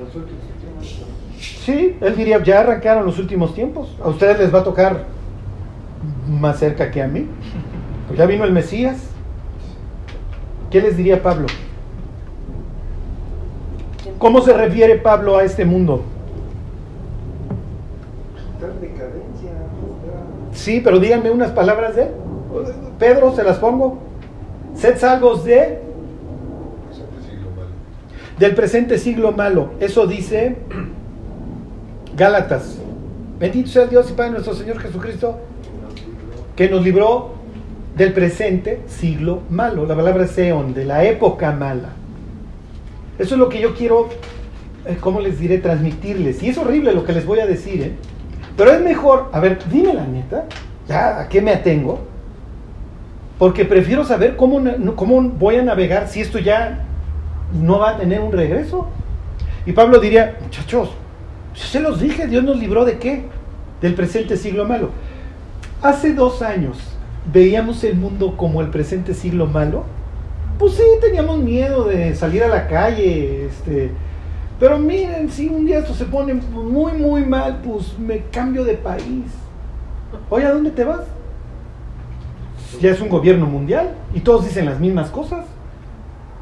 Los 0.00 0.12
últimos 0.12 0.42
tiempos. 0.60 1.04
Sí, 1.38 1.96
él 2.00 2.16
diría, 2.16 2.42
ya 2.42 2.62
arrancaron 2.62 3.06
los 3.06 3.20
últimos 3.20 3.54
tiempos. 3.54 3.96
A 4.02 4.08
ustedes 4.08 4.40
les 4.40 4.52
va 4.52 4.58
a 4.58 4.64
tocar 4.64 5.04
más 6.28 6.58
cerca 6.58 6.90
que 6.90 7.00
a 7.00 7.06
mí. 7.06 7.28
Pues 8.08 8.18
ya 8.18 8.26
vino 8.26 8.42
el 8.42 8.50
Mesías. 8.50 9.08
¿Qué 10.68 10.80
les 10.80 10.96
diría 10.96 11.22
Pablo? 11.22 11.46
¿Cómo 14.18 14.40
se 14.40 14.52
refiere 14.52 14.96
Pablo 14.96 15.36
a 15.38 15.44
este 15.44 15.64
mundo? 15.64 16.02
Está 18.54 18.66
en 18.76 18.80
decadencia. 18.80 19.50
está- 19.50 20.53
Sí, 20.64 20.80
pero 20.82 20.98
díganme 20.98 21.30
unas 21.30 21.50
palabras 21.50 21.94
de. 21.94 22.08
Pedro, 22.98 23.36
se 23.36 23.44
las 23.44 23.58
pongo. 23.58 23.98
Sed 24.74 24.96
salvos 24.96 25.44
de 25.44 25.80
del 28.38 28.54
presente 28.54 28.96
siglo 28.96 29.32
malo. 29.32 29.72
Eso 29.78 30.06
dice 30.06 30.56
Gálatas. 32.16 32.78
Bendito 33.38 33.68
sea 33.68 33.84
Dios 33.84 34.08
y 34.10 34.14
Padre 34.14 34.30
nuestro 34.30 34.54
Señor 34.54 34.78
Jesucristo, 34.78 35.38
que 36.56 36.70
nos 36.70 36.82
libró 36.82 37.34
del 37.94 38.14
presente 38.14 38.80
siglo 38.86 39.42
malo. 39.50 39.84
La 39.84 39.94
palabra 39.94 40.24
es 40.24 40.34
de 40.34 40.84
la 40.86 41.04
época 41.04 41.52
mala. 41.52 41.90
Eso 43.18 43.34
es 43.34 43.38
lo 43.38 43.50
que 43.50 43.60
yo 43.60 43.74
quiero, 43.74 44.08
eh, 44.86 44.96
¿cómo 44.98 45.20
les 45.20 45.38
diré? 45.38 45.58
Transmitirles. 45.58 46.42
Y 46.42 46.48
es 46.48 46.56
horrible 46.56 46.94
lo 46.94 47.04
que 47.04 47.12
les 47.12 47.26
voy 47.26 47.40
a 47.40 47.46
decir, 47.46 47.82
¿eh? 47.82 48.13
Pero 48.56 48.70
es 48.70 48.80
mejor, 48.80 49.30
a 49.32 49.40
ver, 49.40 49.58
dime 49.70 49.94
la 49.94 50.06
neta, 50.06 50.44
ya, 50.88 51.20
¿a 51.20 51.28
qué 51.28 51.40
me 51.42 51.52
atengo? 51.52 52.00
Porque 53.38 53.64
prefiero 53.64 54.04
saber 54.04 54.36
cómo, 54.36 54.62
cómo 54.94 55.20
voy 55.22 55.56
a 55.56 55.62
navegar 55.62 56.08
si 56.08 56.20
esto 56.20 56.38
ya 56.38 56.84
no 57.52 57.78
va 57.80 57.90
a 57.90 57.96
tener 57.98 58.20
un 58.20 58.32
regreso. 58.32 58.86
Y 59.66 59.72
Pablo 59.72 59.98
diría, 59.98 60.38
muchachos, 60.42 60.90
se 61.54 61.80
los 61.80 62.00
dije, 62.00 62.26
Dios 62.26 62.44
nos 62.44 62.58
libró 62.58 62.84
de 62.84 62.98
qué? 62.98 63.24
Del 63.80 63.94
presente 63.94 64.36
siglo 64.36 64.64
malo. 64.64 64.90
Hace 65.82 66.14
dos 66.14 66.42
años 66.42 66.78
veíamos 67.32 67.82
el 67.84 67.96
mundo 67.96 68.36
como 68.36 68.60
el 68.60 68.68
presente 68.68 69.14
siglo 69.14 69.46
malo. 69.46 69.84
Pues 70.58 70.74
sí, 70.74 70.82
teníamos 71.00 71.38
miedo 71.38 71.84
de 71.84 72.14
salir 72.14 72.44
a 72.44 72.48
la 72.48 72.68
calle, 72.68 73.46
este, 73.46 73.90
pero 74.58 74.78
miren, 74.78 75.30
si 75.30 75.48
un 75.48 75.66
día 75.66 75.78
esto 75.78 75.94
se 75.94 76.04
pone 76.04 76.34
muy, 76.34 76.92
muy 76.92 77.24
mal, 77.24 77.60
pues 77.64 77.98
me 77.98 78.22
cambio 78.30 78.64
de 78.64 78.74
país. 78.74 79.24
Oye, 80.30 80.46
¿a 80.46 80.52
dónde 80.52 80.70
te 80.70 80.84
vas? 80.84 81.00
Ya 82.80 82.90
es 82.90 83.00
un 83.00 83.08
gobierno 83.08 83.46
mundial 83.46 83.94
y 84.14 84.20
todos 84.20 84.44
dicen 84.44 84.66
las 84.66 84.80
mismas 84.80 85.10
cosas. 85.10 85.46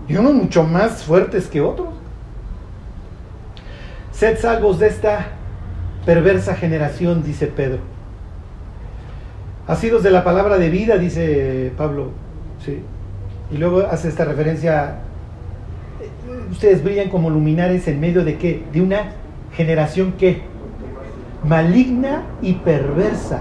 Y 0.08 0.16
unos 0.16 0.34
mucho 0.34 0.64
más 0.64 1.04
fuertes 1.04 1.46
que 1.46 1.60
otros. 1.60 1.88
Sed 4.10 4.38
salvos 4.38 4.78
de 4.78 4.88
esta 4.88 5.28
perversa 6.04 6.54
generación, 6.54 7.22
dice 7.22 7.46
Pedro. 7.46 7.80
Asidos 9.66 10.02
de 10.02 10.10
la 10.10 10.24
palabra 10.24 10.58
de 10.58 10.70
vida, 10.70 10.98
dice 10.98 11.72
Pablo. 11.76 12.10
Sí. 12.64 12.82
Y 13.50 13.58
luego 13.58 13.86
hace 13.90 14.08
esta 14.08 14.24
referencia. 14.24 14.98
Ustedes 16.52 16.84
brillan 16.84 17.08
como 17.08 17.30
luminares 17.30 17.88
en 17.88 17.98
medio 17.98 18.24
de 18.24 18.36
qué? 18.36 18.62
De 18.74 18.82
una 18.82 19.12
generación 19.54 20.12
que 20.12 20.42
maligna 21.48 22.24
y 22.42 22.52
perversa. 22.52 23.40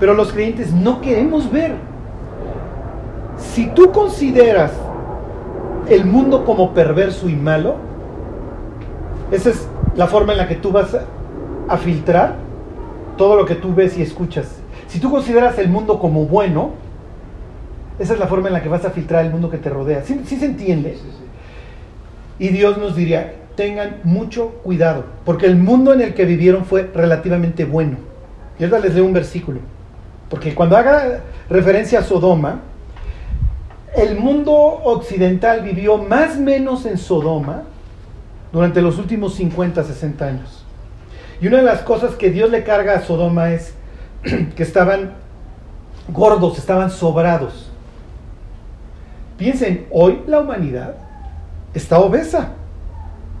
Pero 0.00 0.14
los 0.14 0.32
creyentes 0.32 0.72
no 0.72 1.00
queremos 1.00 1.50
ver. 1.52 1.76
Si 3.38 3.68
tú 3.68 3.92
consideras 3.92 4.72
el 5.88 6.06
mundo 6.06 6.44
como 6.44 6.74
perverso 6.74 7.28
y 7.28 7.36
malo, 7.36 7.76
esa 9.30 9.50
es 9.50 9.68
la 9.94 10.08
forma 10.08 10.32
en 10.32 10.38
la 10.38 10.48
que 10.48 10.56
tú 10.56 10.72
vas 10.72 10.94
a, 10.94 11.04
a 11.72 11.76
filtrar 11.76 12.34
todo 13.16 13.36
lo 13.36 13.46
que 13.46 13.54
tú 13.54 13.72
ves 13.76 13.96
y 13.96 14.02
escuchas. 14.02 14.58
Si 14.88 14.98
tú 14.98 15.08
consideras 15.08 15.56
el 15.58 15.68
mundo 15.68 16.00
como 16.00 16.24
bueno, 16.24 16.70
esa 18.00 18.14
es 18.14 18.18
la 18.18 18.26
forma 18.26 18.48
en 18.48 18.54
la 18.54 18.62
que 18.62 18.68
vas 18.68 18.84
a 18.84 18.90
filtrar 18.90 19.24
el 19.24 19.30
mundo 19.30 19.50
que 19.50 19.58
te 19.58 19.70
rodea. 19.70 20.02
¿Sí, 20.02 20.20
sí 20.24 20.36
se 20.36 20.46
entiende? 20.46 20.94
Sí, 20.94 21.02
sí. 21.02 21.27
Y 22.38 22.48
Dios 22.48 22.78
nos 22.78 22.94
diría, 22.94 23.34
tengan 23.56 23.98
mucho 24.04 24.50
cuidado, 24.62 25.04
porque 25.24 25.46
el 25.46 25.56
mundo 25.56 25.92
en 25.92 26.00
el 26.00 26.14
que 26.14 26.24
vivieron 26.24 26.64
fue 26.64 26.88
relativamente 26.94 27.64
bueno. 27.64 27.96
Y 28.58 28.64
ahora 28.64 28.78
les 28.78 28.94
leo 28.94 29.04
un 29.04 29.12
versículo, 29.12 29.60
porque 30.30 30.54
cuando 30.54 30.76
haga 30.76 31.22
referencia 31.50 31.98
a 31.98 32.02
Sodoma, 32.02 32.60
el 33.96 34.16
mundo 34.16 34.52
occidental 34.52 35.62
vivió 35.62 35.98
más 35.98 36.36
o 36.36 36.40
menos 36.40 36.86
en 36.86 36.98
Sodoma 36.98 37.64
durante 38.52 38.80
los 38.80 38.98
últimos 38.98 39.34
50, 39.34 39.82
60 39.82 40.24
años. 40.24 40.64
Y 41.40 41.48
una 41.48 41.58
de 41.58 41.64
las 41.64 41.80
cosas 41.80 42.14
que 42.14 42.30
Dios 42.30 42.50
le 42.50 42.62
carga 42.62 42.94
a 42.94 43.00
Sodoma 43.02 43.50
es 43.50 43.74
que 44.54 44.62
estaban 44.62 45.14
gordos, 46.08 46.58
estaban 46.58 46.90
sobrados. 46.90 47.70
Piensen, 49.36 49.86
hoy 49.90 50.20
la 50.28 50.40
humanidad 50.40 51.07
está 51.74 51.98
obesa. 51.98 52.50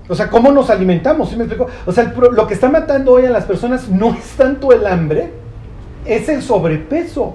O 0.08 0.14
sea, 0.14 0.30
¿cómo 0.30 0.50
nos 0.50 0.70
alimentamos? 0.70 1.28
¿Sí 1.28 1.36
me 1.36 1.44
explico? 1.44 1.70
O 1.84 1.92
sea, 1.92 2.12
lo 2.14 2.46
que 2.46 2.54
está 2.54 2.68
matando 2.68 3.12
hoy 3.12 3.26
a 3.26 3.30
las 3.30 3.44
personas 3.44 3.88
no 3.88 4.14
es 4.14 4.24
tanto 4.36 4.72
el 4.72 4.86
hambre, 4.86 5.32
es 6.06 6.28
el 6.28 6.42
sobrepeso. 6.42 7.34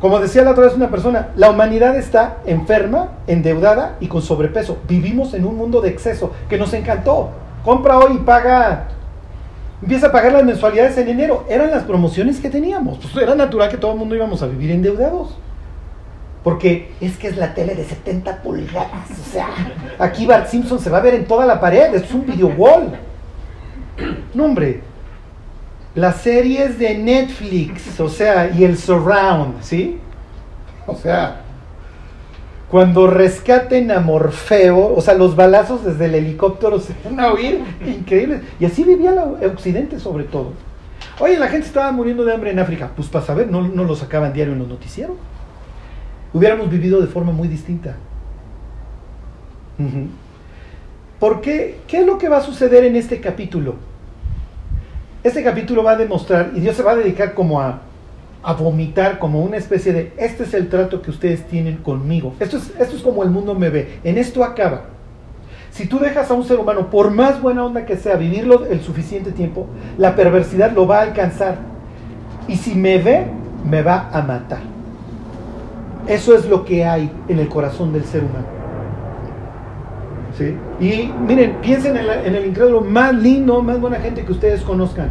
Como 0.00 0.18
decía 0.18 0.42
la 0.42 0.50
otra 0.50 0.64
vez 0.64 0.74
una 0.74 0.90
persona, 0.90 1.28
la 1.36 1.50
humanidad 1.50 1.96
está 1.96 2.38
enferma, 2.44 3.12
endeudada 3.28 3.96
y 4.00 4.08
con 4.08 4.20
sobrepeso. 4.20 4.78
Vivimos 4.88 5.32
en 5.32 5.46
un 5.46 5.56
mundo 5.56 5.80
de 5.80 5.90
exceso 5.90 6.32
que 6.48 6.58
nos 6.58 6.74
encantó. 6.74 7.30
Compra 7.64 7.98
hoy 7.98 8.16
y 8.16 8.18
paga, 8.18 8.88
empieza 9.80 10.08
a 10.08 10.12
pagar 10.12 10.32
las 10.32 10.44
mensualidades 10.44 10.98
en 10.98 11.08
enero. 11.08 11.44
Eran 11.48 11.70
las 11.70 11.84
promociones 11.84 12.40
que 12.40 12.50
teníamos. 12.50 12.98
Pues 12.98 13.16
era 13.16 13.34
natural 13.34 13.70
que 13.70 13.76
todo 13.76 13.92
el 13.92 13.98
mundo 13.98 14.16
íbamos 14.16 14.42
a 14.42 14.46
vivir 14.48 14.72
endeudados. 14.72 15.36
Porque 16.42 16.90
es 17.00 17.16
que 17.16 17.28
es 17.28 17.36
la 17.36 17.54
tele 17.54 17.74
de 17.74 17.84
70 17.84 18.42
pulgadas. 18.42 19.10
O 19.10 19.32
sea, 19.32 19.48
aquí 19.98 20.26
Bart 20.26 20.48
Simpson 20.48 20.80
se 20.80 20.90
va 20.90 20.98
a 20.98 21.02
ver 21.02 21.14
en 21.14 21.26
toda 21.26 21.46
la 21.46 21.60
pared. 21.60 21.94
Es 21.94 22.12
un 22.12 22.26
video 22.26 22.48
wall. 22.48 22.92
No, 24.34 24.44
hombre. 24.46 24.80
Las 25.94 26.22
series 26.22 26.78
de 26.78 26.96
Netflix, 26.96 28.00
o 28.00 28.08
sea, 28.08 28.50
y 28.50 28.64
el 28.64 28.78
surround, 28.78 29.62
¿sí? 29.62 29.98
O 30.86 30.96
sea, 30.96 31.42
cuando 32.70 33.06
rescaten 33.06 33.90
a 33.90 34.00
Morfeo, 34.00 34.94
o 34.94 35.00
sea, 35.02 35.12
los 35.12 35.36
balazos 35.36 35.84
desde 35.84 36.06
el 36.06 36.14
helicóptero 36.14 36.80
se 36.80 36.94
van 37.04 37.20
a 37.20 37.30
oír, 37.30 37.60
increíbles. 37.86 38.40
Y 38.58 38.64
así 38.64 38.82
vivía 38.82 39.12
la 39.12 39.24
Occidente 39.24 40.00
sobre 40.00 40.24
todo. 40.24 40.54
Oye, 41.20 41.38
la 41.38 41.48
gente 41.48 41.66
estaba 41.66 41.92
muriendo 41.92 42.24
de 42.24 42.32
hambre 42.32 42.50
en 42.50 42.58
África. 42.58 42.90
Pues 42.96 43.08
para 43.08 43.26
saber, 43.26 43.50
no, 43.50 43.60
no 43.60 43.84
lo 43.84 43.94
sacaban 43.94 44.32
diario 44.32 44.54
en 44.54 44.60
los 44.60 44.68
noticieros. 44.68 45.16
Hubiéramos 46.34 46.70
vivido 46.70 47.00
de 47.00 47.06
forma 47.06 47.32
muy 47.32 47.48
distinta. 47.48 47.96
¿Por 51.18 51.40
qué? 51.40 51.80
¿Qué 51.86 52.00
es 52.00 52.06
lo 52.06 52.18
que 52.18 52.28
va 52.28 52.38
a 52.38 52.42
suceder 52.42 52.84
en 52.84 52.96
este 52.96 53.20
capítulo? 53.20 53.76
Este 55.22 55.42
capítulo 55.42 55.84
va 55.84 55.92
a 55.92 55.96
demostrar, 55.96 56.50
y 56.54 56.60
Dios 56.60 56.76
se 56.76 56.82
va 56.82 56.92
a 56.92 56.96
dedicar 56.96 57.34
como 57.34 57.60
a, 57.60 57.80
a 58.42 58.52
vomitar, 58.54 59.18
como 59.18 59.42
una 59.42 59.56
especie 59.56 59.92
de, 59.92 60.12
este 60.16 60.42
es 60.42 60.54
el 60.54 60.68
trato 60.68 61.00
que 61.00 61.10
ustedes 61.10 61.46
tienen 61.46 61.76
conmigo. 61.76 62.34
Esto 62.40 62.56
es, 62.56 62.72
esto 62.78 62.96
es 62.96 63.02
como 63.02 63.22
el 63.22 63.30
mundo 63.30 63.54
me 63.54 63.70
ve. 63.70 64.00
En 64.02 64.18
esto 64.18 64.42
acaba. 64.42 64.86
Si 65.70 65.86
tú 65.86 65.98
dejas 66.00 66.30
a 66.30 66.34
un 66.34 66.44
ser 66.44 66.58
humano, 66.58 66.90
por 66.90 67.10
más 67.12 67.40
buena 67.40 67.64
onda 67.64 67.86
que 67.86 67.96
sea, 67.96 68.16
vivirlo 68.16 68.66
el 68.66 68.80
suficiente 68.82 69.32
tiempo, 69.32 69.68
la 69.96 70.16
perversidad 70.16 70.72
lo 70.72 70.86
va 70.86 70.98
a 70.98 71.02
alcanzar. 71.02 71.56
Y 72.48 72.56
si 72.56 72.74
me 72.74 72.98
ve, 72.98 73.26
me 73.64 73.82
va 73.82 74.10
a 74.12 74.22
matar. 74.22 74.71
Eso 76.06 76.34
es 76.34 76.48
lo 76.48 76.64
que 76.64 76.84
hay 76.84 77.10
en 77.28 77.38
el 77.38 77.48
corazón 77.48 77.92
del 77.92 78.04
ser 78.04 78.22
humano. 78.24 78.46
¿Sí? 80.36 80.56
Y 80.80 81.12
miren, 81.26 81.56
piensen 81.60 81.96
en, 81.96 82.06
la- 82.06 82.24
en 82.24 82.34
el 82.34 82.46
incrédulo 82.46 82.80
más 82.80 83.14
lindo, 83.14 83.62
más 83.62 83.80
buena 83.80 83.98
gente 83.98 84.24
que 84.24 84.32
ustedes 84.32 84.62
conozcan. 84.62 85.10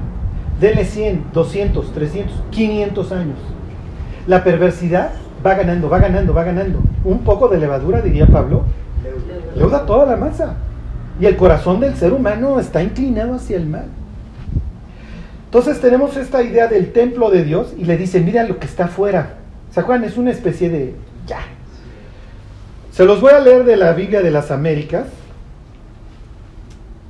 Denle 0.60 0.84
100, 0.86 1.26
200, 1.34 1.94
300, 1.94 2.44
500 2.52 3.12
años. 3.12 3.38
La 4.28 4.44
perversidad 4.44 5.12
va 5.46 5.54
ganando, 5.56 5.90
va 5.90 6.00
ganando, 6.00 6.34
va 6.34 6.44
ganando. 6.44 6.80
Un 7.04 7.20
poco 7.20 7.48
de 7.48 7.58
levadura, 7.58 8.02
diría 8.02 8.28
Pablo, 8.28 8.64
leuda 9.56 9.86
toda 9.86 10.06
la 10.06 10.18
masa. 10.18 10.56
Y 11.20 11.26
el 11.26 11.36
corazón 11.36 11.80
del 11.80 11.96
ser 11.96 12.14
humano 12.14 12.60
está 12.60 12.82
inclinado 12.84 13.36
hacia 13.36 13.58
el 13.58 13.68
mal. 13.68 13.86
Entonces 15.46 15.80
tenemos 15.82 16.16
esta 16.18 16.42
idea 16.44 16.68
del 16.68 16.92
templo 16.94 17.30
de 17.30 17.44
Dios 17.44 17.74
y 17.78 17.86
le 17.86 17.98
dice, 17.98 18.22
mira 18.22 18.44
lo 18.44 18.58
que 18.60 18.66
está 18.66 18.86
afuera. 18.86 19.36
¿Se 19.72 19.80
acuerdan? 19.80 20.08
Es 20.08 20.18
una 20.18 20.32
especie 20.32 20.70
de... 20.70 20.96
Ya. 21.28 21.40
Se 22.92 23.06
los 23.06 23.22
voy 23.22 23.32
a 23.32 23.40
leer 23.40 23.64
de 23.64 23.78
la 23.78 23.94
Biblia 23.94 24.22
de 24.22 24.32
las 24.32 24.52
Américas. 24.52 25.08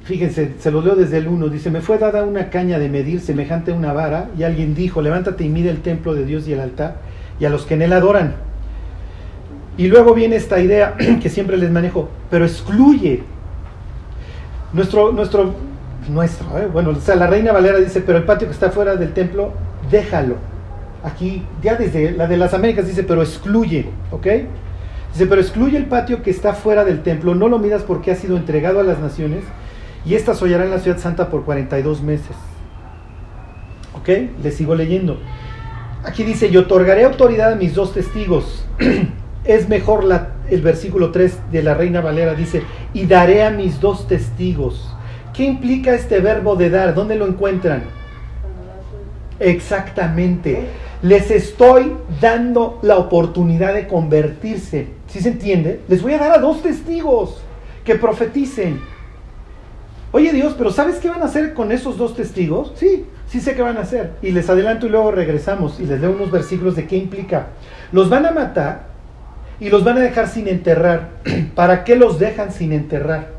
Fíjense, 0.03 0.53
se 0.59 0.71
los 0.71 0.85
leo 0.85 0.95
desde 0.95 1.17
el 1.17 1.27
1. 1.27 1.49
Dice, 1.49 1.71
me 1.71 1.81
fue 1.81 1.97
dada 1.97 2.23
una 2.23 2.49
caña 2.49 2.77
de 2.77 2.89
medir 2.89 3.19
semejante 3.19 3.71
a 3.71 3.75
una 3.75 3.93
vara 3.93 4.29
y 4.37 4.43
alguien 4.43 4.75
dijo, 4.75 5.01
levántate 5.01 5.43
y 5.43 5.49
mide 5.49 5.69
el 5.69 5.81
templo 5.81 6.13
de 6.13 6.25
Dios 6.25 6.47
y 6.47 6.53
el 6.53 6.59
altar 6.59 6.97
y 7.39 7.45
a 7.45 7.49
los 7.49 7.65
que 7.65 7.73
en 7.73 7.81
él 7.81 7.93
adoran. 7.93 8.35
Y 9.77 9.87
luego 9.87 10.13
viene 10.13 10.35
esta 10.35 10.59
idea 10.59 10.95
que 11.21 11.29
siempre 11.29 11.57
les 11.57 11.71
manejo, 11.71 12.09
pero 12.29 12.45
excluye. 12.45 13.23
Nuestro, 14.73 15.11
nuestro, 15.11 15.53
nuestro, 16.09 16.59
eh, 16.59 16.67
bueno, 16.71 16.91
o 16.91 16.95
sea, 16.95 17.15
la 17.15 17.27
reina 17.27 17.51
Valera 17.51 17.79
dice, 17.79 18.01
pero 18.01 18.19
el 18.19 18.23
patio 18.23 18.47
que 18.47 18.53
está 18.53 18.69
fuera 18.69 18.95
del 18.95 19.13
templo, 19.13 19.53
déjalo. 19.89 20.50
Aquí, 21.03 21.43
ya 21.63 21.75
desde 21.75 22.11
la 22.11 22.27
de 22.27 22.37
las 22.37 22.53
Américas 22.53 22.87
dice, 22.87 23.03
pero 23.03 23.21
excluye, 23.21 23.89
¿ok? 24.11 24.27
Dice, 25.13 25.25
pero 25.25 25.41
excluye 25.41 25.77
el 25.77 25.87
patio 25.87 26.21
que 26.21 26.29
está 26.29 26.53
fuera 26.53 26.85
del 26.85 27.01
templo, 27.01 27.35
no 27.35 27.49
lo 27.49 27.59
midas 27.59 27.83
porque 27.83 28.11
ha 28.11 28.15
sido 28.15 28.37
entregado 28.37 28.79
a 28.79 28.83
las 28.83 28.99
naciones 28.99 29.43
y 30.05 30.15
éstas 30.15 30.41
hollarán 30.41 30.71
la 30.71 30.79
ciudad 30.79 30.99
santa 30.99 31.29
por 31.29 31.43
42 31.43 32.01
meses. 32.01 32.35
¿Ok? 33.93 34.09
Le 34.41 34.51
sigo 34.51 34.75
leyendo. 34.75 35.19
Aquí 36.03 36.23
dice, 36.23 36.47
y 36.47 36.57
otorgaré 36.57 37.03
autoridad 37.03 37.53
a 37.53 37.55
mis 37.55 37.75
dos 37.75 37.93
testigos. 37.93 38.65
es 39.43 39.69
mejor 39.69 40.07
el 40.49 40.61
versículo 40.61 41.11
3 41.11 41.51
de 41.51 41.63
la 41.63 41.73
Reina 41.73 42.01
Valera, 42.01 42.33
dice, 42.33 42.63
y 42.93 43.05
daré 43.05 43.43
a 43.43 43.51
mis 43.51 43.79
dos 43.79 44.07
testigos. 44.07 44.95
¿Qué 45.33 45.43
implica 45.43 45.93
este 45.93 46.19
verbo 46.19 46.55
de 46.55 46.69
dar? 46.69 46.93
¿Dónde 46.93 47.15
lo 47.15 47.27
encuentran? 47.27 47.83
Exactamente. 49.39 50.67
Les 51.01 51.31
estoy 51.31 51.93
dando 52.19 52.77
la 52.83 52.97
oportunidad 52.97 53.73
de 53.73 53.87
convertirse. 53.87 54.87
¿Sí 55.07 55.19
se 55.19 55.29
entiende? 55.29 55.81
Les 55.87 56.01
voy 56.01 56.13
a 56.13 56.19
dar 56.19 56.31
a 56.31 56.37
dos 56.37 56.61
testigos 56.61 57.41
que 57.83 57.95
profeticen. 57.95 58.79
Oye 60.11 60.31
Dios, 60.33 60.53
pero 60.57 60.71
¿sabes 60.71 60.97
qué 60.97 61.09
van 61.09 61.21
a 61.21 61.25
hacer 61.25 61.53
con 61.53 61.71
esos 61.71 61.97
dos 61.97 62.15
testigos? 62.15 62.73
Sí, 62.75 63.05
sí 63.27 63.39
sé 63.39 63.55
qué 63.55 63.61
van 63.61 63.77
a 63.77 63.81
hacer. 63.81 64.11
Y 64.21 64.31
les 64.31 64.49
adelanto 64.49 64.85
y 64.85 64.89
luego 64.89 65.11
regresamos 65.11 65.79
y 65.79 65.85
les 65.85 66.01
leo 66.01 66.11
unos 66.11 66.29
versículos 66.29 66.75
de 66.75 66.85
qué 66.85 66.97
implica. 66.97 67.47
Los 67.91 68.09
van 68.09 68.25
a 68.25 68.31
matar 68.31 68.91
y 69.59 69.69
los 69.69 69.83
van 69.83 69.97
a 69.97 70.01
dejar 70.01 70.27
sin 70.27 70.47
enterrar. 70.47 71.09
¿Para 71.55 71.83
qué 71.83 71.95
los 71.95 72.19
dejan 72.19 72.51
sin 72.51 72.73
enterrar? 72.73 73.29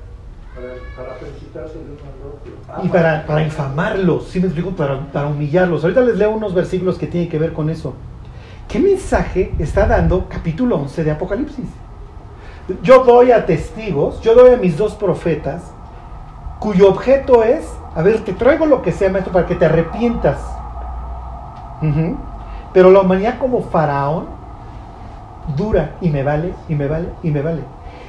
Para, 0.54 0.74
para 0.96 1.18
felicitarse 1.18 1.74
el 1.74 1.84
uno 1.84 2.00
al 2.00 2.28
otro. 2.28 2.52
Ah, 2.61 2.61
Y 2.80 2.88
para, 2.88 3.26
para 3.26 3.42
infamarlos, 3.42 4.28
¿sí 4.28 4.40
me 4.40 4.46
explico? 4.46 4.70
Para, 4.70 5.26
humillarlos. 5.26 5.84
Ahorita 5.84 6.00
les 6.00 6.16
leo 6.16 6.30
unos 6.30 6.54
versículos 6.54 6.96
que 6.96 7.06
tienen 7.06 7.28
que 7.28 7.38
ver 7.38 7.52
con 7.52 7.68
eso. 7.68 7.94
¿Qué 8.66 8.78
mensaje 8.78 9.52
está 9.58 9.86
dando 9.86 10.26
capítulo 10.28 10.76
11 10.76 11.04
de 11.04 11.10
Apocalipsis? 11.10 11.66
Yo 12.82 13.04
doy 13.04 13.32
a 13.32 13.44
testigos, 13.44 14.20
yo 14.22 14.34
doy 14.34 14.54
a 14.54 14.56
mis 14.56 14.78
dos 14.78 14.94
profetas, 14.94 15.62
cuyo 16.60 16.88
objeto 16.88 17.42
es, 17.42 17.68
a 17.94 18.02
ver, 18.02 18.20
te 18.20 18.32
traigo 18.32 18.64
lo 18.64 18.80
que 18.80 18.92
sea, 18.92 19.10
maestro, 19.10 19.32
para 19.32 19.46
que 19.46 19.56
te 19.56 19.66
arrepientas. 19.66 20.38
Pero 22.72 22.90
la 22.90 23.00
humanidad 23.00 23.38
como 23.38 23.62
faraón 23.62 24.26
dura 25.56 25.96
y 26.00 26.08
me 26.08 26.22
vale, 26.22 26.54
y 26.68 26.74
me 26.74 26.86
vale, 26.86 27.08
y 27.22 27.30
me 27.30 27.42
vale. 27.42 27.62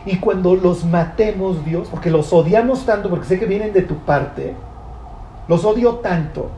Y 0.05 0.17
cuando 0.17 0.55
los 0.55 0.83
matemos, 0.85 1.63
Dios, 1.65 1.87
porque 1.89 2.11
los 2.11 2.33
odiamos 2.33 2.85
tanto, 2.85 3.09
porque 3.09 3.25
sé 3.25 3.39
que 3.39 3.45
vienen 3.45 3.71
de 3.71 3.83
tu 3.83 3.95
parte, 3.99 4.53
los 5.47 5.63
odio 5.63 5.95
tanto, 5.95 6.49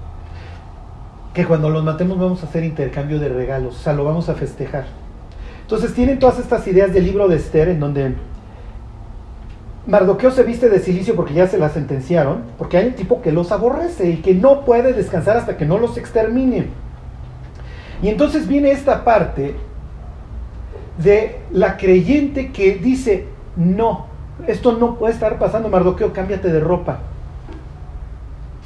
que 1.33 1.45
cuando 1.45 1.69
los 1.69 1.83
matemos 1.83 2.17
vamos 2.17 2.43
a 2.43 2.47
hacer 2.47 2.63
intercambio 2.63 3.19
de 3.19 3.29
regalos, 3.29 3.75
o 3.75 3.79
sea, 3.79 3.93
lo 3.93 4.03
vamos 4.03 4.29
a 4.29 4.35
festejar. 4.35 4.85
Entonces 5.61 5.93
tienen 5.93 6.17
todas 6.17 6.39
estas 6.39 6.67
ideas 6.67 6.93
del 6.93 7.05
libro 7.05 7.27
de 7.27 7.35
Esther, 7.35 7.69
en 7.69 7.79
donde 7.79 8.15
Mardoqueo 9.87 10.31
se 10.31 10.43
viste 10.43 10.69
de 10.69 10.79
silicio 10.79 11.15
porque 11.15 11.33
ya 11.33 11.47
se 11.47 11.59
la 11.59 11.69
sentenciaron, 11.69 12.43
porque 12.57 12.77
hay 12.77 12.87
un 12.87 12.93
tipo 12.93 13.21
que 13.21 13.31
los 13.31 13.51
aborrece 13.51 14.09
y 14.09 14.17
que 14.17 14.33
no 14.33 14.65
puede 14.65 14.93
descansar 14.93 15.37
hasta 15.37 15.57
que 15.57 15.65
no 15.65 15.77
los 15.77 15.97
extermine. 15.97 16.67
Y 18.01 18.09
entonces 18.09 18.47
viene 18.47 18.71
esta 18.71 19.03
parte 19.03 19.55
de 20.97 21.39
la 21.51 21.77
creyente 21.77 22.51
que 22.51 22.75
dice, 22.75 23.25
no, 23.55 24.07
esto 24.47 24.73
no 24.73 24.95
puede 24.95 25.13
estar 25.13 25.39
pasando, 25.39 25.69
Mardoqueo, 25.69 26.13
cámbiate 26.13 26.51
de 26.51 26.59
ropa. 26.59 26.99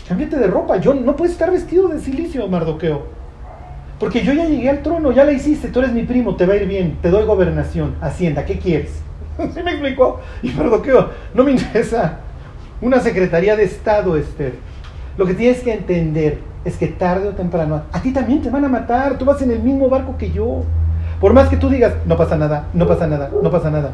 Cámbiate 0.08 0.38
de 0.38 0.48
ropa, 0.48 0.78
yo 0.78 0.94
no 0.94 1.16
puedes 1.16 1.34
estar 1.34 1.52
vestido 1.52 1.88
de 1.88 2.00
silicio, 2.00 2.48
Mardoqueo. 2.48 3.04
Porque 4.00 4.24
yo 4.24 4.34
ya 4.34 4.46
llegué 4.46 4.70
al 4.70 4.82
trono, 4.82 5.12
ya 5.12 5.26
la 5.26 5.34
hiciste, 5.34 5.68
tú 5.68 5.80
eres 5.80 5.92
mi 5.92 6.04
primo, 6.04 6.36
te 6.36 6.46
va 6.46 6.54
a 6.54 6.58
ir 6.58 6.68
bien, 6.68 6.98
te 7.02 7.10
doy 7.10 7.26
gobernación, 7.26 7.96
hacienda, 8.02 8.46
¿qué 8.46 8.58
quieres? 8.58 9.02
¿Sí 9.54 9.62
me 9.62 9.72
explicó? 9.72 10.22
Y 10.42 10.52
Mardoqueo, 10.52 11.10
no 11.34 11.44
me 11.44 11.52
interesa 11.52 12.20
una 12.82 13.00
secretaría 13.00 13.56
de 13.56 13.64
Estado, 13.64 14.16
Esther. 14.16 14.54
Lo 15.18 15.26
que 15.26 15.34
tienes 15.34 15.62
que 15.62 15.74
entender 15.74 16.40
es 16.64 16.78
que 16.78 16.88
tarde 16.88 17.28
o 17.28 17.34
temprano 17.34 17.84
a 17.92 18.02
ti 18.02 18.12
también 18.12 18.42
te 18.42 18.50
van 18.50 18.66
a 18.66 18.70
matar, 18.70 19.18
tú 19.18 19.26
vas 19.26 19.42
en 19.42 19.52
el 19.52 19.60
mismo 19.60 19.90
barco 19.90 20.18
que 20.18 20.32
yo. 20.32 20.64
Por 21.20 21.34
más 21.34 21.50
que 21.50 21.58
tú 21.58 21.70
digas, 21.70 21.94
no 22.06 22.16
pasa 22.16 22.38
nada, 22.38 22.68
no 22.74 22.88
pasa 22.88 23.06
nada, 23.06 23.30
no 23.42 23.52
pasa 23.52 23.70
nada. 23.70 23.92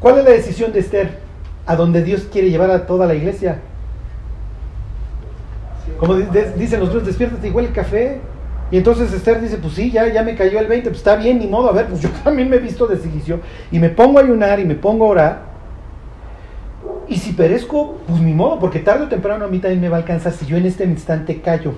¿Cuál 0.00 0.18
es 0.18 0.24
la 0.24 0.30
decisión 0.30 0.72
de 0.72 0.80
Esther? 0.80 1.18
A 1.66 1.76
donde 1.76 2.02
Dios 2.02 2.26
quiere 2.30 2.50
llevar 2.50 2.70
a 2.70 2.86
toda 2.86 3.06
la 3.06 3.14
iglesia. 3.14 3.60
Como 5.98 6.14
dicen 6.14 6.80
los 6.80 6.90
otros, 6.90 7.06
despiértate 7.06 7.48
igual 7.48 7.66
el 7.66 7.72
café. 7.72 8.20
Y 8.70 8.76
entonces 8.76 9.12
Esther 9.12 9.40
dice, 9.40 9.58
pues 9.58 9.74
sí, 9.74 9.90
ya, 9.90 10.12
ya 10.12 10.22
me 10.22 10.34
cayó 10.34 10.58
el 10.58 10.66
20, 10.66 10.88
pues 10.88 10.98
está 10.98 11.16
bien, 11.16 11.38
ni 11.38 11.46
modo, 11.46 11.70
a 11.70 11.72
ver, 11.72 11.86
pues 11.86 12.00
yo 12.00 12.08
también 12.24 12.50
me 12.50 12.56
he 12.56 12.58
visto 12.58 12.86
de 12.86 12.98
silicio 12.98 13.40
y 13.70 13.78
me 13.78 13.90
pongo 13.90 14.18
a 14.18 14.22
ayunar 14.22 14.58
y 14.58 14.64
me 14.64 14.74
pongo 14.74 15.06
a 15.06 15.08
orar. 15.08 15.42
Y 17.08 17.16
si 17.16 17.32
perezco, 17.32 17.98
pues 18.08 18.20
ni 18.20 18.32
modo, 18.32 18.58
porque 18.58 18.80
tarde 18.80 19.04
o 19.04 19.08
temprano 19.08 19.44
a 19.44 19.48
mí 19.48 19.60
también 19.60 19.80
me 19.80 19.88
va 19.88 19.98
a 19.98 20.00
alcanzar 20.00 20.32
si 20.32 20.44
yo 20.46 20.56
en 20.56 20.66
este 20.66 20.84
instante 20.84 21.40
callo. 21.40 21.74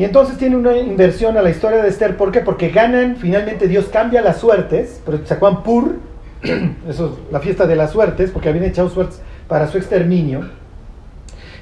Y 0.00 0.04
entonces 0.04 0.38
tiene 0.38 0.56
una 0.56 0.78
inversión 0.78 1.36
a 1.36 1.42
la 1.42 1.50
historia 1.50 1.82
de 1.82 1.90
Esther. 1.90 2.16
¿Por 2.16 2.32
qué? 2.32 2.40
Porque 2.40 2.70
ganan, 2.70 3.16
finalmente 3.16 3.68
Dios 3.68 3.90
cambia 3.92 4.22
las 4.22 4.38
suertes. 4.38 4.98
Pero 5.04 5.62
Pur, 5.62 5.96
eso 6.88 7.06
es 7.06 7.30
la 7.30 7.38
fiesta 7.38 7.66
de 7.66 7.76
las 7.76 7.90
suertes, 7.90 8.30
porque 8.30 8.48
habían 8.48 8.64
echado 8.64 8.88
suertes 8.88 9.20
para 9.46 9.68
su 9.68 9.76
exterminio. 9.76 10.48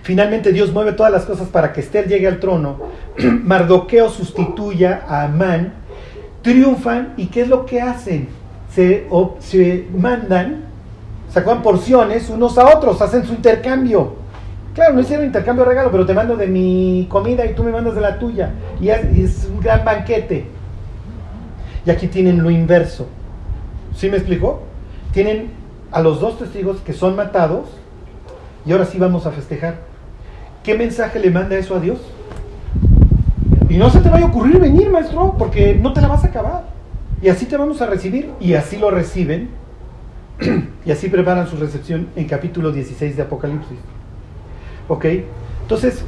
Finalmente 0.03 0.53
Dios 0.53 0.73
mueve 0.73 0.93
todas 0.93 1.11
las 1.11 1.25
cosas 1.25 1.49
para 1.49 1.73
que 1.73 1.81
Esther 1.81 2.07
llegue 2.07 2.29
al 2.29 2.39
trono. 2.39 2.79
Mardoqueo 3.19 4.09
sustituya 4.09 5.03
a 5.09 5.25
Amán. 5.25 5.73
Triunfan 6.41 7.15
y 7.17 7.27
¿qué 7.27 7.41
es 7.41 7.49
lo 7.49 7.67
que 7.67 7.81
hacen? 7.81 8.29
Se, 8.73 9.09
se 9.41 9.89
mandan, 9.97 10.67
sacan 11.29 11.61
porciones 11.61 12.31
unos 12.31 12.57
a 12.57 12.69
otros, 12.73 13.03
hacen 13.03 13.27
su 13.27 13.33
intercambio. 13.33 14.18
Claro, 14.79 14.95
no 14.95 15.01
hicieron 15.01 15.27
intercambio 15.27 15.65
de 15.65 15.71
regalo, 15.71 15.91
pero 15.91 16.07
te 16.07 16.15
mando 16.15 16.37
de 16.37 16.47
mi 16.47 17.09
comida 17.11 17.45
y 17.45 17.53
tú 17.53 17.65
me 17.65 17.73
mandas 17.73 17.97
de 17.97 18.01
la 18.01 18.17
tuya. 18.17 18.53
Y 18.81 18.91
es, 18.91 19.49
un 19.53 19.59
gran 19.59 19.85
banquete. 19.85 20.45
Y 21.85 21.91
aquí 21.91 22.07
tienen 22.07 22.41
lo 22.45 22.49
inverso. 22.49 23.09
¿Sí 23.97 24.09
me 24.09 24.19
explicó? 24.19 24.63
Tienen 25.11 25.51
a 25.91 26.01
los 26.01 26.21
dos 26.21 26.39
testigos 26.39 26.77
que 26.83 26.93
son 26.93 27.17
matados 27.17 27.67
y 28.65 28.71
ahora 28.71 28.85
sí 28.85 28.99
vamos 28.99 29.27
a 29.27 29.33
festejar. 29.33 29.79
¿Qué 30.63 30.79
mensaje 30.79 31.19
le 31.19 31.33
manda 31.33 31.57
eso 31.57 31.75
a 31.75 31.81
Dios? 31.81 31.99
Y 33.69 33.79
no 33.79 33.91
se 33.91 33.99
te 33.99 34.11
vaya 34.11 34.27
a 34.27 34.29
ocurrir 34.29 34.61
venir, 34.61 34.91
maestro, 34.91 35.35
porque 35.37 35.75
no 35.75 35.93
te 35.93 36.01
la 36.01 36.07
vas 36.07 36.23
a 36.23 36.29
acabar. 36.29 36.67
Y 37.21 37.31
así 37.31 37.47
te 37.47 37.57
vamos 37.57 37.83
a 37.83 37.87
recibir. 37.87 38.31
Y 38.39 38.55
así 38.55 38.77
lo 38.77 38.93
reciben. 38.93 39.49
y 40.87 40.93
así 40.93 41.09
preparan 41.09 41.49
su 41.49 41.57
recepción 41.57 42.11
en 42.15 42.29
capítulo 42.29 42.71
16 42.71 43.17
de 43.17 43.23
Apocalipsis. 43.23 43.98
¿Ok? 44.89 45.05
Entonces, 45.63 46.03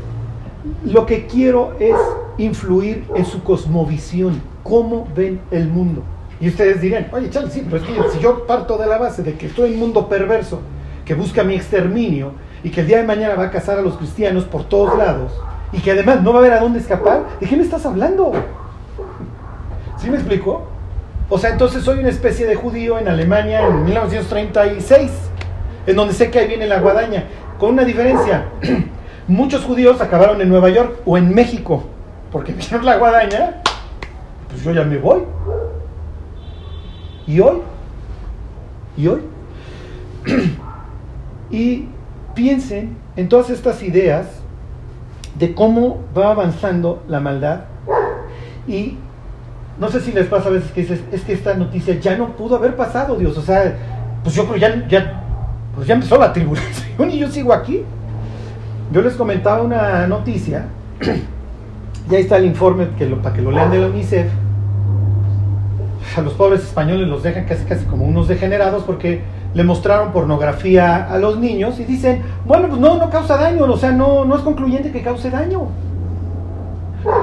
lo 0.84 1.06
que 1.06 1.26
quiero 1.26 1.74
es 1.78 1.96
influir 2.38 3.04
en 3.14 3.24
su 3.24 3.42
cosmovisión, 3.42 4.40
cómo 4.62 5.06
ven 5.14 5.40
el 5.50 5.68
mundo. 5.68 6.02
Y 6.40 6.48
ustedes 6.48 6.80
dirán, 6.80 7.08
oye, 7.12 7.28
Charlie, 7.28 7.50
sí, 7.50 7.66
pero 7.68 7.82
es 7.82 7.88
que 7.88 8.10
si 8.10 8.18
yo 8.20 8.46
parto 8.46 8.78
de 8.78 8.86
la 8.86 8.98
base 8.98 9.22
de 9.22 9.34
que 9.34 9.46
estoy 9.46 9.68
en 9.68 9.74
un 9.74 9.80
mundo 9.80 10.08
perverso, 10.08 10.60
que 11.04 11.14
busca 11.14 11.44
mi 11.44 11.54
exterminio, 11.54 12.32
y 12.62 12.70
que 12.70 12.80
el 12.80 12.86
día 12.86 12.98
de 12.98 13.06
mañana 13.06 13.34
va 13.34 13.44
a 13.44 13.50
cazar 13.50 13.78
a 13.78 13.82
los 13.82 13.96
cristianos 13.96 14.44
por 14.44 14.64
todos 14.64 14.96
lados, 14.96 15.32
y 15.72 15.80
que 15.80 15.90
además 15.90 16.22
no 16.22 16.32
va 16.32 16.38
a 16.38 16.40
haber 16.40 16.52
a 16.54 16.60
dónde 16.60 16.78
escapar, 16.78 17.24
¿de 17.40 17.46
qué 17.46 17.56
me 17.56 17.62
estás 17.62 17.84
hablando? 17.84 18.32
¿Sí 19.98 20.08
me 20.08 20.16
explico? 20.16 20.66
O 21.28 21.38
sea, 21.38 21.50
entonces 21.50 21.84
soy 21.84 21.98
una 22.00 22.08
especie 22.08 22.46
de 22.46 22.54
judío 22.54 22.98
en 22.98 23.06
Alemania 23.06 23.66
en 23.66 23.84
1936, 23.84 25.10
en 25.86 25.96
donde 25.96 26.14
sé 26.14 26.30
que 26.30 26.38
ahí 26.38 26.48
viene 26.48 26.66
la 26.66 26.80
guadaña, 26.80 27.24
con 27.60 27.74
una 27.74 27.84
diferencia. 27.84 28.46
Muchos 29.28 29.62
judíos 29.62 30.00
acabaron 30.00 30.40
en 30.40 30.48
Nueva 30.48 30.70
York 30.70 31.02
o 31.04 31.16
en 31.16 31.32
México, 31.32 31.84
porque 32.32 32.52
vieron 32.52 32.84
la 32.84 32.96
guadaña, 32.96 33.62
pues 34.48 34.64
yo 34.64 34.72
ya 34.72 34.82
me 34.82 34.98
voy. 34.98 35.22
¿Y 37.26 37.38
hoy? 37.38 37.58
¿Y 38.96 39.06
hoy? 39.06 39.20
y 41.50 41.84
piensen 42.34 42.96
en 43.14 43.28
todas 43.28 43.50
estas 43.50 43.82
ideas 43.82 44.26
de 45.38 45.54
cómo 45.54 46.00
va 46.16 46.32
avanzando 46.32 47.02
la 47.06 47.20
maldad 47.20 47.60
y 48.66 48.96
no 49.78 49.88
sé 49.90 50.00
si 50.00 50.12
les 50.12 50.26
pasa 50.26 50.48
a 50.48 50.52
veces 50.52 50.70
que 50.72 50.82
dices, 50.82 51.00
es 51.12 51.22
que 51.22 51.32
esta 51.32 51.54
noticia 51.54 51.98
ya 51.98 52.16
no 52.16 52.36
pudo 52.36 52.56
haber 52.56 52.76
pasado, 52.76 53.16
Dios. 53.16 53.36
O 53.38 53.42
sea, 53.42 53.74
pues 54.22 54.34
yo 54.34 54.46
creo 54.46 54.58
ya, 54.58 54.86
ya, 54.88 55.22
pues 55.74 55.86
ya 55.86 55.94
empezó 55.94 56.18
la 56.18 56.32
tribulación 56.32 57.10
y 57.10 57.18
yo 57.18 57.28
sigo 57.30 57.52
aquí. 57.52 57.82
Yo 58.92 59.02
les 59.02 59.14
comentaba 59.14 59.62
una 59.62 60.06
noticia, 60.06 60.66
y 62.10 62.14
ahí 62.14 62.22
está 62.22 62.38
el 62.38 62.46
informe 62.46 62.86
para 63.22 63.34
que 63.34 63.42
lo 63.42 63.52
lean 63.52 63.70
de 63.70 63.78
la 63.78 63.86
UNICEF. 63.86 64.26
A 66.16 66.20
los 66.22 66.32
pobres 66.32 66.62
españoles 66.62 67.06
los 67.06 67.22
dejan 67.22 67.44
casi 67.44 67.64
casi 67.64 67.84
como 67.84 68.04
unos 68.04 68.26
degenerados 68.26 68.82
porque 68.82 69.20
le 69.54 69.62
mostraron 69.62 70.12
pornografía 70.12 71.06
a 71.06 71.18
los 71.18 71.38
niños 71.38 71.78
y 71.78 71.84
dicen, 71.84 72.22
bueno, 72.44 72.68
pues 72.68 72.80
no, 72.80 72.98
no 72.98 73.10
causa 73.10 73.36
daño, 73.36 73.64
o 73.64 73.76
sea, 73.76 73.92
no, 73.92 74.24
no 74.24 74.36
es 74.36 74.42
concluyente 74.42 74.90
que 74.90 75.02
cause 75.02 75.30
daño. 75.30 75.68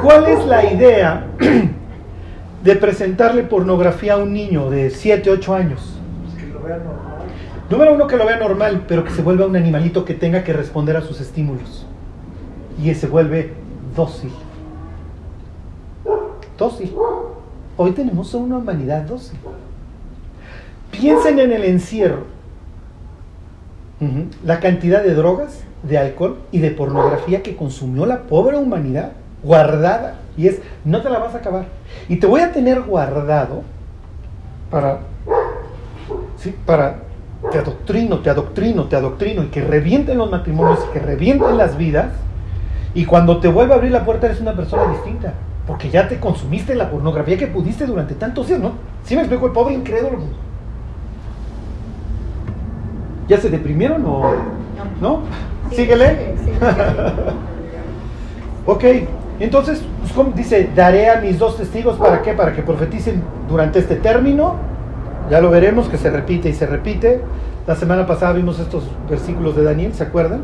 ¿Cuál 0.02 0.26
es 0.28 0.46
la 0.46 0.72
idea 0.72 1.28
de 2.64 2.76
presentarle 2.76 3.44
pornografía 3.44 4.14
a 4.14 4.18
un 4.18 4.34
niño 4.34 4.70
de 4.70 4.90
7, 4.90 5.30
8 5.32 5.56
años? 5.56 6.00
Que 6.38 6.48
lo 6.48 6.62
vean. 6.62 7.07
Número 7.70 7.94
uno, 7.94 8.08
que 8.08 8.16
lo 8.16 8.26
vea 8.26 8.38
normal, 8.38 8.86
pero 8.88 9.04
que 9.04 9.12
se 9.12 9.22
vuelva 9.22 9.46
un 9.46 9.56
animalito 9.56 10.06
que 10.06 10.14
tenga 10.14 10.44
que 10.44 10.54
responder 10.54 10.96
a 10.96 11.02
sus 11.02 11.20
estímulos. 11.20 11.86
Y 12.82 12.94
se 12.94 13.08
vuelve 13.08 13.54
dócil. 13.96 14.32
Dócil. 16.58 16.96
Hoy 17.76 17.92
tenemos 17.92 18.34
una 18.34 18.58
humanidad 18.58 19.02
dócil. 19.02 19.38
Piensen 20.92 21.40
en 21.40 21.52
el 21.52 21.64
encierro. 21.66 22.26
La 24.46 24.60
cantidad 24.60 25.04
de 25.04 25.14
drogas, 25.14 25.64
de 25.84 25.98
alcohol 25.98 26.38
y 26.52 26.60
de 26.60 26.72
pornografía 26.72 27.44
que 27.44 27.56
consumió 27.56 28.06
la 28.06 28.22
pobre 28.24 28.58
humanidad, 28.58 29.12
guardada. 29.44 30.20
Y 30.38 30.48
es, 30.48 30.62
no 30.86 31.02
te 31.02 31.10
la 31.10 31.20
vas 31.20 31.36
a 31.36 31.40
acabar. 31.40 31.66
Y 32.08 32.18
te 32.18 32.28
voy 32.28 32.42
a 32.42 32.54
tener 32.54 32.82
guardado 32.82 33.64
para, 34.70 35.00
sí, 36.38 36.56
para, 36.66 37.07
te 37.52 37.60
adoctrino, 37.60 38.20
te 38.20 38.30
adoctrino, 38.30 38.86
te 38.86 38.96
adoctrino, 38.96 39.44
y 39.44 39.48
que 39.48 39.62
revienten 39.62 40.18
los 40.18 40.30
matrimonios, 40.30 40.80
y 40.90 40.94
que 40.94 41.00
revienten 41.00 41.58
las 41.58 41.78
vidas. 41.78 42.08
Y 42.94 43.06
cuando 43.06 43.40
te 43.40 43.48
vuelva 43.48 43.76
a 43.76 43.78
abrir 43.78 43.92
la 43.92 44.04
puerta 44.04 44.28
eres 44.28 44.42
una 44.42 44.56
persona 44.56 44.92
distinta. 44.92 45.34
Porque 45.68 45.90
ya 45.90 46.08
te 46.08 46.20
consumiste 46.20 46.76
la 46.76 46.90
pornografía 46.90 47.38
que 47.38 47.48
pudiste 47.48 47.86
durante 47.86 48.16
tantos 48.16 48.48
días, 48.48 48.60
¿no? 48.60 48.72
¿Sí 49.04 49.16
me 49.16 49.22
explico? 49.22 49.48
El 49.48 49.52
pobre 49.52 49.74
incrédulo. 49.74 50.20
¿Ya 53.28 53.38
se 53.38 53.50
deprimieron 53.50 54.04
o 54.06 54.32
no? 55.02 55.20
Síguele. 55.72 56.36
ok, 58.66 58.84
entonces, 59.40 59.84
pues, 60.00 60.12
¿cómo 60.14 60.32
dice? 60.32 60.70
Daré 60.74 61.10
a 61.10 61.22
mis 61.22 61.38
dos 61.38 61.58
testigos 61.58 61.98
para 61.98 62.22
qué? 62.22 62.34
Para 62.34 62.54
que 62.54 62.62
profeticen 62.62 63.22
durante 63.48 63.80
este 63.80 63.98
término. 63.98 64.56
Ya 65.30 65.42
lo 65.42 65.50
veremos 65.50 65.90
que 65.90 65.98
se 65.98 66.10
repite 66.10 66.50
y 66.50 66.54
se 66.54 66.66
repite. 66.66 67.22
La 67.66 67.76
semana 67.76 68.08
pasada 68.08 68.34
vimos 68.34 68.60
estos 68.60 68.84
versículos 69.10 69.56
de 69.56 69.64
Daniel, 69.64 69.94
¿se 69.94 70.04
acuerdan? 70.04 70.42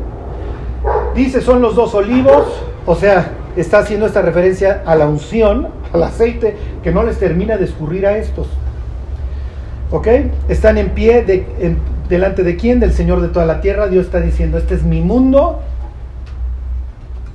Dice, 1.14 1.40
son 1.40 1.62
los 1.62 1.74
dos 1.74 1.94
olivos, 1.94 2.44
o 2.84 2.94
sea, 2.94 3.30
está 3.56 3.78
haciendo 3.78 4.04
esta 4.04 4.20
referencia 4.20 4.82
a 4.84 4.94
la 4.94 5.06
unción, 5.06 5.68
al 5.92 6.02
aceite, 6.02 6.56
que 6.82 6.92
no 6.92 7.02
les 7.02 7.18
termina 7.18 7.56
de 7.56 7.64
escurrir 7.64 8.06
a 8.06 8.18
estos. 8.18 8.48
¿Ok? 9.90 10.08
Están 10.48 10.76
en 10.76 10.90
pie 10.90 11.24
delante 12.08 12.42
de 12.42 12.56
quién? 12.56 12.80
Del 12.80 12.92
Señor 12.92 13.22
de 13.22 13.28
toda 13.28 13.46
la 13.46 13.62
tierra. 13.62 13.88
Dios 13.88 14.06
está 14.06 14.20
diciendo, 14.20 14.58
este 14.58 14.74
es 14.74 14.82
mi 14.82 15.00
mundo 15.00 15.60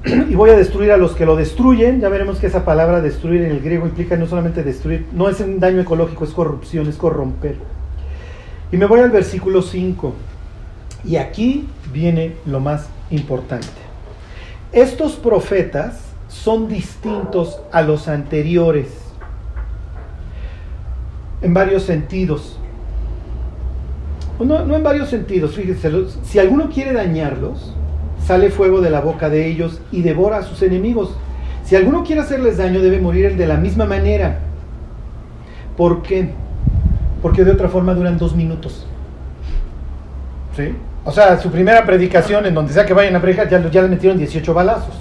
y 0.05 0.35
voy 0.35 0.49
a 0.49 0.55
destruir 0.55 0.91
a 0.91 0.97
los 0.97 1.13
que 1.13 1.25
lo 1.25 1.35
destruyen. 1.35 1.99
Ya 1.99 2.09
veremos 2.09 2.39
que 2.39 2.47
esa 2.47 2.65
palabra 2.65 3.01
destruir 3.01 3.41
en 3.41 3.51
el 3.51 3.59
griego 3.59 3.85
implica 3.85 4.15
no 4.15 4.27
solamente 4.27 4.63
destruir, 4.63 5.05
no 5.11 5.29
es 5.29 5.39
un 5.39 5.59
daño 5.59 5.81
ecológico, 5.81 6.23
es 6.23 6.31
corrupción, 6.31 6.87
es 6.87 6.95
corromper. 6.95 7.55
Y 8.71 8.77
me 8.77 8.85
voy 8.85 8.99
al 8.99 9.11
versículo 9.11 9.61
5. 9.61 10.13
Y 11.05 11.15
aquí 11.15 11.67
viene 11.91 12.35
lo 12.45 12.59
más 12.59 12.87
importante. 13.09 13.67
Estos 14.71 15.13
profetas 15.13 16.01
son 16.27 16.67
distintos 16.67 17.59
a 17.71 17.81
los 17.81 18.07
anteriores 18.07 18.87
en 21.41 21.53
varios 21.53 21.83
sentidos. 21.83 22.59
No, 24.39 24.65
no 24.65 24.75
en 24.75 24.83
varios 24.83 25.09
sentidos, 25.09 25.55
fíjense, 25.55 25.91
si 26.23 26.39
alguno 26.39 26.69
quiere 26.69 26.93
dañarlos, 26.93 27.75
Sale 28.29 28.51
fuego 28.51 28.79
de 28.79 28.91
la 28.91 29.01
boca 29.01 29.27
de 29.27 29.47
ellos 29.47 29.81
y 29.91 30.03
devora 30.03 30.37
a 30.37 30.43
sus 30.43 30.61
enemigos. 30.61 31.15
Si 31.63 31.75
alguno 31.75 32.03
quiere 32.03 32.21
hacerles 32.21 32.57
daño, 32.57 32.79
debe 32.79 33.01
morir 33.01 33.25
él 33.25 33.37
de 33.37 33.47
la 33.47 33.57
misma 33.57 33.85
manera. 33.85 34.37
¿Por 35.75 36.03
qué? 36.03 36.29
Porque 37.23 37.43
de 37.43 37.49
otra 37.49 37.69
forma 37.69 37.95
duran 37.95 38.19
dos 38.19 38.35
minutos. 38.35 38.85
¿Sí? 40.55 40.75
O 41.05 41.11
sea, 41.11 41.39
su 41.39 41.49
primera 41.49 41.83
predicación, 41.87 42.45
en 42.45 42.53
donde 42.53 42.71
sea 42.71 42.85
que 42.85 42.93
vayan 42.93 43.15
a 43.15 43.19
predicar, 43.19 43.49
ya, 43.49 43.67
ya 43.67 43.81
le 43.81 43.87
metieron 43.87 44.19
18 44.19 44.53
balazos. 44.53 44.93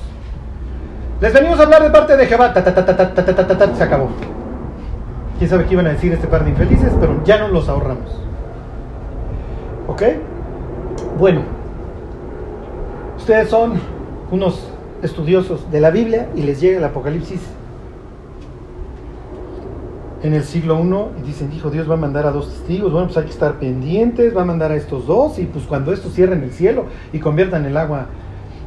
Les 1.20 1.30
venimos 1.30 1.60
a 1.60 1.64
hablar 1.64 1.82
de 1.82 1.90
parte 1.90 2.16
de 2.16 2.24
Jehová. 2.24 2.54
Ta, 2.54 2.64
ta, 2.64 2.82
ta, 2.82 3.76
se 3.76 3.82
acabó. 3.82 4.08
Quién 5.36 5.50
sabe 5.50 5.66
qué 5.66 5.74
iban 5.74 5.86
a 5.86 5.90
decir 5.90 6.14
este 6.14 6.28
par 6.28 6.44
de 6.44 6.50
infelices, 6.52 6.94
pero 6.98 7.22
ya 7.24 7.36
no 7.36 7.48
los 7.48 7.68
ahorramos. 7.68 8.10
¿Ok? 9.86 10.02
Bueno, 11.18 11.57
ustedes 13.28 13.50
son 13.50 13.74
unos 14.30 14.58
estudiosos 15.02 15.70
de 15.70 15.80
la 15.82 15.90
Biblia 15.90 16.30
y 16.34 16.44
les 16.44 16.62
llega 16.62 16.78
el 16.78 16.84
Apocalipsis 16.84 17.42
en 20.22 20.32
el 20.32 20.44
siglo 20.44 20.82
I 20.82 21.20
y 21.20 21.26
dicen, 21.26 21.50
dijo, 21.50 21.68
Dios 21.68 21.90
va 21.90 21.92
a 21.92 21.98
mandar 21.98 22.24
a 22.24 22.30
dos 22.30 22.48
testigos, 22.48 22.90
bueno, 22.90 23.08
pues 23.08 23.18
hay 23.18 23.24
que 23.24 23.32
estar 23.32 23.58
pendientes, 23.58 24.34
va 24.34 24.40
a 24.40 24.44
mandar 24.46 24.72
a 24.72 24.76
estos 24.76 25.06
dos 25.06 25.38
y 25.38 25.44
pues 25.44 25.66
cuando 25.66 25.92
estos 25.92 26.14
cierren 26.14 26.42
el 26.42 26.52
cielo 26.52 26.86
y 27.12 27.18
conviertan 27.18 27.66
el 27.66 27.76
agua 27.76 28.06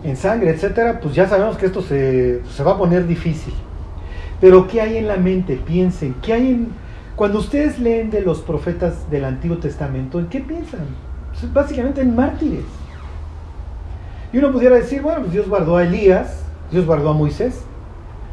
en 0.04 0.16
sangre, 0.16 0.52
etcétera, 0.52 1.00
pues 1.02 1.16
ya 1.16 1.28
sabemos 1.28 1.58
que 1.58 1.66
esto 1.66 1.82
se, 1.82 2.44
se 2.46 2.64
va 2.64 2.74
a 2.74 2.78
poner 2.78 3.08
difícil. 3.08 3.56
Pero 4.40 4.68
¿qué 4.68 4.80
hay 4.80 4.98
en 4.98 5.08
la 5.08 5.18
mente? 5.18 5.56
Piensen, 5.56 6.14
¿qué 6.22 6.34
hay 6.34 6.50
en... 6.50 6.68
Cuando 7.16 7.40
ustedes 7.40 7.80
leen 7.80 8.12
de 8.12 8.22
los 8.22 8.42
profetas 8.42 9.10
del 9.10 9.26
Antiguo 9.26 9.58
Testamento, 9.58 10.20
¿en 10.20 10.28
qué 10.28 10.40
piensan? 10.40 10.82
Pues, 11.32 11.52
básicamente 11.52 12.02
en 12.02 12.16
mártires. 12.16 12.81
Y 14.34 14.38
uno 14.38 14.52
pudiera 14.52 14.76
decir, 14.76 15.02
bueno, 15.02 15.22
pues 15.22 15.34
Dios 15.34 15.48
guardó 15.48 15.78
a 15.78 15.84
Elías, 15.84 16.44
Dios 16.72 16.86
guardó 16.86 17.10
a 17.10 17.14
Moisés, 17.14 17.64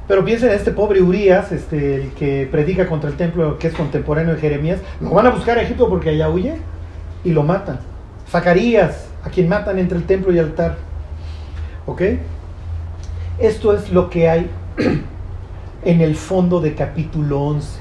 pero 0.09 0.24
piensen 0.24 0.49
en 0.49 0.55
este 0.55 0.70
pobre 0.70 1.03
Urias, 1.03 1.53
este, 1.53 1.96
el 1.96 2.12
que 2.12 2.49
predica 2.51 2.86
contra 2.86 3.11
el 3.11 3.16
templo, 3.16 3.59
que 3.59 3.68
es 3.68 3.74
contemporáneo 3.74 4.34
de 4.34 4.40
Jeremías, 4.40 4.80
lo 5.01 5.11
van 5.11 5.26
a 5.26 5.30
buscar 5.30 5.59
a 5.59 5.62
Egipto 5.62 5.88
porque 5.88 6.11
allá 6.11 6.30
huye 6.30 6.55
y 7.24 7.32
lo 7.32 7.42
matan. 7.42 7.80
Zacarías, 8.30 9.09
a 9.22 9.28
quien 9.28 9.49
matan 9.51 9.78
entre 9.78 9.99
el 9.99 10.05
templo 10.05 10.32
y 10.32 10.38
el 10.38 10.46
altar. 10.46 10.76
¿Ok? 11.84 12.03
Esto 13.38 13.74
es 13.74 13.90
lo 13.92 14.09
que 14.09 14.30
hay 14.30 14.51
en 15.84 16.01
el 16.01 16.16
fondo 16.16 16.61
de 16.61 16.74
capítulo 16.74 17.42
11. 17.42 17.80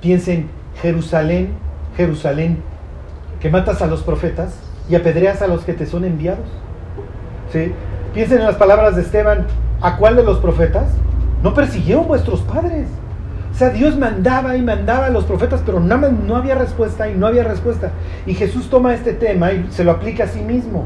Piensen, 0.00 0.48
Jerusalén, 0.80 1.50
Jerusalén, 1.98 2.62
que 3.40 3.50
matas 3.50 3.82
a 3.82 3.86
los 3.86 4.02
profetas 4.02 4.58
y 4.88 4.94
apedreas 4.94 5.42
a 5.42 5.48
los 5.48 5.64
que 5.64 5.74
te 5.74 5.84
son 5.84 6.04
enviados. 6.04 6.46
¿Sí? 7.56 7.72
Piensen 8.12 8.40
en 8.40 8.46
las 8.46 8.56
palabras 8.56 8.96
de 8.96 9.02
Esteban, 9.02 9.46
¿a 9.80 9.96
cuál 9.96 10.16
de 10.16 10.22
los 10.22 10.38
profetas? 10.38 10.88
No 11.42 11.54
persiguieron 11.54 12.06
vuestros 12.06 12.42
padres. 12.42 12.86
O 13.50 13.54
sea, 13.54 13.70
Dios 13.70 13.96
mandaba 13.96 14.56
y 14.56 14.62
mandaba 14.62 15.06
a 15.06 15.10
los 15.10 15.24
profetas, 15.24 15.62
pero 15.64 15.80
nada 15.80 16.10
no 16.10 16.36
había 16.36 16.54
respuesta 16.54 17.08
y 17.08 17.14
no 17.14 17.26
había 17.26 17.44
respuesta. 17.44 17.92
Y 18.26 18.34
Jesús 18.34 18.68
toma 18.68 18.92
este 18.92 19.14
tema 19.14 19.52
y 19.52 19.66
se 19.70 19.84
lo 19.84 19.92
aplica 19.92 20.24
a 20.24 20.28
sí 20.28 20.42
mismo. 20.42 20.84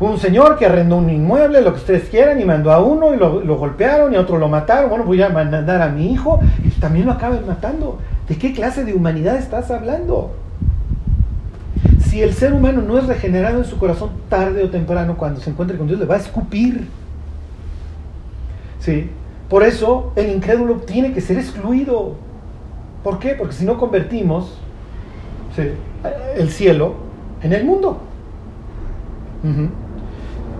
Un 0.00 0.18
señor 0.18 0.56
que 0.56 0.64
arrendó 0.64 0.96
un 0.96 1.10
inmueble, 1.10 1.60
lo 1.60 1.72
que 1.72 1.80
ustedes 1.80 2.08
quieran, 2.08 2.40
y 2.40 2.46
mandó 2.46 2.72
a 2.72 2.80
uno 2.80 3.12
y 3.12 3.18
lo, 3.18 3.40
lo 3.40 3.56
golpearon 3.56 4.14
y 4.14 4.16
a 4.16 4.20
otro 4.20 4.38
lo 4.38 4.48
mataron. 4.48 4.88
Bueno, 4.88 5.04
voy 5.04 5.20
a 5.20 5.28
mandar 5.28 5.82
a 5.82 5.88
mi 5.88 6.10
hijo 6.10 6.40
y 6.64 6.70
también 6.80 7.04
lo 7.04 7.12
acaban 7.12 7.46
matando. 7.46 7.98
¿De 8.26 8.38
qué 8.38 8.54
clase 8.54 8.82
de 8.84 8.94
humanidad 8.94 9.36
estás 9.36 9.70
hablando? 9.70 10.32
Si 12.16 12.22
el 12.22 12.32
ser 12.32 12.54
humano 12.54 12.80
no 12.80 12.96
es 12.96 13.06
regenerado 13.06 13.58
en 13.58 13.66
su 13.66 13.76
corazón 13.76 14.08
tarde 14.30 14.64
o 14.64 14.70
temprano, 14.70 15.18
cuando 15.18 15.38
se 15.38 15.50
encuentre 15.50 15.76
con 15.76 15.86
Dios, 15.86 16.00
le 16.00 16.06
va 16.06 16.14
a 16.14 16.18
escupir. 16.18 16.88
¿Sí? 18.80 19.10
Por 19.50 19.62
eso 19.62 20.14
el 20.16 20.30
incrédulo 20.30 20.76
tiene 20.76 21.12
que 21.12 21.20
ser 21.20 21.36
excluido. 21.36 22.14
¿Por 23.04 23.18
qué? 23.18 23.34
Porque 23.34 23.52
si 23.52 23.66
no 23.66 23.76
convertimos 23.76 24.56
el 26.38 26.48
cielo 26.48 26.94
en 27.42 27.52
el 27.52 27.66
mundo. 27.66 27.98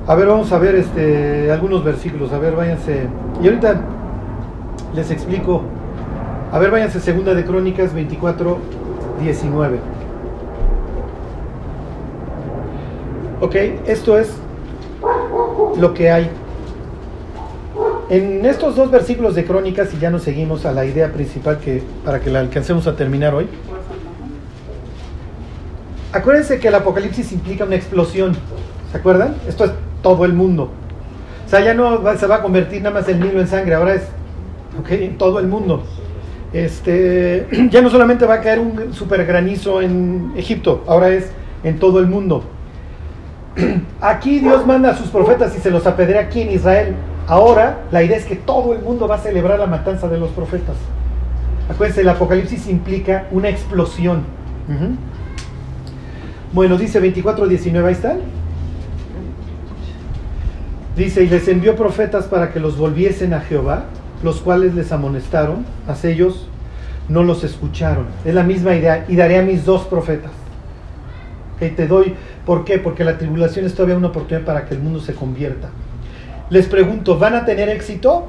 A 0.07 0.15
ver, 0.15 0.27
vamos 0.27 0.53
a 0.53 0.59
ver 0.59 0.75
este, 0.75 1.51
algunos 1.51 1.83
versículos. 1.83 2.35
A 2.35 2.39
ver, 2.39 2.55
váyanse. 2.55 3.07
Y 3.43 3.47
ahorita 3.47 3.81
les 4.95 5.11
explico. 5.11 5.63
A 6.53 6.59
ver, 6.59 6.71
váyanse, 6.71 7.01
segunda 7.01 7.33
de 7.33 7.47
Crónicas 7.47 7.95
24, 7.95 8.59
19. 9.23 9.96
Ok, 13.39 13.55
esto 13.87 14.19
es 14.19 14.33
lo 15.77 15.93
que 15.93 16.11
hay. 16.11 16.31
En 18.09 18.47
estos 18.47 18.77
dos 18.77 18.91
versículos 18.91 19.35
de 19.35 19.45
Crónicas, 19.45 19.93
y 19.93 19.99
ya 19.99 20.09
nos 20.09 20.23
seguimos 20.23 20.65
a 20.65 20.73
la 20.73 20.87
idea 20.87 21.13
principal 21.13 21.59
que, 21.59 21.83
para 22.03 22.21
que 22.21 22.31
la 22.31 22.41
alcancemos 22.41 22.87
a 22.87 22.97
terminar 22.97 23.35
hoy. 23.35 23.47
Acuérdense 26.13 26.59
que 26.59 26.69
el 26.69 26.75
Apocalipsis 26.77 27.31
implica 27.33 27.65
una 27.65 27.77
explosión. 27.77 28.35
¿Se 28.91 28.97
acuerdan? 28.97 29.35
Esto 29.47 29.67
es 29.67 29.73
todo 30.03 30.25
el 30.25 30.33
mundo. 30.33 30.71
O 31.45 31.49
sea, 31.49 31.61
ya 31.61 31.75
no 31.75 32.01
se 32.17 32.27
va 32.27 32.37
a 32.37 32.43
convertir 32.43 32.81
nada 32.81 33.01
más 33.01 33.09
el 33.09 33.21
Nilo 33.21 33.41
en 33.41 33.49
sangre, 33.49 33.75
ahora 33.75 33.95
es 33.97 34.05
okay, 34.81 35.15
todo 35.19 35.41
el 35.41 35.47
mundo. 35.47 35.83
Este, 36.55 37.47
ya 37.71 37.83
no 37.83 37.91
solamente 37.91 38.25
va 38.25 38.35
a 38.35 38.41
caer 38.41 38.61
un 38.61 38.95
super 38.95 39.27
granizo 39.27 39.83
en 39.83 40.33
Egipto, 40.37 40.85
ahora 40.87 41.11
es 41.11 41.31
en 41.65 41.79
todo 41.79 42.01
el 42.01 42.07
mundo. 42.07 42.56
Aquí 44.01 44.41
Dios 44.41 44.67
manda 44.67 44.91
a 44.91 44.97
sus 44.97 45.09
profetas 45.09 45.57
y 45.57 45.61
se 45.61 45.71
los 45.71 45.87
apedrea 45.87 46.23
aquí 46.23 46.43
en 46.43 46.51
Israel. 46.51 46.95
Ahora 47.27 47.81
la 47.91 48.03
idea 48.03 48.17
es 48.17 48.25
que 48.25 48.37
todo 48.37 48.73
el 48.75 48.81
mundo 48.81 49.09
va 49.09 49.17
a 49.17 49.19
celebrar 49.19 49.59
la 49.59 49.67
matanza 49.67 50.09
de 50.09 50.19
los 50.19 50.31
profetas. 50.31 50.77
Acuérdense, 51.69 52.03
el 52.03 52.09
Apocalipsis 52.09 52.69
implica 52.69 53.27
una 53.33 53.49
explosión. 53.49 54.25
Uh 54.69 54.73
-huh. 54.73 54.97
Bueno, 56.53 56.79
dice 56.79 57.01
24.19, 57.01 57.87
ahí 57.87 57.93
están. 57.93 58.19
Dice, 60.97 61.25
y 61.25 61.29
les 61.29 61.47
envió 61.49 61.77
profetas 61.77 62.25
para 62.25 62.53
que 62.53 62.61
los 62.61 62.79
volviesen 62.79 63.35
a 63.35 63.41
Jehová, 63.41 63.85
los 64.23 64.41
cuales 64.41 64.75
les 64.75 64.93
amonestaron, 64.93 65.67
mas 65.87 66.05
ellos 66.05 66.49
no 67.09 67.23
los 67.23 67.45
escucharon. 67.45 68.07
Es 68.25 68.35
la 68.35 68.43
misma 68.43 68.75
idea, 68.75 69.05
y 69.07 69.17
daré 69.17 69.39
a 69.39 69.43
mis 69.43 69.67
dos 69.67 69.83
profetas. 69.85 70.31
Que 71.59 71.69
te 71.69 71.87
doy, 71.87 72.15
¿por 72.47 72.65
qué? 72.65 72.79
Porque 72.79 73.05
la 73.05 73.19
tribulación 73.19 73.67
es 73.67 73.75
todavía 73.75 73.99
una 73.99 74.09
oportunidad 74.09 74.47
para 74.47 74.65
que 74.65 74.75
el 74.75 74.81
mundo 74.81 75.01
se 75.01 75.15
convierta. 75.15 75.69
Les 76.49 76.67
pregunto, 76.67 77.19
¿van 77.19 77.35
a 77.35 77.45
tener 77.45 77.69
éxito? 77.69 78.29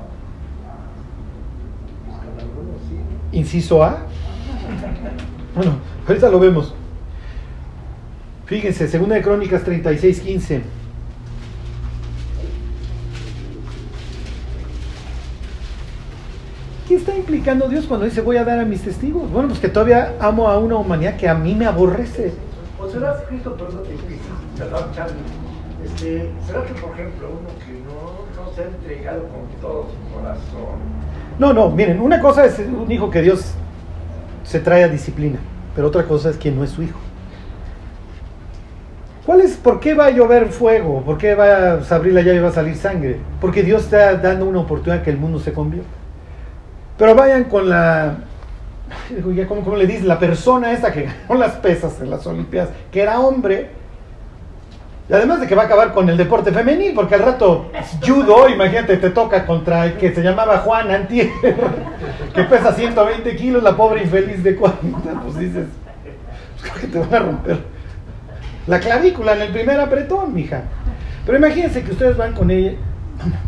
Inciso 3.31 3.83
A. 3.83 3.99
Bueno, 5.55 5.77
ahorita 6.07 6.29
lo 6.29 6.39
vemos. 6.39 6.73
Fíjense, 8.47 8.87
segunda 8.87 9.15
de 9.15 9.21
Crónicas 9.21 9.63
36, 9.63 10.19
15. 10.21 10.61
¿Qué 16.87 16.95
está 16.95 17.15
implicando 17.15 17.67
Dios 17.67 17.85
cuando 17.85 18.05
dice 18.05 18.21
voy 18.21 18.37
a 18.37 18.45
dar 18.45 18.59
a 18.59 18.65
mis 18.65 18.81
testigos? 18.81 19.29
Bueno, 19.29 19.49
pues 19.49 19.59
que 19.59 19.67
todavía 19.67 20.15
amo 20.21 20.47
a 20.47 20.57
una 20.57 20.77
humanidad 20.77 21.17
que 21.17 21.27
a 21.27 21.35
mí 21.35 21.53
me 21.53 21.65
aborrece. 21.65 22.46
¿O 22.79 22.87
será 22.87 23.15
Cristo, 23.27 23.57
Charlie? 24.93 25.15
Este, 25.83 26.29
¿Será 26.45 26.63
que, 26.63 26.73
por 26.73 26.91
ejemplo, 26.93 27.29
uno 27.29 27.49
que 27.65 27.73
no, 27.81 28.43
no 28.43 28.51
se 28.53 28.61
ha 28.61 28.65
entregado 28.65 29.21
con 29.23 29.61
todo 29.61 29.85
su 29.85 30.13
corazón? 30.13 30.79
No, 31.39 31.53
no, 31.53 31.69
miren, 31.69 31.99
una 31.99 32.19
cosa 32.19 32.45
es 32.45 32.59
un 32.59 32.91
hijo 32.91 33.09
que 33.09 33.21
Dios 33.21 33.53
se 34.43 34.59
trae 34.59 34.83
a 34.83 34.87
disciplina, 34.87 35.39
pero 35.75 35.87
otra 35.87 36.03
cosa 36.03 36.29
es 36.29 36.37
quien 36.37 36.55
no 36.55 36.63
es 36.63 36.71
su 36.71 36.83
hijo. 36.83 36.99
¿Cuál 39.25 39.41
es, 39.41 39.57
¿Por 39.57 39.79
qué 39.79 39.93
va 39.93 40.05
a 40.05 40.09
llover 40.11 40.47
fuego? 40.49 41.01
¿Por 41.01 41.17
qué 41.17 41.35
va 41.35 41.73
a 41.73 41.95
abrir 41.95 42.13
la 42.13 42.21
llave 42.21 42.37
y 42.37 42.41
va 42.41 42.49
a 42.49 42.53
salir 42.53 42.75
sangre? 42.75 43.19
Porque 43.41 43.61
Dios 43.61 43.83
está 43.83 44.15
dando 44.15 44.45
una 44.45 44.59
oportunidad 44.59 45.03
que 45.03 45.09
el 45.09 45.17
mundo 45.17 45.39
se 45.39 45.51
convierta. 45.51 45.89
Pero 46.97 47.13
vayan 47.13 47.43
con 47.43 47.69
la, 47.69 48.17
¿cómo, 49.47 49.61
cómo 49.61 49.75
le 49.75 49.87
dice? 49.87 50.03
La 50.03 50.19
persona 50.19 50.71
esta 50.71 50.91
que 50.91 51.03
ganó 51.03 51.39
las 51.39 51.53
pesas 51.53 51.99
en 52.01 52.09
las 52.09 52.25
Olimpiadas, 52.27 52.69
que 52.91 53.01
era 53.01 53.19
hombre, 53.19 53.69
y 55.09 55.13
además 55.13 55.39
de 55.39 55.47
que 55.47 55.55
va 55.55 55.63
a 55.63 55.65
acabar 55.65 55.93
con 55.93 56.09
el 56.09 56.17
deporte 56.17 56.51
femenil, 56.51 56.93
porque 56.93 57.15
al 57.15 57.21
rato 57.21 57.71
judo, 58.05 58.49
imagínate, 58.49 58.97
te 58.97 59.09
toca 59.11 59.45
contra 59.45 59.85
el 59.85 59.93
que 59.93 60.13
se 60.13 60.21
llamaba 60.21 60.57
Juan 60.59 60.91
Antier, 60.91 61.29
que 62.33 62.43
pesa 62.43 62.73
120 62.73 63.35
kilos, 63.35 63.63
la 63.63 63.77
pobre 63.77 64.03
infeliz 64.03 64.43
de 64.43 64.55
40, 64.55 65.21
pues 65.23 65.39
dices, 65.39 65.67
pues 66.59 66.71
creo 66.71 66.81
que 66.81 66.87
te 66.87 66.99
van 66.99 67.13
a 67.13 67.19
romper 67.19 67.77
la 68.67 68.79
clavícula 68.79 69.33
en 69.33 69.41
el 69.41 69.49
primer 69.49 69.79
apretón, 69.79 70.33
mija. 70.33 70.61
Pero 71.25 71.37
imagínense 71.37 71.83
que 71.83 71.91
ustedes 71.91 72.15
van 72.15 72.33
con 72.33 72.51
ella, 72.51 72.73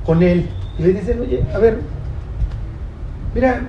con 0.05 0.23
él, 0.23 0.49
y 0.77 0.81
le 0.81 0.93
dicen, 0.93 1.21
oye, 1.21 1.43
a 1.53 1.59
ver, 1.59 1.79
mira, 3.35 3.61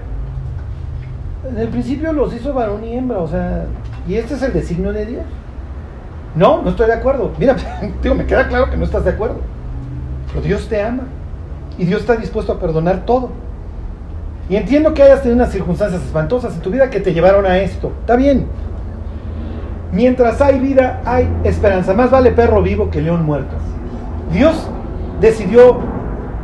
en 1.48 1.58
el 1.58 1.68
principio 1.68 2.12
los 2.12 2.34
hizo 2.34 2.52
varón 2.52 2.84
y 2.84 2.94
hembra, 2.94 3.18
o 3.18 3.28
sea, 3.28 3.64
y 4.06 4.14
este 4.14 4.34
es 4.34 4.42
el 4.42 4.52
designio 4.52 4.92
de 4.92 5.06
Dios. 5.06 5.24
No, 6.34 6.62
no 6.62 6.70
estoy 6.70 6.86
de 6.86 6.94
acuerdo. 6.94 7.32
Mira, 7.38 7.56
digo, 8.02 8.14
me 8.14 8.26
queda 8.26 8.46
claro 8.48 8.70
que 8.70 8.76
no 8.76 8.84
estás 8.84 9.04
de 9.04 9.10
acuerdo. 9.10 9.36
Pero 10.28 10.42
Dios 10.42 10.68
te 10.68 10.80
ama. 10.80 11.04
Y 11.78 11.84
Dios 11.84 12.02
está 12.02 12.16
dispuesto 12.16 12.52
a 12.52 12.60
perdonar 12.60 13.04
todo. 13.04 13.30
Y 14.48 14.56
entiendo 14.56 14.94
que 14.94 15.02
hayas 15.02 15.22
tenido 15.22 15.36
unas 15.36 15.52
circunstancias 15.52 16.02
espantosas 16.02 16.54
en 16.54 16.60
tu 16.60 16.70
vida 16.70 16.90
que 16.90 17.00
te 17.00 17.12
llevaron 17.12 17.46
a 17.46 17.58
esto. 17.58 17.92
Está 18.00 18.16
bien. 18.16 18.46
Mientras 19.92 20.40
hay 20.40 20.58
vida, 20.58 21.00
hay 21.04 21.28
esperanza. 21.44 21.94
Más 21.94 22.10
vale 22.10 22.32
perro 22.32 22.62
vivo 22.62 22.90
que 22.90 23.00
león 23.00 23.24
muerto. 23.24 23.54
Dios 24.32 24.68
decidió 25.20 25.78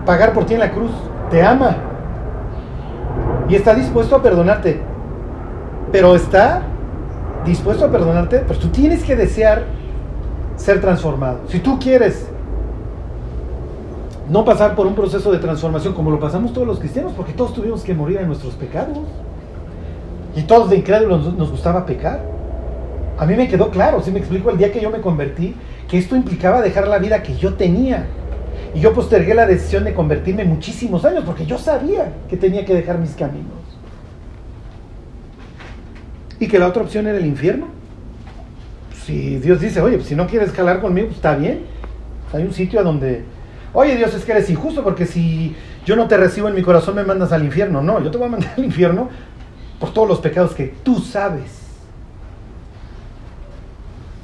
pagar 0.05 0.32
por 0.32 0.47
ti 0.47 0.55
en 0.55 0.61
la 0.61 0.72
cruz. 0.72 0.90
Te 1.30 1.42
ama. 1.42 1.76
Y 3.49 3.55
está 3.55 3.74
dispuesto 3.74 4.16
a 4.16 4.22
perdonarte. 4.22 4.80
Pero 5.92 6.14
está 6.14 6.62
dispuesto 7.44 7.84
a 7.84 7.90
perdonarte, 7.90 8.40
pues 8.40 8.59
tú 8.59 8.68
tienes 8.68 9.05
que 9.05 9.14
desear 9.14 9.64
ser 10.57 10.80
transformado. 10.80 11.40
Si 11.49 11.61
tú 11.61 11.78
quieres 11.78 12.26
no 14.28 14.44
pasar 14.44 14.74
por 14.74 14.86
un 14.86 14.94
proceso 14.94 15.30
de 15.30 15.38
transformación 15.38 15.94
como 15.94 16.11
lo 16.11 16.18
pasamos 16.18 16.53
todos 16.53 16.66
los 16.66 16.80
cristianos, 16.80 17.12
porque 17.16 17.32
todos 17.32 17.55
tuvimos 17.55 17.82
que 17.82 17.94
morir 17.94 18.18
en 18.18 18.26
nuestros 18.26 18.55
pecados. 18.55 18.99
Y 20.34 20.42
todos 20.42 20.68
de 20.68 20.76
incrédulos 20.76 21.32
nos 21.34 21.51
gustaba 21.51 21.86
pecar. 21.86 22.20
A 23.18 23.24
mí 23.24 23.34
me 23.34 23.49
quedó 23.49 23.70
claro, 23.70 24.03
si 24.03 24.11
me 24.11 24.18
explico, 24.18 24.51
el 24.51 24.59
día 24.59 24.72
que 24.72 24.80
yo 24.80 24.90
me 24.90 25.01
convertí, 25.01 25.55
que 25.88 25.97
esto 25.97 26.16
implicaba 26.16 26.61
dejar 26.61 26.88
la 26.88 26.99
vida 26.99 27.22
que 27.22 27.36
yo 27.36 27.55
tenía. 27.55 28.07
Y 28.74 28.80
yo 28.80 28.92
postergué 28.92 29.34
la 29.34 29.46
decisión 29.46 29.84
de 29.84 29.94
convertirme 29.94 30.44
muchísimos 30.44 31.04
años, 31.04 31.24
porque 31.24 31.46
yo 31.46 31.58
sabía 31.58 32.12
que 32.28 32.36
tenía 32.36 32.64
que 32.64 32.74
dejar 32.74 32.98
mis 32.98 33.12
caminos. 33.12 33.52
Y 36.38 36.48
que 36.48 36.58
la 36.58 36.68
otra 36.68 36.82
opción 36.82 37.06
era 37.06 37.18
el 37.18 37.26
infierno. 37.26 37.68
Si 39.04 39.38
Dios 39.38 39.60
dice, 39.60 39.80
oye, 39.80 39.96
pues 39.96 40.08
si 40.08 40.16
no 40.16 40.26
quieres 40.26 40.52
jalar 40.52 40.80
conmigo, 40.80 41.06
pues 41.06 41.16
está 41.16 41.36
bien. 41.36 41.64
Hay 42.32 42.42
un 42.42 42.52
sitio 42.52 42.80
a 42.80 42.82
donde 42.82 43.24
Oye 43.78 43.94
Dios, 43.94 44.14
es 44.14 44.24
que 44.24 44.32
eres 44.32 44.48
injusto 44.48 44.82
porque 44.82 45.04
si 45.04 45.54
yo 45.84 45.96
no 45.96 46.08
te 46.08 46.16
recibo 46.16 46.48
en 46.48 46.54
mi 46.54 46.62
corazón 46.62 46.94
me 46.94 47.04
mandas 47.04 47.30
al 47.32 47.44
infierno. 47.44 47.82
No, 47.82 48.02
yo 48.02 48.10
te 48.10 48.16
voy 48.16 48.26
a 48.26 48.30
mandar 48.30 48.50
al 48.56 48.64
infierno 48.64 49.10
por 49.78 49.92
todos 49.92 50.08
los 50.08 50.18
pecados 50.18 50.54
que 50.54 50.74
tú 50.82 50.98
sabes. 51.00 51.60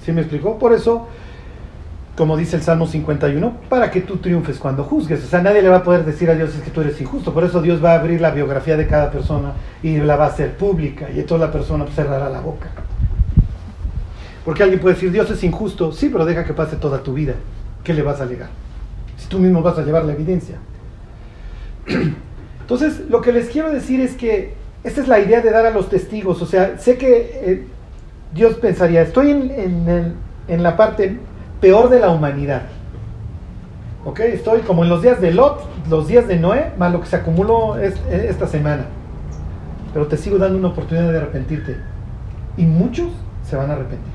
¿Sí 0.06 0.10
me 0.10 0.22
explicó? 0.22 0.58
Por 0.58 0.72
eso, 0.72 1.06
como 2.22 2.36
dice 2.36 2.54
el 2.54 2.62
Salmo 2.62 2.86
51, 2.86 3.52
para 3.68 3.90
que 3.90 4.00
tú 4.00 4.18
triunfes 4.18 4.58
cuando 4.58 4.84
juzgues. 4.84 5.24
O 5.24 5.26
sea, 5.26 5.42
nadie 5.42 5.60
le 5.60 5.68
va 5.68 5.78
a 5.78 5.82
poder 5.82 6.04
decir 6.04 6.30
a 6.30 6.36
Dios 6.36 6.54
es 6.54 6.62
que 6.62 6.70
tú 6.70 6.80
eres 6.80 7.00
injusto. 7.00 7.34
Por 7.34 7.42
eso 7.42 7.60
Dios 7.60 7.84
va 7.84 7.92
a 7.92 7.98
abrir 7.98 8.20
la 8.20 8.30
biografía 8.30 8.76
de 8.76 8.86
cada 8.86 9.10
persona 9.10 9.54
y 9.82 9.96
la 9.96 10.14
va 10.14 10.26
a 10.26 10.28
hacer 10.28 10.56
pública. 10.56 11.08
Y 11.10 11.18
entonces 11.18 11.44
la 11.46 11.52
persona 11.52 11.84
cerrará 11.88 12.30
la 12.30 12.40
boca. 12.40 12.68
Porque 14.44 14.62
alguien 14.62 14.80
puede 14.80 14.94
decir, 14.94 15.10
Dios 15.10 15.28
es 15.30 15.42
injusto. 15.42 15.90
Sí, 15.90 16.10
pero 16.10 16.24
deja 16.24 16.44
que 16.44 16.54
pase 16.54 16.76
toda 16.76 17.02
tu 17.02 17.12
vida. 17.12 17.34
¿Qué 17.82 17.92
le 17.92 18.02
vas 18.02 18.20
a 18.20 18.22
alegar? 18.22 18.50
si 19.22 19.28
tú 19.28 19.38
mismo 19.38 19.62
vas 19.62 19.78
a 19.78 19.82
llevar 19.82 20.04
la 20.04 20.12
evidencia. 20.12 20.56
Entonces, 22.60 23.02
lo 23.08 23.20
que 23.20 23.32
les 23.32 23.48
quiero 23.48 23.70
decir 23.70 24.00
es 24.00 24.14
que 24.14 24.54
esta 24.84 25.00
es 25.00 25.08
la 25.08 25.20
idea 25.20 25.40
de 25.40 25.50
dar 25.50 25.66
a 25.66 25.70
los 25.70 25.88
testigos. 25.88 26.42
O 26.42 26.46
sea, 26.46 26.78
sé 26.78 26.96
que 26.96 27.30
eh, 27.34 27.66
Dios 28.34 28.54
pensaría, 28.54 29.02
estoy 29.02 29.30
en, 29.30 30.16
la 30.48 30.76
parte 30.76 31.18
peor 31.62 31.88
de 31.88 32.00
la 32.00 32.10
humanidad. 32.10 32.62
¿Ok? 34.04 34.20
Estoy 34.20 34.60
como 34.62 34.82
en 34.82 34.90
los 34.90 35.00
días 35.00 35.20
de 35.20 35.32
Lot, 35.32 35.62
los 35.88 36.08
días 36.08 36.26
de 36.26 36.36
Noé, 36.36 36.72
más 36.76 36.92
lo 36.92 37.00
que 37.00 37.06
se 37.06 37.16
acumuló 37.16 37.78
es, 37.78 37.94
esta 38.10 38.48
semana. 38.48 38.84
Pero 39.94 40.08
te 40.08 40.16
sigo 40.16 40.38
dando 40.38 40.58
una 40.58 40.68
oportunidad 40.68 41.10
de 41.10 41.18
arrepentirte. 41.18 41.76
Y 42.56 42.64
muchos 42.64 43.08
se 43.48 43.56
van 43.56 43.70
a 43.70 43.74
arrepentir. 43.74 44.12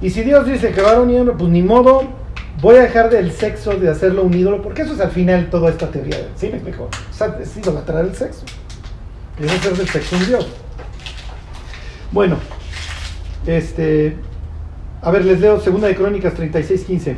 Y 0.00 0.10
si 0.10 0.22
Dios 0.22 0.46
dice 0.46 0.70
que 0.70 0.80
varón 0.80 1.10
y 1.10 1.18
hombre, 1.18 1.34
pues 1.36 1.50
ni 1.50 1.62
modo, 1.62 2.04
voy 2.62 2.76
a 2.76 2.82
dejar 2.82 3.10
del 3.10 3.32
sexo, 3.32 3.72
de 3.72 3.90
hacerlo 3.90 4.22
un 4.22 4.32
ídolo, 4.32 4.62
porque 4.62 4.82
eso 4.82 4.94
es 4.94 5.00
al 5.00 5.10
final 5.10 5.50
toda 5.50 5.70
esta 5.70 5.88
teoría. 5.88 6.28
¿Sí 6.36 6.46
me 6.46 6.54
explico? 6.54 6.84
O 6.84 7.12
sea, 7.12 7.36
es 7.42 7.56
idolatrar 7.56 8.04
el 8.04 8.14
sexo. 8.14 8.44
Es 9.40 9.52
hacer 9.52 9.76
del 9.76 9.88
sexo 9.88 10.16
un 10.16 10.26
dios. 10.26 10.46
Bueno, 12.12 12.36
este, 13.44 14.16
a 15.02 15.10
ver, 15.10 15.24
les 15.24 15.40
leo 15.40 15.58
2 15.58 15.80
de 15.80 15.94
Crónicas 15.94 16.34
36, 16.34 16.84
15. 16.84 17.16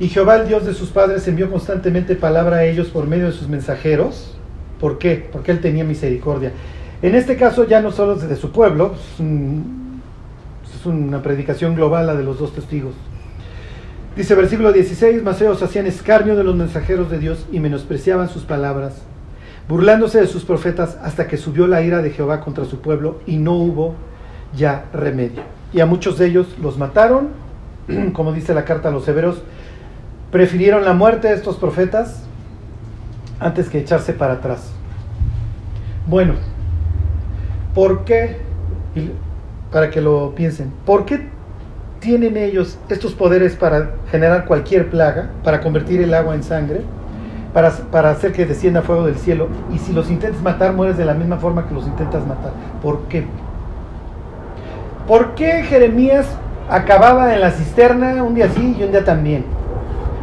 Y 0.00 0.08
Jehová, 0.08 0.36
el 0.36 0.48
Dios 0.48 0.64
de 0.64 0.72
sus 0.72 0.88
padres, 0.88 1.28
envió 1.28 1.50
constantemente 1.50 2.16
palabra 2.16 2.58
a 2.58 2.64
ellos 2.64 2.88
por 2.88 3.06
medio 3.06 3.26
de 3.26 3.32
sus 3.32 3.48
mensajeros. 3.48 4.34
¿Por 4.80 4.98
qué? 4.98 5.28
Porque 5.30 5.52
él 5.52 5.60
tenía 5.60 5.84
misericordia. 5.84 6.52
En 7.02 7.14
este 7.14 7.36
caso 7.36 7.64
ya 7.64 7.82
no 7.82 7.92
solo 7.92 8.16
de 8.16 8.36
su 8.36 8.50
pueblo, 8.50 8.94
es, 8.94 9.20
un, 9.20 10.00
es 10.64 10.86
una 10.86 11.22
predicación 11.22 11.74
global 11.74 12.06
la 12.06 12.14
de 12.14 12.24
los 12.24 12.38
dos 12.38 12.54
testigos. 12.54 12.94
Dice 14.16 14.34
versículo 14.34 14.72
16, 14.72 15.22
Maceos 15.22 15.62
hacían 15.62 15.86
escarnio 15.86 16.36
de 16.36 16.44
los 16.44 16.54
mensajeros 16.54 17.10
de 17.10 17.18
Dios 17.18 17.46
y 17.52 17.60
menospreciaban 17.60 18.28
sus 18.28 18.44
palabras, 18.44 19.02
burlándose 19.68 20.20
de 20.20 20.26
sus 20.26 20.44
profetas 20.44 20.98
hasta 21.02 21.28
que 21.28 21.36
subió 21.36 21.66
la 21.66 21.82
ira 21.82 22.02
de 22.02 22.10
Jehová 22.10 22.40
contra 22.40 22.64
su 22.64 22.80
pueblo 22.80 23.20
y 23.26 23.36
no 23.36 23.54
hubo 23.54 23.94
ya 24.54 24.86
remedio. 24.92 25.61
Y 25.72 25.80
a 25.80 25.86
muchos 25.86 26.18
de 26.18 26.26
ellos 26.26 26.56
los 26.60 26.78
mataron, 26.78 27.30
como 28.12 28.32
dice 28.32 28.54
la 28.54 28.64
carta 28.64 28.88
a 28.88 28.92
los 28.92 29.06
hebreos, 29.08 29.42
prefirieron 30.30 30.84
la 30.84 30.92
muerte 30.92 31.28
de 31.28 31.34
estos 31.34 31.56
profetas 31.56 32.24
antes 33.40 33.68
que 33.68 33.78
echarse 33.78 34.12
para 34.12 34.34
atrás. 34.34 34.72
Bueno, 36.06 36.34
¿por 37.74 38.04
qué? 38.04 38.38
Para 39.70 39.90
que 39.90 40.00
lo 40.00 40.34
piensen, 40.34 40.72
¿por 40.84 41.04
qué 41.04 41.28
tienen 42.02 42.36
ellos 42.36 42.78
estos 42.88 43.14
poderes 43.14 43.54
para 43.54 43.92
generar 44.10 44.44
cualquier 44.44 44.90
plaga, 44.90 45.30
para 45.44 45.60
convertir 45.60 46.02
el 46.02 46.12
agua 46.12 46.34
en 46.34 46.42
sangre, 46.42 46.80
para, 47.54 47.70
para, 47.70 48.10
hacer 48.10 48.32
que 48.32 48.44
descienda 48.44 48.82
fuego 48.82 49.06
del 49.06 49.14
cielo. 49.14 49.46
Y 49.72 49.78
si 49.78 49.92
los 49.92 50.10
intentas 50.10 50.42
matar, 50.42 50.72
mueres 50.72 50.96
de 50.96 51.04
la 51.04 51.14
misma 51.14 51.36
forma 51.36 51.68
que 51.68 51.74
los 51.74 51.86
intentas 51.86 52.26
matar. 52.26 52.50
¿Por 52.82 53.02
qué? 53.02 53.24
¿Por 55.06 55.34
qué 55.34 55.62
Jeremías 55.64 56.26
acababa 56.68 57.34
en 57.34 57.40
la 57.40 57.50
cisterna 57.50 58.22
un 58.22 58.34
día 58.34 58.48
sí 58.48 58.76
y 58.78 58.82
un 58.82 58.92
día 58.92 59.04
también? 59.04 59.44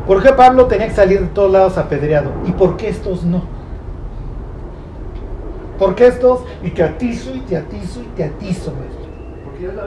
¿Por 0.08 0.24
qué 0.24 0.34
Pablo 0.34 0.66
tenía 0.66 0.88
que 0.88 0.96
salir 0.96 1.22
de 1.22 1.28
todos 1.28 1.52
lados 1.52 1.78
apedreado? 1.78 2.32
¿Y 2.46 2.52
por 2.52 2.78
qué 2.78 2.90
estos 2.90 3.24
no? 3.24 3.44
¿Por 5.78 5.96
qué 5.96 6.08
estos? 6.08 6.42
Y 6.64 6.72
te 6.72 6.84
atizo 6.84 7.36
y 7.36 7.40
te 7.42 7.58
atizo 7.58 8.02
y 8.02 8.08
te 8.16 8.24
atizo. 8.24 8.74
Porque 9.46 9.68
es 9.68 9.74
la 9.76 9.84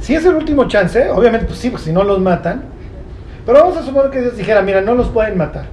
si 0.00 0.14
es 0.14 0.24
el 0.24 0.36
último 0.36 0.66
chance, 0.68 1.10
obviamente, 1.10 1.46
pues 1.46 1.58
sí, 1.58 1.70
porque 1.70 1.86
si 1.86 1.92
no 1.92 2.04
los 2.04 2.20
matan. 2.20 2.62
Pero 3.44 3.60
vamos 3.60 3.76
a 3.76 3.82
suponer 3.82 4.10
que 4.10 4.20
Dios 4.20 4.36
dijera, 4.36 4.62
mira, 4.62 4.80
no 4.80 4.94
los 4.94 5.08
pueden 5.08 5.36
matar. 5.36 5.66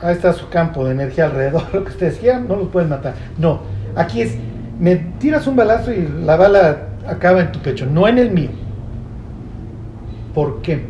Ahí 0.00 0.14
está 0.14 0.32
su 0.32 0.48
campo 0.48 0.84
de 0.84 0.92
energía 0.92 1.26
alrededor, 1.26 1.62
lo 1.72 1.84
que 1.84 1.90
ustedes 1.90 2.18
quieran, 2.18 2.48
no 2.48 2.56
los 2.56 2.68
pueden 2.68 2.88
matar. 2.88 3.14
No, 3.38 3.60
aquí 3.94 4.22
es, 4.22 4.36
me 4.78 4.96
tiras 4.96 5.46
un 5.46 5.56
balazo 5.56 5.92
y 5.92 6.08
la 6.24 6.36
bala 6.36 6.88
acaba 7.06 7.40
en 7.40 7.52
tu 7.52 7.60
pecho, 7.60 7.86
no 7.86 8.06
en 8.08 8.18
el 8.18 8.30
mío. 8.30 8.50
¿Por 10.34 10.60
qué? 10.60 10.84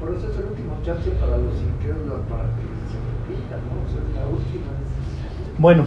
Por 0.00 0.14
eso 0.14 0.30
es 0.30 0.38
el 0.38 0.46
último 0.46 0.78
chance 0.84 1.10
para 1.10 1.36
los 1.36 1.54
incrédulos, 1.60 2.20
para 2.28 2.44
que 2.44 2.62
se 2.88 3.34
repita, 3.34 3.56
¿no? 3.56 3.84
O 3.84 3.88
sea, 3.88 4.00
es 4.08 4.14
la 4.14 4.26
última 4.26 4.72
Bueno, 5.58 5.84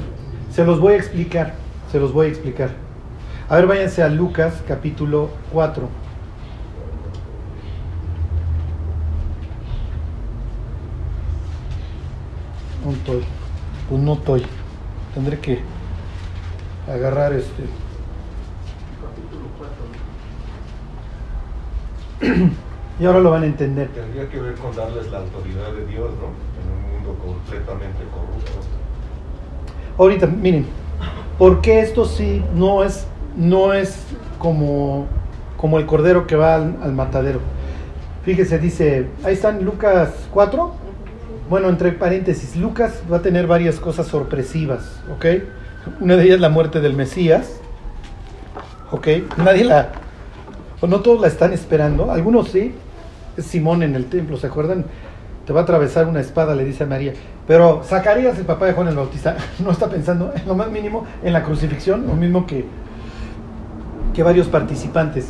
se 0.52 0.64
los 0.64 0.80
voy 0.80 0.94
a 0.94 0.98
explicar, 0.98 1.54
se 1.92 2.00
los 2.00 2.14
voy 2.14 2.28
a 2.28 2.30
explicar. 2.30 2.70
A 3.50 3.56
ver, 3.56 3.68
váyanse 3.68 4.04
a 4.04 4.10
Lucas 4.10 4.64
capítulo 4.68 5.30
4. 5.52 5.88
No 12.86 12.92
estoy. 12.92 13.24
Pues 13.90 14.02
no 14.02 14.14
estoy. 14.14 14.44
Tendré 15.14 15.40
que 15.40 15.75
agarrar 16.88 17.34
este. 17.34 17.64
Capítulo 19.02 19.46
4. 22.20 22.50
y 23.00 23.06
ahora 23.06 23.20
lo 23.20 23.32
van 23.32 23.44
a 23.44 23.46
entender. 23.46 23.90
Tendría 23.90 24.30
que 24.30 24.40
ver 24.40 24.56
con 24.56 24.76
darles 24.76 25.12
la 25.12 25.20
autoridad 25.20 25.72
de 25.74 25.86
Dios, 25.88 26.12
¿no? 26.16 26.32
En 26.62 26.72
un 26.72 26.82
mundo 26.94 27.18
completamente 27.24 28.04
corrupto. 28.14 28.52
Ahorita, 29.98 30.28
miren, 30.28 30.66
¿por 31.38 31.62
qué 31.62 31.80
esto 31.80 32.06
sí 32.06 32.44
no 32.54 32.84
es 32.84 33.08
no 33.36 33.74
es 33.74 33.98
como, 34.40 35.08
como 35.58 35.80
el 35.80 35.86
cordero 35.86 36.28
que 36.28 36.36
va 36.36 36.56
al, 36.56 36.94
matadero. 36.94 37.40
Fíjese, 38.24 38.58
dice, 38.60 39.08
ahí 39.24 39.34
están 39.34 39.64
Lucas 39.64 40.14
4. 40.32 40.74
Bueno, 41.50 41.70
entre 41.70 41.92
paréntesis, 41.92 42.56
Lucas 42.56 43.04
va 43.12 43.18
a 43.18 43.22
tener 43.22 43.46
varias 43.46 43.80
cosas 43.80 44.08
sorpresivas, 44.08 45.00
¿ok? 45.14 45.26
Una 46.00 46.16
de 46.16 46.24
ellas 46.24 46.40
la 46.40 46.50
muerte 46.50 46.82
del 46.82 46.94
Mesías, 46.94 47.60
¿ok? 48.92 49.08
Nadie 49.38 49.66
la, 49.66 49.90
o 50.82 50.88
no 50.88 51.02
todos 51.02 51.22
la 51.22 51.28
están 51.28 51.54
esperando, 51.54 52.12
algunos 52.12 52.50
sí, 52.50 52.74
es 53.38 53.46
Simón 53.46 53.84
en 53.84 53.96
el 53.96 54.06
templo, 54.06 54.38
¿se 54.38 54.48
acuerdan? 54.48 54.86
Te 55.46 55.54
va 55.54 55.62
a 55.62 55.64
atravesar 55.64 56.08
una 56.08 56.22
espada, 56.22 56.56
le 56.56 56.66
dice 56.66 56.86
a 56.86 56.88
María. 56.88 57.14
Pero 57.48 57.84
Zacarías, 57.84 58.38
el 58.40 58.46
papá 58.46 58.66
de 58.66 58.74
Juan 58.74 58.88
el 58.88 58.96
Bautista, 58.96 59.38
no 59.60 59.72
está 59.72 59.90
pensando 59.90 60.34
en 60.36 60.48
lo 60.48 60.56
más 60.56 60.72
mínimo 60.72 61.06
en 61.24 61.34
la 61.34 61.44
crucifixión, 61.44 62.08
lo 62.08 62.16
mismo 62.16 62.48
que 62.48 62.66
que 64.16 64.24
varios 64.24 64.48
participantes. 64.48 65.28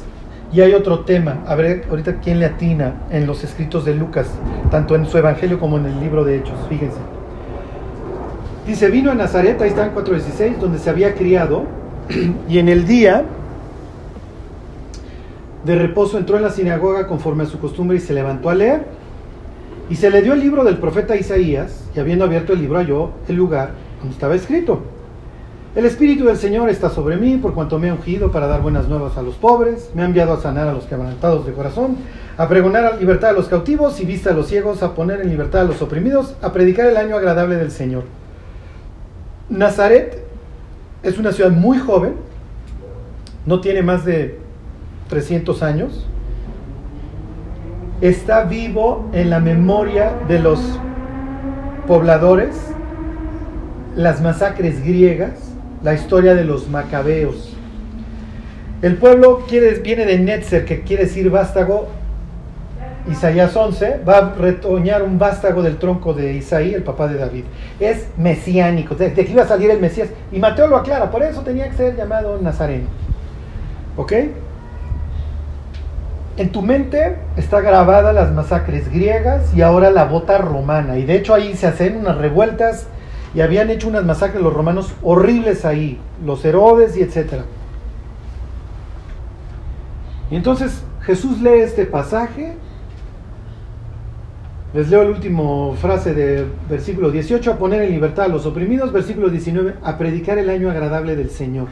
Y 0.53 0.61
hay 0.61 0.73
otro 0.73 0.99
tema, 0.99 1.43
a 1.47 1.55
ver 1.55 1.85
ahorita 1.89 2.19
quién 2.21 2.39
le 2.39 2.45
atina 2.45 2.93
en 3.09 3.25
los 3.25 3.43
escritos 3.43 3.83
de 3.83 3.95
Lucas, 3.95 4.27
tanto 4.71 4.95
en 4.95 5.05
su 5.07 5.17
evangelio 5.17 5.59
como 5.59 5.77
en 5.77 5.87
el 5.87 5.99
libro 5.99 6.23
de 6.23 6.37
Hechos, 6.37 6.57
fíjense. 6.69 6.99
Dice, 8.67 8.89
vino 8.89 9.11
a 9.11 9.15
Nazaret, 9.15 9.61
ahí 9.61 9.69
está 9.69 9.85
en 9.85 9.93
4.16, 9.93 10.57
donde 10.57 10.79
se 10.79 10.89
había 10.89 11.13
criado, 11.13 11.65
y 12.49 12.57
en 12.57 12.67
el 12.67 12.87
día 12.87 13.23
de 15.63 15.75
reposo 15.75 16.17
entró 16.17 16.37
en 16.37 16.43
la 16.43 16.49
sinagoga 16.49 17.07
conforme 17.07 17.43
a 17.43 17.47
su 17.47 17.59
costumbre 17.59 17.97
y 17.97 17.99
se 17.99 18.13
levantó 18.13 18.49
a 18.49 18.55
leer. 18.55 18.85
Y 19.87 19.95
se 19.95 20.09
le 20.09 20.23
dio 20.23 20.33
el 20.33 20.39
libro 20.39 20.63
del 20.63 20.77
profeta 20.77 21.15
Isaías, 21.15 21.83
y 21.95 21.99
habiendo 21.99 22.25
abierto 22.25 22.53
el 22.53 22.61
libro 22.61 22.79
halló 22.79 23.11
el 23.27 23.35
lugar 23.35 23.71
donde 23.99 24.15
estaba 24.15 24.33
escrito. 24.33 24.81
El 25.75 25.85
Espíritu 25.85 26.25
del 26.25 26.37
Señor 26.37 26.69
está 26.69 26.89
sobre 26.89 27.17
mí, 27.17 27.37
por 27.37 27.53
cuanto 27.53 27.77
me 27.77 27.89
ha 27.89 27.93
ungido 27.93 28.31
para 28.31 28.47
dar 28.47 28.61
buenas 28.61 28.87
nuevas 28.87 29.15
a 29.17 29.21
los 29.21 29.35
pobres, 29.35 29.91
me 29.93 30.01
ha 30.01 30.05
enviado 30.05 30.33
a 30.33 30.41
sanar 30.41 30.67
a 30.67 30.73
los 30.73 30.85
quebrantados 30.85 31.45
de 31.45 31.53
corazón, 31.53 31.97
a 32.37 32.47
pregonar 32.47 32.85
a 32.85 32.95
libertad 32.95 33.31
a 33.31 33.33
los 33.33 33.47
cautivos 33.47 33.99
y 33.99 34.05
vista 34.05 34.31
a 34.31 34.33
los 34.33 34.47
ciegos, 34.47 34.81
a 34.81 34.95
poner 34.95 35.21
en 35.21 35.29
libertad 35.29 35.61
a 35.61 35.65
los 35.65 35.81
oprimidos, 35.83 36.35
a 36.41 36.51
predicar 36.51 36.87
el 36.87 36.97
año 36.97 37.15
agradable 37.15 37.57
del 37.57 37.69
Señor. 37.71 38.24
Nazaret 39.49 40.23
es 41.03 41.17
una 41.17 41.31
ciudad 41.31 41.51
muy 41.51 41.77
joven, 41.77 42.15
no 43.45 43.61
tiene 43.61 43.83
más 43.83 44.05
de 44.05 44.39
300 45.09 45.61
años, 45.61 46.07
está 48.01 48.43
vivo 48.43 49.09
en 49.13 49.29
la 49.29 49.39
memoria 49.39 50.13
de 50.27 50.39
los 50.39 50.59
pobladores, 51.87 52.55
las 53.95 54.21
masacres 54.21 54.83
griegas, 54.83 55.33
la 55.83 55.93
historia 55.93 56.33
de 56.33 56.43
los 56.43 56.67
macabeos. 56.67 57.55
El 58.81 58.97
pueblo 58.97 59.45
quiere, 59.47 59.79
viene 59.79 60.05
de 60.05 60.19
Netzer, 60.19 60.65
que 60.65 60.81
quiere 60.81 61.05
decir 61.05 61.29
vástago. 61.29 61.87
Isaías 63.09 63.55
11 63.55 64.01
va 64.07 64.17
a 64.17 64.33
retoñar 64.33 65.03
un 65.03 65.19
vástago 65.19 65.61
del 65.61 65.77
tronco 65.77 66.13
de 66.13 66.33
Isaí, 66.33 66.73
el 66.73 66.83
papá 66.83 67.07
de 67.07 67.17
David. 67.17 67.43
Es 67.79 68.07
mesiánico, 68.17 68.95
de, 68.95 69.07
aquí 69.07 69.31
iba 69.31 69.43
a 69.43 69.47
salir 69.47 69.69
el 69.69 69.79
Mesías. 69.79 70.09
Y 70.31 70.39
Mateo 70.39 70.67
lo 70.67 70.77
aclara, 70.77 71.11
por 71.11 71.21
eso 71.21 71.41
tenía 71.41 71.69
que 71.69 71.75
ser 71.75 71.95
llamado 71.95 72.39
Nazareno. 72.41 72.87
¿Ok? 73.95 74.13
En 76.37 76.51
tu 76.51 76.61
mente 76.61 77.17
está 77.37 77.61
grabada 77.61 78.11
las 78.11 78.31
masacres 78.31 78.91
griegas 78.91 79.55
y 79.55 79.61
ahora 79.61 79.91
la 79.91 80.05
bota 80.05 80.37
romana. 80.39 80.97
Y 80.97 81.05
de 81.05 81.15
hecho 81.15 81.33
ahí 81.33 81.55
se 81.55 81.67
hacen 81.67 81.97
unas 81.97 82.17
revueltas 82.17 82.87
y 83.33 83.41
habían 83.41 83.69
hecho 83.69 83.87
unas 83.87 84.03
masacres 84.03 84.41
los 84.41 84.53
romanos 84.53 84.93
horribles 85.03 85.63
ahí, 85.63 85.99
los 86.25 86.43
Herodes 86.43 86.97
y 86.97 87.03
etcétera. 87.03 87.43
Y 90.31 90.35
entonces 90.35 90.83
Jesús 91.01 91.39
lee 91.41 91.59
este 91.59 91.85
pasaje. 91.85 92.55
Les 94.75 94.89
leo 94.89 95.05
la 95.05 95.11
última 95.11 95.73
frase 95.77 96.13
de 96.13 96.45
versículo 96.69 97.09
18, 97.09 97.49
a 97.49 97.57
poner 97.57 97.83
en 97.83 97.91
libertad 97.91 98.25
a 98.25 98.27
los 98.27 98.45
oprimidos, 98.45 98.91
versículo 98.91 99.29
19, 99.29 99.75
a 99.81 99.97
predicar 99.97 100.37
el 100.37 100.49
año 100.49 100.69
agradable 100.69 101.15
del 101.15 101.29
Señor. 101.29 101.69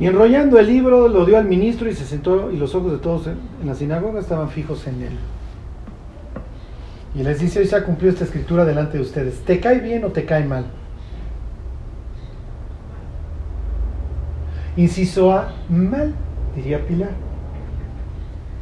Y 0.00 0.06
enrollando 0.06 0.58
el 0.58 0.66
libro 0.66 1.08
lo 1.08 1.26
dio 1.26 1.36
al 1.36 1.44
ministro 1.44 1.90
y 1.90 1.94
se 1.94 2.06
sentó 2.06 2.50
y 2.50 2.56
los 2.56 2.74
ojos 2.74 2.92
de 2.92 2.98
todos 2.98 3.26
en, 3.26 3.36
la 3.66 3.74
sinagoga 3.74 4.18
estaban 4.18 4.48
fijos 4.48 4.86
en 4.86 5.02
él. 5.02 5.12
Y 7.14 7.22
les 7.22 7.38
dice, 7.38 7.58
hoy 7.58 7.66
se 7.66 7.76
ha 7.76 7.84
cumplido 7.84 8.14
esta 8.14 8.24
escritura 8.24 8.64
delante 8.64 8.96
de 8.96 9.02
ustedes. 9.02 9.40
¿Te 9.40 9.60
cae 9.60 9.80
bien 9.80 10.04
o 10.04 10.08
te 10.08 10.24
cae 10.24 10.46
mal? 10.46 10.64
Inciso 14.78 15.32
A, 15.34 15.52
mal, 15.68 16.14
diría 16.54 16.80
Pilar. 16.86 17.10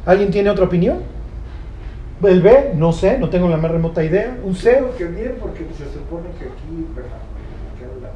¿Alguien 0.05 0.29
tiene 0.29 0.49
otra 0.49 0.65
opinión? 0.65 1.14
El 2.23 2.41
B, 2.41 2.71
no 2.75 2.91
sé, 2.91 3.17
no 3.19 3.29
tengo 3.29 3.47
la 3.49 3.57
más 3.57 3.71
remota 3.71 4.03
idea. 4.03 4.35
Un 4.43 4.55
C. 4.55 4.71
Creo 4.71 4.95
que 4.97 5.05
bien, 5.05 5.35
porque 5.39 5.65
se 5.77 5.85
supone 5.91 6.29
que 6.39 6.45
aquí, 6.45 6.87
¿verdad? 6.95 7.17
Que 7.77 7.85
habla- 7.85 8.11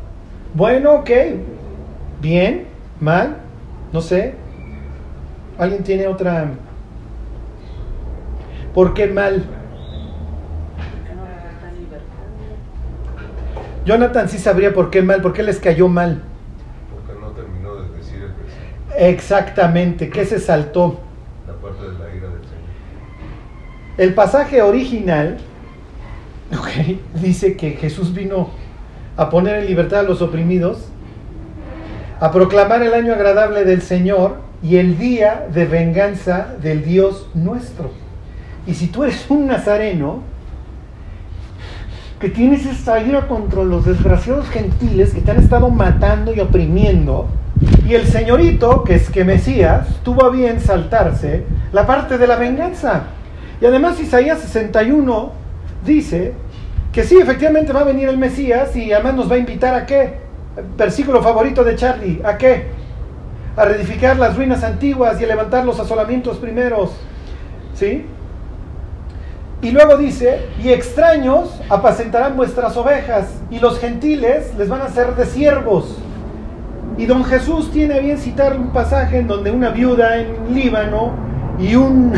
Bueno, 0.54 0.94
ok. 0.96 1.10
Bien, 2.22 2.66
mal, 3.00 3.38
no 3.94 4.02
sé. 4.02 4.34
¿Alguien 5.58 5.84
tiene 5.84 6.08
otra? 6.08 6.50
¿Por 8.74 8.94
qué 8.94 9.08
mal? 9.08 9.44
Jonathan 13.86 14.30
sí 14.30 14.38
sabría 14.38 14.74
por 14.74 14.90
qué 14.90 15.02
mal, 15.02 15.22
por 15.22 15.34
qué 15.34 15.44
les 15.44 15.60
cayó 15.60 15.88
mal. 15.88 16.22
Porque 16.94 17.20
no 17.20 17.28
terminó 17.32 17.76
de 17.76 17.98
decir 17.98 18.22
el 18.98 19.04
Exactamente, 19.04 20.10
¿qué 20.10 20.26
se 20.26 20.40
saltó? 20.40 21.00
El 24.00 24.14
pasaje 24.14 24.62
original 24.62 25.40
dice 27.22 27.58
que 27.58 27.72
Jesús 27.72 28.14
vino 28.14 28.48
a 29.18 29.30
poner 29.30 29.58
en 29.58 29.66
libertad 29.66 30.00
a 30.00 30.04
los 30.04 30.22
oprimidos, 30.22 30.86
a 32.22 32.32
proclamar 32.32 32.82
el 32.82 32.94
año 32.94 33.12
agradable 33.12 33.66
del 33.66 33.82
Señor 33.82 34.38
y 34.64 34.78
el 34.78 34.98
día 34.98 35.50
de 35.54 35.66
venganza 35.66 36.56
del 36.62 36.86
Dios 36.86 37.28
nuestro. 37.34 37.92
Y 38.66 38.76
si 38.76 38.88
tú 38.88 39.04
eres 39.04 39.30
un 39.30 39.48
nazareno, 39.48 40.22
que 42.22 42.30
tienes 42.30 42.66
esta 42.66 43.02
ira 43.02 43.28
contra 43.28 43.66
los 43.66 43.84
desgraciados 43.84 44.48
gentiles 44.48 45.14
que 45.14 45.20
te 45.20 45.32
han 45.32 45.40
estado 45.40 45.70
matando 45.72 46.34
y 46.34 46.40
oprimiendo, 46.40 47.28
y 47.86 47.96
el 47.96 48.08
señorito, 48.08 48.86
que 48.86 48.96
es 48.96 49.10
que 49.10 49.26
Mesías, 49.26 49.90
tuvo 50.04 50.24
a 50.24 50.30
bien 50.30 50.62
saltarse 50.62 51.44
la 51.74 51.86
parte 51.86 52.18
de 52.18 52.28
la 52.28 52.38
venganza. 52.38 53.08
Y 53.62 53.66
además 53.66 54.00
Isaías 54.00 54.40
61 54.40 55.32
dice 55.86 56.34
que 56.92 57.04
sí, 57.04 57.18
efectivamente 57.18 57.74
va 57.74 57.82
a 57.82 57.86
venir 57.86 58.10
el 58.10 58.18
Mesías 58.18 58.76
y 58.76 58.92
además 58.92 59.16
nos 59.16 59.32
va 59.32 59.36
a 59.36 59.40
invitar 59.40 59.76
a 59.76 59.86
qué? 59.86 60.16
Versículo 60.78 61.22
favorito 61.22 61.64
de 61.64 61.76
Charlie, 61.76 62.22
¿a 62.24 62.38
qué? 62.38 62.68
A 63.56 63.66
reedificar 63.66 64.18
las 64.18 64.36
ruinas 64.36 64.64
antiguas 64.64 65.20
y 65.20 65.26
a 65.26 65.28
levantar 65.28 65.66
los 65.66 65.80
asolamientos 65.80 66.38
primeros. 66.38 66.92
¿Sí? 67.74 68.06
Y 69.62 69.72
luego 69.72 69.98
dice, 69.98 70.46
y 70.64 70.70
extraños 70.70 71.60
apacentarán 71.70 72.38
vuestras 72.38 72.78
ovejas, 72.78 73.28
y 73.52 73.60
los 73.60 73.78
gentiles 73.80 74.54
les 74.58 74.70
van 74.70 74.82
a 74.82 74.88
ser 74.88 75.16
de 75.16 75.26
siervos. 75.26 75.98
Y 76.98 77.06
don 77.06 77.26
Jesús 77.26 77.70
tiene 77.72 77.96
a 77.96 78.00
bien 78.00 78.18
citar 78.18 78.58
un 78.58 78.70
pasaje 78.70 79.18
en 79.18 79.28
donde 79.28 79.52
una 79.52 79.70
viuda 79.70 80.18
en 80.18 80.56
Líbano 80.56 81.12
y 81.60 81.76
un, 81.76 82.14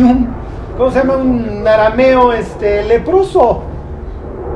un 0.00 0.28
¿cómo 0.76 0.90
se 0.90 0.98
llama? 0.98 1.16
Un 1.16 1.66
arameo 1.66 2.32
este, 2.32 2.84
leproso. 2.84 3.62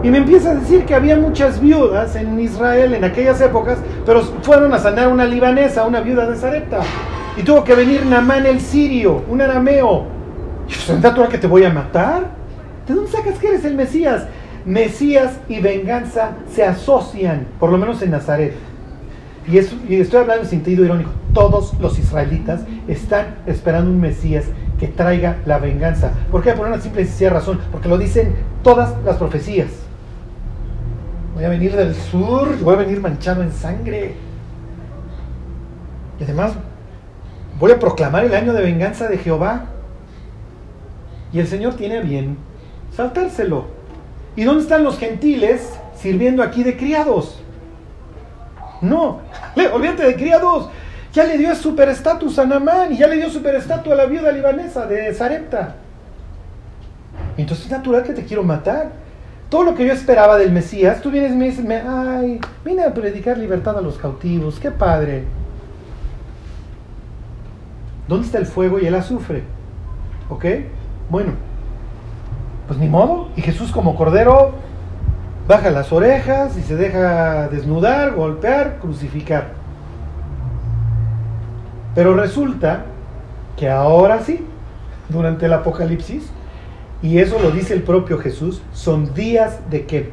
Y 0.02 0.10
me 0.10 0.18
empieza 0.18 0.52
a 0.52 0.54
decir 0.54 0.84
que 0.84 0.94
había 0.94 1.16
muchas 1.16 1.60
viudas 1.60 2.14
en 2.16 2.38
Israel 2.38 2.94
en 2.94 3.02
aquellas 3.04 3.40
épocas, 3.40 3.78
pero 4.06 4.22
fueron 4.42 4.72
a 4.72 4.78
sanar 4.78 5.08
una 5.08 5.24
libanesa, 5.24 5.84
una 5.86 6.00
viuda 6.00 6.28
de 6.30 6.36
Zarepta. 6.36 6.80
Y 7.36 7.42
tuvo 7.42 7.64
que 7.64 7.74
venir 7.74 8.04
Namán 8.06 8.46
el 8.46 8.60
sirio, 8.60 9.22
un 9.28 9.40
arameo. 9.40 10.04
Y 10.68 10.72
pues, 10.72 10.90
¿es 10.90 11.00
natural 11.00 11.28
que 11.28 11.38
te 11.38 11.46
voy 11.46 11.64
a 11.64 11.70
matar? 11.72 12.28
¿De 12.86 12.94
dónde 12.94 13.10
sacas 13.10 13.38
que 13.38 13.48
eres 13.48 13.64
el 13.64 13.74
Mesías? 13.74 14.26
Mesías 14.64 15.38
y 15.48 15.60
venganza 15.60 16.30
se 16.52 16.64
asocian, 16.64 17.46
por 17.58 17.70
lo 17.70 17.78
menos 17.78 18.00
en 18.02 18.10
Nazaret. 18.10 18.54
Y, 19.50 19.58
es- 19.58 19.74
y 19.88 19.96
estoy 20.00 20.20
hablando 20.20 20.42
en 20.44 20.48
sentido 20.48 20.84
irónico. 20.84 21.10
Todos 21.32 21.74
los 21.80 21.98
israelitas 21.98 22.60
están 22.86 23.36
esperando 23.46 23.90
un 23.90 24.00
Mesías 24.00 24.44
que 24.78 24.88
traiga 24.88 25.38
la 25.44 25.58
venganza. 25.58 26.12
¿Por 26.30 26.42
qué? 26.42 26.52
Por 26.52 26.66
una 26.66 26.80
simple 26.80 27.02
y 27.02 27.06
sencilla 27.06 27.30
razón. 27.30 27.60
Porque 27.72 27.88
lo 27.88 27.98
dicen 27.98 28.34
todas 28.62 28.94
las 29.04 29.16
profecías. 29.16 29.68
Voy 31.34 31.44
a 31.44 31.48
venir 31.48 31.74
del 31.76 31.94
sur, 31.94 32.58
voy 32.60 32.74
a 32.74 32.78
venir 32.78 33.00
manchado 33.00 33.42
en 33.42 33.52
sangre. 33.52 34.14
Y 36.18 36.24
además, 36.24 36.52
voy 37.58 37.72
a 37.72 37.78
proclamar 37.78 38.24
el 38.24 38.34
año 38.34 38.52
de 38.52 38.62
venganza 38.62 39.08
de 39.08 39.18
Jehová. 39.18 39.66
Y 41.32 41.40
el 41.40 41.46
Señor 41.46 41.74
tiene 41.74 42.00
bien 42.00 42.38
saltárselo. 42.94 43.66
¿Y 44.34 44.44
dónde 44.44 44.62
están 44.62 44.84
los 44.84 44.98
gentiles 44.98 45.78
sirviendo 45.96 46.42
aquí 46.42 46.62
de 46.62 46.76
criados? 46.76 47.40
No, 48.80 49.20
olvídate 49.72 50.04
de 50.04 50.14
criados. 50.14 50.68
Ya 51.12 51.24
le 51.24 51.38
dio 51.38 51.54
superestatus 51.54 52.38
a 52.38 52.44
Namán 52.44 52.92
y 52.92 52.98
ya 52.98 53.06
le 53.06 53.16
dio 53.16 53.30
superestatus 53.30 53.92
a 53.92 53.96
la 53.96 54.06
viuda 54.06 54.30
libanesa 54.30 54.86
de 54.86 55.12
Zarepta. 55.14 55.76
Entonces 57.36 57.66
es 57.66 57.72
natural 57.72 58.02
que 58.02 58.12
te 58.12 58.24
quiero 58.24 58.42
matar. 58.42 58.90
Todo 59.48 59.64
lo 59.64 59.74
que 59.74 59.86
yo 59.86 59.92
esperaba 59.92 60.36
del 60.36 60.52
Mesías, 60.52 61.00
tú 61.00 61.10
vienes 61.10 61.32
y 61.32 61.36
me 61.36 61.46
dices, 61.46 61.64
ay, 61.66 62.38
vine 62.64 62.84
a 62.84 62.92
predicar 62.92 63.38
libertad 63.38 63.78
a 63.78 63.80
los 63.80 63.96
cautivos, 63.96 64.58
qué 64.60 64.70
padre. 64.70 65.24
¿Dónde 68.06 68.26
está 68.26 68.38
el 68.38 68.46
fuego 68.46 68.78
y 68.78 68.86
el 68.86 68.94
azufre? 68.94 69.42
¿Ok? 70.28 70.44
Bueno, 71.08 71.32
pues 72.66 72.78
ni 72.78 72.88
modo. 72.88 73.30
Y 73.36 73.40
Jesús 73.40 73.70
como 73.70 73.96
cordero 73.96 74.52
baja 75.46 75.70
las 75.70 75.92
orejas 75.92 76.56
y 76.58 76.62
se 76.62 76.76
deja 76.76 77.48
desnudar, 77.48 78.14
golpear, 78.14 78.78
crucificar. 78.80 79.57
Pero 81.98 82.14
resulta 82.14 82.84
que 83.56 83.68
ahora 83.68 84.22
sí, 84.22 84.46
durante 85.08 85.46
el 85.46 85.52
Apocalipsis, 85.52 86.30
y 87.02 87.18
eso 87.18 87.40
lo 87.42 87.50
dice 87.50 87.74
el 87.74 87.82
propio 87.82 88.18
Jesús, 88.18 88.62
son 88.72 89.14
días 89.14 89.58
de 89.68 89.84
qué? 89.84 90.12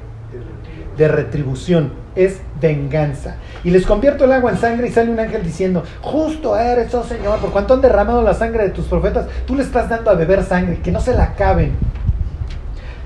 De 0.97 1.07
retribución, 1.07 1.93
es 2.15 2.41
venganza. 2.59 3.35
Y 3.63 3.69
les 3.69 3.85
convierto 3.85 4.25
el 4.25 4.31
agua 4.31 4.49
en 4.49 4.57
sangre 4.57 4.87
y 4.87 4.91
sale 4.91 5.11
un 5.11 5.19
ángel 5.19 5.43
diciendo, 5.43 5.83
justo 6.01 6.57
eres, 6.57 6.91
oh 6.95 7.03
Señor, 7.03 7.37
por 7.37 7.51
cuanto 7.51 7.75
han 7.75 7.81
derramado 7.81 8.23
la 8.23 8.33
sangre 8.33 8.63
de 8.63 8.69
tus 8.71 8.85
profetas, 8.85 9.27
tú 9.45 9.53
le 9.53 9.61
estás 9.61 9.87
dando 9.87 10.09
a 10.09 10.15
beber 10.15 10.41
sangre, 10.41 10.79
que 10.79 10.91
no 10.91 10.99
se 10.99 11.13
la 11.13 11.25
acaben. 11.25 11.73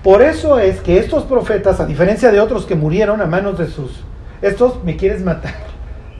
Por 0.01 0.21
eso 0.21 0.57
es 0.57 0.79
que 0.79 0.99
estos 0.99 1.25
profetas, 1.25 1.81
a 1.81 1.85
diferencia 1.85 2.31
de 2.31 2.39
otros 2.39 2.65
que 2.65 2.75
murieron 2.75 3.19
a 3.19 3.25
manos 3.25 3.57
de 3.57 3.67
sus, 3.67 4.05
estos 4.41 4.81
me 4.85 4.95
quieres 4.95 5.21
matar. 5.21 5.68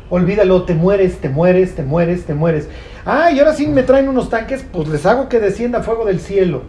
Olvídalo, 0.10 0.64
te 0.64 0.74
mueres, 0.74 1.20
te 1.20 1.30
mueres, 1.30 1.76
te 1.76 1.84
mueres, 1.84 2.26
te 2.26 2.34
mueres. 2.34 2.68
Ay, 3.06 3.36
y 3.36 3.40
ahora 3.40 3.54
sí 3.54 3.68
me 3.68 3.84
traen 3.84 4.10
unos 4.10 4.30
tanques, 4.30 4.66
pues 4.72 4.88
les 4.88 5.06
hago 5.06 5.30
que 5.30 5.40
descienda 5.40 5.84
fuego 5.84 6.06
del 6.06 6.20
cielo. 6.20 6.64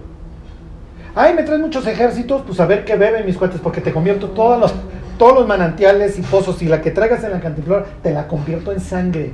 Ay, 1.15 1.35
me 1.35 1.43
traen 1.43 1.63
muchos 1.63 1.87
ejércitos, 1.87 2.43
pues 2.47 2.61
a 2.61 2.67
ver 2.67 2.85
qué 2.85 2.97
beben 2.97 3.27
mis 3.27 3.37
cuates, 3.37 3.61
porque 3.61 3.81
te 3.81 3.93
convierto 3.93 4.29
todos 4.29 4.61
los, 4.61 4.75
todos 5.19 5.35
los 5.35 5.47
manantiales 5.49 6.19
y 6.19 6.23
pozos 6.23 6.63
y 6.63 6.67
la 6.67 6.83
que 6.83 6.91
traigas 6.91 7.25
en 7.25 7.33
la 7.33 7.41
cantimplora, 7.41 7.87
te 8.03 8.13
la 8.13 8.29
convierto 8.29 8.73
en 8.73 8.81
sangre. 8.81 9.33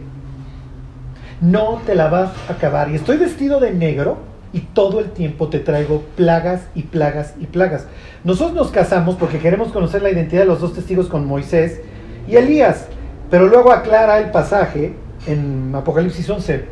No 1.41 1.83
te 1.85 1.95
la 1.95 2.09
vas 2.09 2.31
a 2.49 2.55
acabar. 2.55 2.91
Y 2.91 2.95
estoy 2.95 3.19
vestido 3.19 3.61
de 3.61 3.73
negro 3.73 4.19
y 4.53 4.61
todo 4.61 5.01
el 5.01 5.11
tiempo 5.11 5.49
te 5.49 5.59
traigo 5.59 6.03
plagas 6.17 6.63
y 6.75 6.85
plagas 6.85 7.35
y 7.39 7.47
plagas. 7.47 7.87
Nosotros 8.25 8.55
nos 8.55 8.71
casamos 8.71 9.17
porque 9.17 9.39
queremos 9.39 9.69
conocer 9.69 10.01
la 10.01 10.11
identidad 10.11 10.43
de 10.43 10.47
los 10.47 10.61
dos 10.61 10.73
testigos 10.73 11.09
con 11.09 11.27
Moisés 11.27 11.83
y 12.27 12.37
Elías, 12.37 12.87
pero 13.31 13.47
luego 13.47 13.73
aclara 13.73 14.19
el 14.19 14.31
pasaje 14.31 14.95
en 15.27 15.73
Apocalipsis 15.75 16.29
11. 16.29 16.65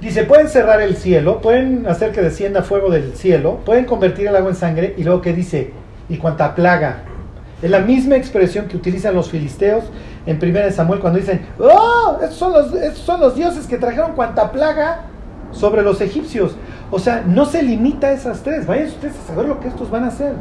Dice, 0.00 0.24
pueden 0.24 0.48
cerrar 0.48 0.80
el 0.80 0.96
cielo, 0.96 1.40
pueden 1.42 1.86
hacer 1.86 2.12
que 2.12 2.22
descienda 2.22 2.62
fuego 2.62 2.90
del 2.90 3.14
cielo, 3.16 3.60
pueden 3.66 3.84
convertir 3.84 4.28
el 4.28 4.36
agua 4.36 4.50
en 4.50 4.56
sangre 4.56 4.94
y 4.96 5.04
luego 5.04 5.20
que 5.20 5.32
dice, 5.32 5.72
y 6.08 6.16
cuanta 6.16 6.54
plaga. 6.54 7.02
Es 7.60 7.70
la 7.70 7.80
misma 7.80 8.16
expresión 8.16 8.66
que 8.66 8.76
utilizan 8.78 9.14
los 9.14 9.30
filisteos 9.30 9.84
en 10.24 10.38
1 10.42 10.70
Samuel 10.70 11.00
cuando 11.00 11.18
dicen, 11.18 11.46
oh, 11.58 12.16
estos 12.22 12.38
son, 12.38 12.52
los, 12.52 12.96
son 12.96 13.20
los 13.20 13.34
dioses 13.34 13.66
que 13.66 13.76
trajeron 13.76 14.12
cuanta 14.12 14.50
plaga 14.50 15.02
sobre 15.52 15.82
los 15.82 16.00
egipcios. 16.00 16.56
O 16.90 16.98
sea, 16.98 17.22
no 17.26 17.44
se 17.44 17.62
limita 17.62 18.06
a 18.06 18.12
esas 18.12 18.42
tres. 18.42 18.66
Vayan 18.66 18.86
ustedes 18.86 19.14
a 19.18 19.28
saber 19.28 19.46
lo 19.46 19.60
que 19.60 19.68
estos 19.68 19.90
van 19.90 20.04
a 20.04 20.08
hacer. 20.08 20.32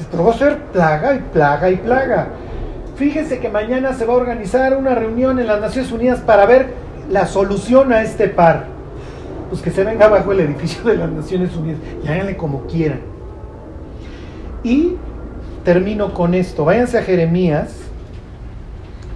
Esto 0.00 0.24
va 0.24 0.32
a 0.32 0.36
ser 0.36 0.58
plaga 0.72 1.14
y 1.14 1.18
plaga 1.18 1.70
y 1.70 1.76
plaga. 1.76 2.28
Fíjense 2.98 3.38
que 3.38 3.48
mañana 3.48 3.94
se 3.94 4.04
va 4.04 4.14
a 4.14 4.16
organizar 4.16 4.76
una 4.76 4.92
reunión 4.92 5.38
en 5.38 5.46
las 5.46 5.60
Naciones 5.60 5.92
Unidas 5.92 6.18
para 6.18 6.46
ver 6.46 6.70
la 7.08 7.28
solución 7.28 7.92
a 7.92 8.02
este 8.02 8.26
par. 8.26 8.66
Pues 9.48 9.62
que 9.62 9.70
se 9.70 9.84
venga 9.84 10.08
bajo 10.08 10.32
el 10.32 10.40
edificio 10.40 10.82
de 10.82 10.96
las 10.96 11.08
Naciones 11.08 11.54
Unidas 11.56 11.78
y 12.04 12.08
háganle 12.08 12.36
como 12.36 12.66
quieran. 12.66 12.98
Y 14.64 14.96
termino 15.64 16.12
con 16.12 16.34
esto. 16.34 16.64
Váyanse 16.64 16.98
a 16.98 17.02
Jeremías. 17.02 17.72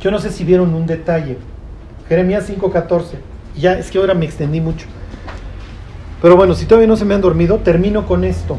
Yo 0.00 0.12
no 0.12 0.20
sé 0.20 0.30
si 0.30 0.44
vieron 0.44 0.72
un 0.74 0.86
detalle. 0.86 1.38
Jeremías 2.08 2.48
5:14. 2.48 3.18
Ya 3.56 3.72
es 3.72 3.90
que 3.90 3.98
ahora 3.98 4.14
me 4.14 4.26
extendí 4.26 4.60
mucho. 4.60 4.86
Pero 6.22 6.36
bueno, 6.36 6.54
si 6.54 6.66
todavía 6.66 6.86
no 6.86 6.96
se 6.96 7.04
me 7.04 7.14
han 7.14 7.20
dormido, 7.20 7.58
termino 7.58 8.06
con 8.06 8.22
esto. 8.22 8.58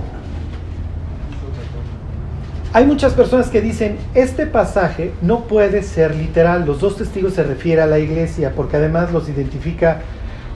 Hay 2.76 2.88
muchas 2.88 3.14
personas 3.14 3.50
que 3.50 3.62
dicen, 3.62 3.98
este 4.16 4.48
pasaje 4.48 5.12
no 5.22 5.44
puede 5.44 5.84
ser 5.84 6.16
literal, 6.16 6.66
los 6.66 6.80
dos 6.80 6.98
testigos 6.98 7.34
se 7.34 7.44
refiere 7.44 7.84
a 7.84 7.86
la 7.86 8.00
iglesia, 8.00 8.54
porque 8.56 8.78
además 8.78 9.12
los 9.12 9.30
identifica 9.30 10.02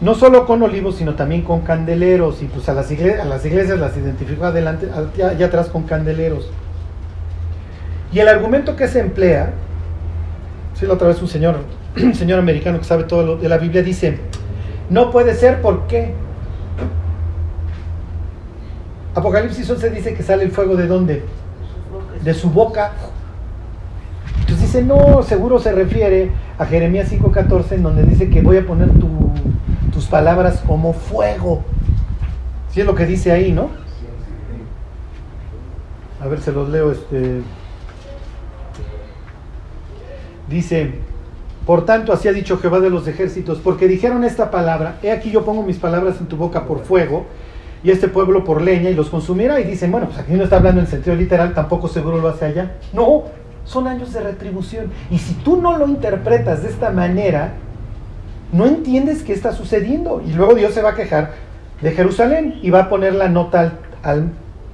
no 0.02 0.16
solo 0.16 0.48
con 0.48 0.64
olivos, 0.64 0.96
sino 0.96 1.14
también 1.14 1.44
con 1.44 1.62
candeleros, 1.62 2.42
y 2.42 2.46
pues 2.46 2.68
a 2.70 2.74
las, 2.74 2.90
iglesias, 2.92 3.80
las 3.80 3.96
identificó 3.98 4.46
adelante, 4.46 4.90
allá 5.24 5.46
atrás 5.46 5.68
con 5.68 5.84
candeleros. 5.84 6.50
Y 8.12 8.18
el 8.18 8.28
argumento 8.28 8.76
que 8.76 8.88
se 8.88 9.00
emplea, 9.00 9.54
sí, 10.74 10.88
la 10.88 10.94
otra 10.96 11.10
vez 11.10 11.22
un 11.22 11.28
señor, 11.28 11.58
un 12.02 12.16
señor 12.16 12.40
americano 12.40 12.80
que 12.80 12.86
sabe 12.86 13.04
todo 13.04 13.24
lo 13.24 13.38
de 13.38 13.48
la 13.48 13.60
Biblia 13.60 13.84
dice, 13.84 14.18
no 14.90 15.12
puede 15.12 15.36
ser, 15.36 15.62
¿por 15.62 15.86
qué? 15.86 16.14
Apocalipsis 19.14 19.70
11 19.70 19.90
dice 19.92 20.14
que 20.16 20.24
sale 20.24 20.44
el 20.44 20.52
fuego 20.52 20.76
de 20.76 20.88
dónde? 20.88 21.24
De 22.24 22.34
su 22.34 22.50
boca. 22.50 22.92
Entonces 24.40 24.62
dice, 24.62 24.84
no, 24.84 25.24
seguro 25.24 25.60
se 25.60 25.72
refiere 25.72 26.32
a 26.58 26.66
Jeremías 26.66 27.12
5:14, 27.12 27.74
en 27.74 27.84
donde 27.84 28.04
dice 28.04 28.30
que 28.30 28.42
voy 28.42 28.58
a 28.58 28.66
poner 28.66 28.90
tu, 28.92 29.32
tus 29.92 30.06
palabras 30.06 30.64
como 30.66 30.94
fuego. 30.94 31.64
Si 32.72 32.82
es 32.82 32.86
lo 32.86 32.96
que 32.96 33.06
dice 33.06 33.32
ahí, 33.32 33.52
¿no? 33.52 33.70
A 36.22 36.28
ver, 36.28 36.42
se 36.42 36.52
los 36.52 36.70
leo. 36.70 36.92
Este. 36.92 37.42
Dice, 40.50 40.94
por 41.66 41.86
tanto, 41.86 42.14
así 42.14 42.30
ha 42.30 42.34
dicho 42.34 42.58
Jehová 42.58 42.80
de 42.80 42.90
los 42.90 43.08
ejércitos, 43.08 43.60
porque 43.60 43.88
dijeron 43.88 44.24
esta 44.24 44.50
palabra, 44.50 45.00
he 45.04 45.12
aquí 45.12 45.32
yo 45.32 45.44
pongo 45.44 45.64
mis 45.64 45.78
palabras 45.78 46.22
en 46.22 46.28
tu 46.28 46.38
boca 46.38 46.66
por 46.66 46.80
fuego, 46.80 47.26
y 47.84 47.92
este 47.92 48.08
pueblo 48.08 48.44
por 48.44 48.62
leña, 48.62 48.90
y 48.90 48.96
los 48.96 49.10
consumirá, 49.10 49.60
y 49.60 49.64
dicen, 49.64 49.92
bueno, 49.92 50.08
pues 50.08 50.20
aquí 50.20 50.34
no 50.34 50.44
está 50.44 50.58
hablando 50.58 50.82
en 50.82 50.88
sentido 50.88 51.16
literal, 51.16 51.54
tampoco 51.54 51.88
seguro 51.88 52.20
lo 52.20 52.30
hace 52.30 52.46
allá. 52.46 52.78
No, 52.94 53.24
son 53.66 53.88
años 53.88 54.14
de 54.14 54.22
retribución. 54.22 54.92
Y 55.12 55.20
si 55.20 55.34
tú 55.36 55.62
no 55.62 55.78
lo 55.78 55.88
interpretas 55.88 56.64
de 56.64 56.70
esta 56.70 56.92
manera, 56.92 57.54
no 58.52 58.66
entiendes 58.66 59.24
qué 59.24 59.34
está 59.34 59.52
sucediendo. 59.52 60.22
Y 60.26 60.34
luego 60.34 60.56
Dios 60.56 60.74
se 60.74 60.82
va 60.82 60.92
a 60.92 60.96
quejar 60.96 61.32
de 61.82 61.92
Jerusalén 61.92 62.60
y 62.62 62.70
va 62.70 62.82
a 62.82 62.90
poner 62.90 63.14
la 63.14 63.30
nota 63.30 63.60
al, 63.60 63.80
al 64.04 64.32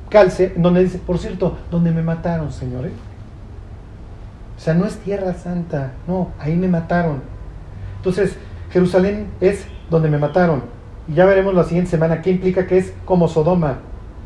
calce, 0.10 0.54
donde 0.56 0.84
dice, 0.84 0.99
por 0.99 1.18
cierto, 1.18 1.58
donde 1.72 1.91
me 1.91 2.04
mataron, 2.04 2.51
señores. 2.51 2.91
O 4.56 4.60
sea, 4.60 4.76
no 4.76 4.86
es 4.86 4.97
tierra 4.97 5.34
santa, 5.34 5.93
no, 6.08 6.30
ahí 6.39 6.56
me 6.56 6.68
mataron. 6.68 7.22
Entonces, 7.97 8.38
Jerusalén 8.72 9.28
es 9.41 9.66
donde 9.89 10.10
me 10.10 10.18
mataron. 10.18 10.64
Y 11.08 11.16
ya 11.16 11.26
veremos 11.26 11.54
la 11.54 11.64
siguiente 11.64 11.91
semana 11.91 12.22
qué 12.22 12.32
implica 12.32 12.68
que 12.68 12.78
es 12.78 12.93
como 13.06 13.28
Sodoma, 13.28 13.80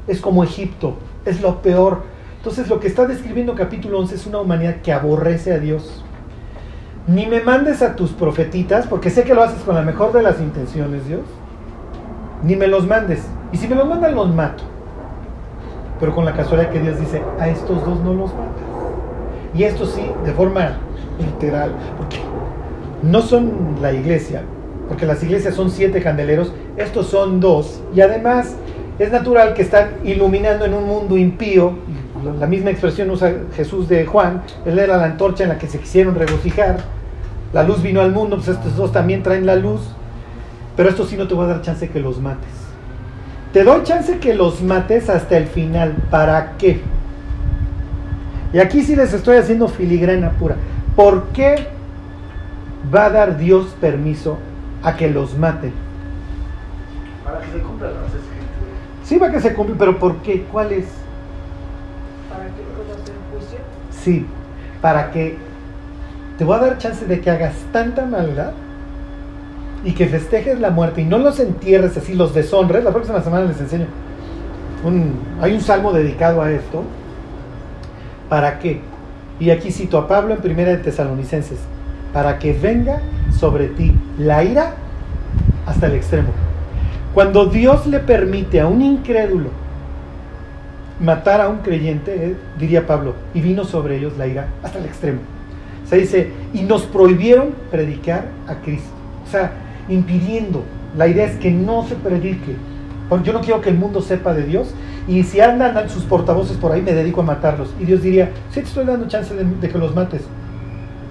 es 0.08 0.22
como 0.22 0.44
Egipto, 0.44 0.96
es 1.26 1.42
lo 1.42 1.62
peor. 1.62 2.04
Entonces, 2.38 2.70
lo 2.70 2.80
que 2.80 2.88
está 2.88 3.06
describiendo 3.06 3.56
capítulo 3.56 4.00
11 4.00 4.16
es 4.16 4.28
una 4.28 4.40
humanidad 4.40 4.78
que 4.82 4.94
aborrece 4.94 5.54
a 5.54 5.60
Dios. 5.60 6.04
Ni 7.08 7.26
me 7.26 7.42
mandes 7.42 7.82
a 7.82 7.96
tus 7.96 8.12
profetitas, 8.12 8.86
porque 8.86 9.10
sé 9.10 9.24
que 9.24 9.34
lo 9.34 9.44
haces 9.44 9.62
con 9.64 9.76
la 9.76 9.82
mejor 9.82 10.14
de 10.14 10.22
las 10.22 10.40
intenciones, 10.40 11.08
Dios. 11.08 11.24
Ni 12.44 12.56
me 12.56 12.68
los 12.68 12.86
mandes. 12.86 13.26
Y 13.52 13.58
si 13.58 13.68
me 13.68 13.76
los 13.76 13.88
mandan, 13.88 14.14
los 14.14 14.34
mato. 14.34 14.64
Pero 16.00 16.14
con 16.14 16.26
la 16.26 16.34
casualidad 16.34 16.70
que 16.70 16.80
Dios 16.80 17.00
dice, 17.00 17.22
a 17.40 17.50
estos 17.50 17.84
dos 17.86 18.00
no 18.02 18.14
los 18.14 18.34
matas. 18.34 18.64
Y 19.56 19.64
esto 19.64 19.86
sí, 19.86 20.04
de 20.24 20.32
forma 20.34 20.78
literal, 21.20 21.72
porque 21.98 22.20
no 23.02 23.22
son 23.22 23.78
la 23.82 23.92
iglesia, 23.94 24.44
porque 24.88 25.06
las 25.06 25.24
iglesias 25.24 25.56
son 25.56 25.72
siete 25.72 26.02
candeleros, 26.02 26.54
estos 26.78 27.08
son 27.08 27.40
dos. 27.40 27.82
Y 27.94 28.02
además 28.02 28.56
es 29.00 29.12
natural 29.12 29.54
que 29.54 29.64
están 29.64 29.90
iluminando 30.04 30.66
en 30.66 30.74
un 30.74 30.86
mundo 30.86 31.18
impío. 31.18 31.74
La 32.40 32.48
misma 32.48 32.70
expresión 32.70 33.10
usa 33.10 33.34
Jesús 33.56 33.90
de 33.90 34.06
Juan. 34.06 34.44
Él 34.66 34.80
era 34.80 34.98
la 34.98 35.06
antorcha 35.06 35.44
en 35.44 35.50
la 35.50 35.58
que 35.58 35.68
se 35.68 35.80
quisieron 35.80 36.16
regocijar. 36.16 36.78
La 37.54 37.64
luz 37.64 37.82
vino 37.82 38.02
al 38.02 38.12
mundo, 38.12 38.38
pues 38.38 38.50
estos 38.50 38.76
dos 38.76 38.92
también 38.92 39.24
traen 39.24 39.46
la 39.46 39.56
luz. 39.56 39.82
Pero 40.76 40.90
esto 40.90 41.06
sí 41.06 41.18
no 41.18 41.28
te 41.28 41.34
voy 41.34 41.46
a 41.46 41.50
dar 41.50 41.62
chance 41.62 41.90
que 41.90 42.00
los 42.00 42.20
mates. 42.20 42.50
Te 43.54 43.64
doy 43.64 43.84
chance 43.84 44.20
que 44.20 44.34
los 44.34 44.62
mates 44.62 45.10
hasta 45.10 45.38
el 45.38 45.48
final. 45.48 45.96
¿Para 46.12 46.58
qué? 46.58 46.82
Y 48.54 48.60
aquí 48.60 48.82
sí 48.84 48.96
les 48.96 49.14
estoy 49.14 49.38
haciendo 49.38 49.68
filigrana 49.68 50.32
pura. 50.32 50.56
¿Por 50.96 51.28
qué 51.30 51.68
va 52.94 53.06
a 53.06 53.10
dar 53.10 53.38
Dios 53.38 53.76
permiso 53.80 54.38
a 54.84 54.96
que 54.96 55.10
los 55.10 55.38
maten? 55.38 55.87
Para 57.28 57.42
que 57.42 57.52
se 57.52 57.60
cumplan 57.60 57.94
las 57.94 58.06
escrituras. 58.06 58.78
Sí 59.04 59.18
va 59.18 59.32
que 59.32 59.42
se 59.42 59.54
cumple, 59.54 59.76
pero 59.78 60.00
¿por 60.00 60.16
qué? 60.18 60.44
¿Cuál 60.50 60.72
es? 60.72 60.86
¿Para 62.30 62.46
qué 62.46 62.64
puedo 62.74 62.94
hacer 62.94 63.16
juicio? 63.32 63.58
Sí, 63.92 64.26
para 64.82 65.12
que 65.12 65.38
te 66.38 66.46
voy 66.46 66.56
a 66.56 66.60
dar 66.60 66.78
chance 66.78 67.06
de 67.06 67.20
que 67.20 67.30
hagas 67.30 67.54
tanta 67.74 68.06
maldad 68.06 68.54
y 69.84 69.92
que 69.92 70.08
festejes 70.08 70.60
la 70.60 70.70
muerte 70.70 71.02
y 71.02 71.06
no 71.06 71.18
los 71.18 71.40
entierres 71.42 71.98
así, 71.98 72.14
los 72.14 72.34
deshonres. 72.34 72.86
La 72.86 72.92
próxima 72.92 73.22
semana 73.22 73.46
les 73.46 73.60
enseño. 73.60 73.88
Un, 74.86 75.20
hay 75.42 75.54
un 75.54 75.62
salmo 75.62 75.92
dedicado 75.92 76.42
a 76.42 76.50
esto. 76.50 76.84
¿Para 78.30 78.60
qué? 78.60 78.82
Y 79.40 79.50
aquí 79.50 79.72
cito 79.72 79.98
a 79.98 80.08
Pablo 80.08 80.34
en 80.34 80.40
Primera 80.40 80.72
de 80.72 80.78
Tesalonicenses. 80.78 81.60
Para 82.14 82.40
que 82.40 82.54
venga 82.54 83.02
sobre 83.38 83.68
ti 83.68 83.94
la 84.18 84.46
ira 84.46 84.76
hasta 85.66 85.88
el 85.88 85.96
extremo. 85.96 86.47
Cuando 87.18 87.48
Dios 87.48 87.88
le 87.88 87.98
permite 87.98 88.60
a 88.60 88.68
un 88.68 88.80
incrédulo 88.80 89.50
matar 91.00 91.42
a 91.42 91.50
un 91.50 91.62
creyente, 91.64 92.14
eh, 92.14 92.36
diría 92.60 92.86
Pablo, 92.86 93.16
y 93.34 93.42
vino 93.42 93.64
sobre 93.64 93.98
ellos 93.98 94.16
la 94.20 94.28
ira 94.28 94.50
hasta 94.62 94.78
el 94.78 94.86
extremo. 94.86 95.22
Se 95.90 95.98
dice, 95.98 96.32
y 96.54 96.62
nos 96.62 96.84
prohibieron 96.84 97.56
predicar 97.72 98.26
a 98.48 98.58
Cristo. 98.58 98.92
O 99.28 99.32
sea, 99.32 99.52
impidiendo. 99.90 100.64
La 100.96 101.08
idea 101.08 101.26
es 101.26 101.38
que 101.38 101.50
no 101.50 101.88
se 101.88 101.96
predique. 101.96 102.56
Yo 103.24 103.34
no 103.34 103.42
quiero 103.42 103.62
que 103.62 103.72
el 103.72 103.78
mundo 103.80 104.04
sepa 104.04 104.36
de 104.36 104.44
Dios. 104.44 104.76
Y 105.08 105.24
si 105.24 105.42
andan 105.42 105.90
sus 105.90 106.04
portavoces 106.04 106.58
por 106.58 106.72
ahí, 106.72 106.84
me 106.84 106.94
dedico 106.94 107.22
a 107.22 107.24
matarlos. 107.24 107.74
Y 107.80 107.86
Dios 107.86 108.04
diría, 108.04 108.30
sí 108.52 108.60
te 108.60 108.68
estoy 108.68 108.86
dando 108.86 109.08
chance 109.08 109.34
de, 109.34 109.44
de 109.44 109.70
que 109.70 109.78
los 109.80 109.96
mates. 109.96 110.22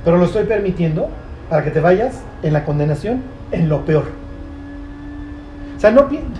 Pero 0.05 0.19
lo 0.19 0.27
estoy 0.27 0.45
permitiendo 0.45 1.09
para 1.51 1.65
que 1.65 1.73
te 1.73 1.81
vayas 1.81 2.23
en 2.45 2.53
la 2.53 2.65
condenación 2.65 3.23
en 3.51 3.69
lo 3.69 3.85
peor. 3.85 4.05
O 5.77 5.81
sea, 5.81 5.91
no 5.91 6.09
piensen. 6.09 6.33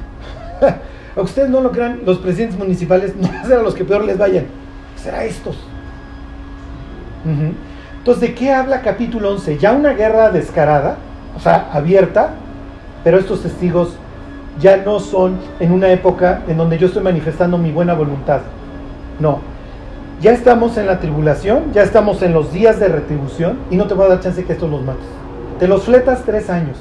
Ustedes 1.17 1.49
no 1.49 1.61
lo 1.61 1.73
crean, 1.73 2.01
los 2.05 2.19
presidentes 2.19 2.59
municipales 2.59 3.15
no 3.17 3.29
serán 3.47 3.65
los 3.65 3.75
que 3.75 3.85
peor 3.85 4.05
les 4.05 4.19
vayan, 4.19 4.45
será 4.97 5.25
estos. 5.25 5.57
Entonces, 7.99 8.21
¿de 8.21 8.35
qué 8.35 8.53
habla 8.53 8.83
capítulo 8.83 9.31
11? 9.33 9.59
Ya 9.59 9.73
una 9.73 9.95
guerra 9.95 10.31
descarada 10.31 10.97
o 11.37 11.41
sea, 11.41 11.69
abierta, 11.73 12.31
pero 13.05 13.19
estos 13.19 13.43
testigos 13.43 13.97
ya 14.59 14.79
no 14.79 15.01
son 15.01 15.37
en 15.61 15.71
una 15.71 15.91
época 15.91 16.43
en 16.49 16.57
donde 16.57 16.79
yo 16.79 16.87
estoy 16.87 17.03
manifestando 17.03 17.59
mi 17.59 17.71
buena 17.71 17.95
voluntad. 17.95 18.41
No. 19.21 19.41
Ya 20.21 20.33
estamos 20.33 20.79
en 20.79 20.87
la 20.87 20.99
tribulación, 20.99 21.73
ya 21.75 21.83
estamos 21.83 22.23
en 22.23 22.33
los 22.33 22.53
días 22.53 22.81
de 22.81 22.89
retribución 22.89 23.59
y 23.71 23.77
no 23.77 23.87
te 23.87 23.93
voy 23.93 24.07
a 24.07 24.09
dar 24.09 24.21
chance 24.21 24.45
que 24.45 24.55
estos 24.55 24.71
los 24.71 24.83
mates. 24.83 25.05
Te 25.59 25.69
los 25.69 25.85
fletas 25.85 26.23
tres 26.25 26.49
años, 26.49 26.79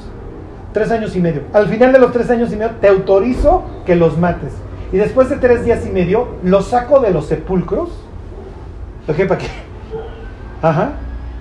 tres 0.76 0.92
años 0.92 1.16
y 1.16 1.22
medio. 1.22 1.44
Al 1.54 1.70
final 1.70 1.94
de 1.94 2.00
los 2.00 2.12
tres 2.12 2.30
años 2.30 2.52
y 2.52 2.58
medio 2.58 2.74
te 2.82 2.90
autorizo 2.90 3.64
que 3.86 3.96
los 3.96 4.18
mates. 4.18 4.52
Y 4.92 4.98
después 4.98 5.30
de 5.30 5.38
tres 5.38 5.64
días 5.64 5.86
y 5.88 5.90
medio 5.90 6.28
los 6.44 6.68
saco 6.68 7.00
de 7.00 7.12
los 7.12 7.28
sepulcros. 7.28 7.92
¿Para 9.08 9.18
qué? 9.18 9.26
¿Para 9.26 9.40
qué? 9.42 9.48
Ajá. 10.62 10.96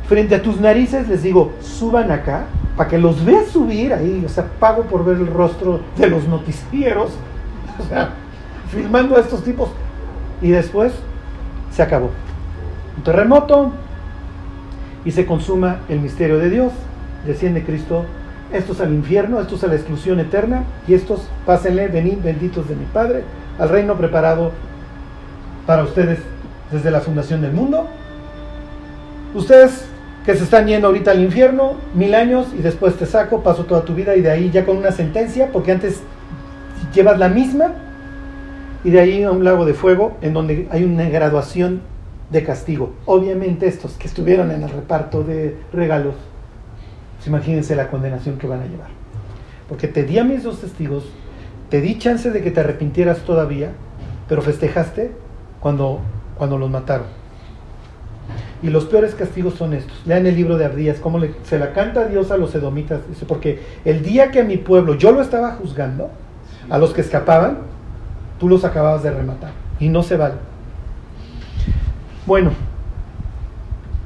Frente 0.07 0.37
a 0.37 0.43
tus 0.43 0.61
narices 0.61 1.09
les 1.09 1.25
digo, 1.25 1.51
suban 1.61 2.13
acá 2.13 2.45
para 2.77 2.89
que 2.89 2.97
los 2.97 3.25
veas 3.25 3.49
subir 3.49 3.93
ahí, 3.93 4.23
o 4.25 4.29
sea, 4.29 4.45
pago 4.61 4.85
por 4.85 5.05
ver 5.05 5.17
el 5.17 5.27
rostro 5.27 5.81
de 5.97 6.09
los 6.09 6.29
noticieros, 6.29 7.11
o 7.81 7.89
sea, 7.89 8.11
filmando 8.69 9.17
a 9.17 9.21
estos 9.21 9.43
tipos. 9.43 9.69
Y 10.43 10.51
después 10.51 10.93
se 11.73 11.83
acabó. 11.83 12.11
Un 12.97 13.03
terremoto 13.03 13.73
y 15.05 15.11
se 15.11 15.27
consuma 15.27 15.81
el 15.89 15.99
misterio 15.99 16.39
de 16.39 16.51
Dios. 16.51 16.73
Desciende 17.27 17.65
Cristo, 17.65 18.05
estos 18.53 18.81
al 18.81 18.93
infierno, 18.93 19.41
estos 19.41 19.65
a 19.65 19.67
la 19.67 19.75
exclusión 19.75 20.21
eterna, 20.21 20.65
y 20.87 20.95
estos 20.95 21.29
pásenle, 21.47 21.89
venid 21.89 22.19
benditos 22.23 22.69
de 22.69 22.77
mi 22.77 22.85
Padre, 22.87 23.25
al 23.59 23.69
reino 23.69 23.97
preparado 23.97 24.53
para 25.67 25.83
ustedes 25.83 26.19
desde 26.71 26.91
la 26.91 27.01
fundación 27.01 27.41
del 27.41 27.53
mundo. 27.53 27.87
Ustedes 29.35 29.87
que 30.25 30.35
se 30.35 30.45
están 30.45 30.67
yendo 30.67 30.87
ahorita 30.87 31.11
al 31.11 31.23
infierno, 31.23 31.75
mil 31.95 32.15
años, 32.15 32.47
y 32.59 32.63
después 32.63 32.97
te 32.97 33.07
saco, 33.07 33.43
paso 33.43 33.65
toda 33.65 33.85
tu 33.85 33.95
vida, 33.95 34.17
y 34.17 34.23
de 34.23 34.31
ahí 34.31 34.51
ya 34.51 34.65
con 34.65 34.77
una 34.77 34.91
sentencia, 34.91 35.51
porque 35.53 35.73
antes 35.73 36.01
llevas 36.95 37.19
la 37.19 37.29
misma, 37.29 37.73
y 38.85 38.91
de 38.91 39.01
ahí 39.01 39.23
a 39.23 39.31
un 39.31 39.45
lago 39.45 39.65
de 39.65 39.75
fuego, 39.75 40.17
en 40.23 40.33
donde 40.33 40.69
hay 40.71 40.85
una 40.85 41.09
graduación 41.09 41.81
de 42.31 42.43
castigo. 42.43 42.93
Obviamente 43.07 43.67
estos 43.67 43.93
que 43.93 44.07
estuvieron 44.07 44.51
en 44.51 44.63
el 44.63 44.71
reparto 44.71 45.25
de 45.25 45.57
regalos, 45.73 46.15
imagínense 47.27 47.77
la 47.77 47.89
condenación 47.89 48.39
que 48.39 48.47
van 48.47 48.61
a 48.61 48.67
llevar. 48.67 48.89
Porque 49.69 49.89
te 49.89 50.05
di 50.05 50.19
a 50.19 50.25
mis 50.25 50.43
dos 50.43 50.61
testigos, 50.61 51.05
te 51.71 51.81
di 51.81 51.99
chance 51.99 52.31
de 52.31 52.43
que 52.43 52.51
te 52.51 52.61
arrepintieras 52.61 53.19
todavía, 53.21 53.73
pero 54.29 54.43
festejaste 54.43 55.13
cuando, 55.61 56.01
cuando 56.37 56.59
los 56.59 56.71
mataron. 56.71 57.07
Y 58.63 58.71
los 58.71 58.87
peores 58.87 59.15
castigos 59.15 59.55
son 59.55 59.75
estos. 59.75 60.07
Lean 60.07 60.27
el 60.27 60.37
libro 60.37 60.57
de 60.57 60.65
Abdías, 60.65 60.99
cómo 60.99 61.19
le, 61.19 61.35
se 61.45 61.59
la 61.59 61.73
canta 61.73 62.07
Dios 62.07 62.31
a 62.31 62.39
los 62.39 62.55
edomitas. 62.55 63.01
Porque 63.29 63.61
el 63.85 64.03
día 64.03 64.31
que 64.31 64.41
a 64.41 64.45
mi 64.45 64.57
pueblo 64.57 64.95
yo 64.95 65.13
lo 65.13 65.21
estaba 65.21 65.53
juzgando, 65.53 66.11
a 66.71 66.79
los 66.79 66.95
que 66.95 67.03
escapaban, 67.03 67.59
tú 68.39 68.49
los 68.49 68.65
acababas 68.65 69.03
de 69.03 69.11
rematar. 69.11 69.53
Y 69.81 69.89
no 69.89 70.03
se 70.03 70.17
vale. 70.17 70.37
Bueno, 72.27 72.53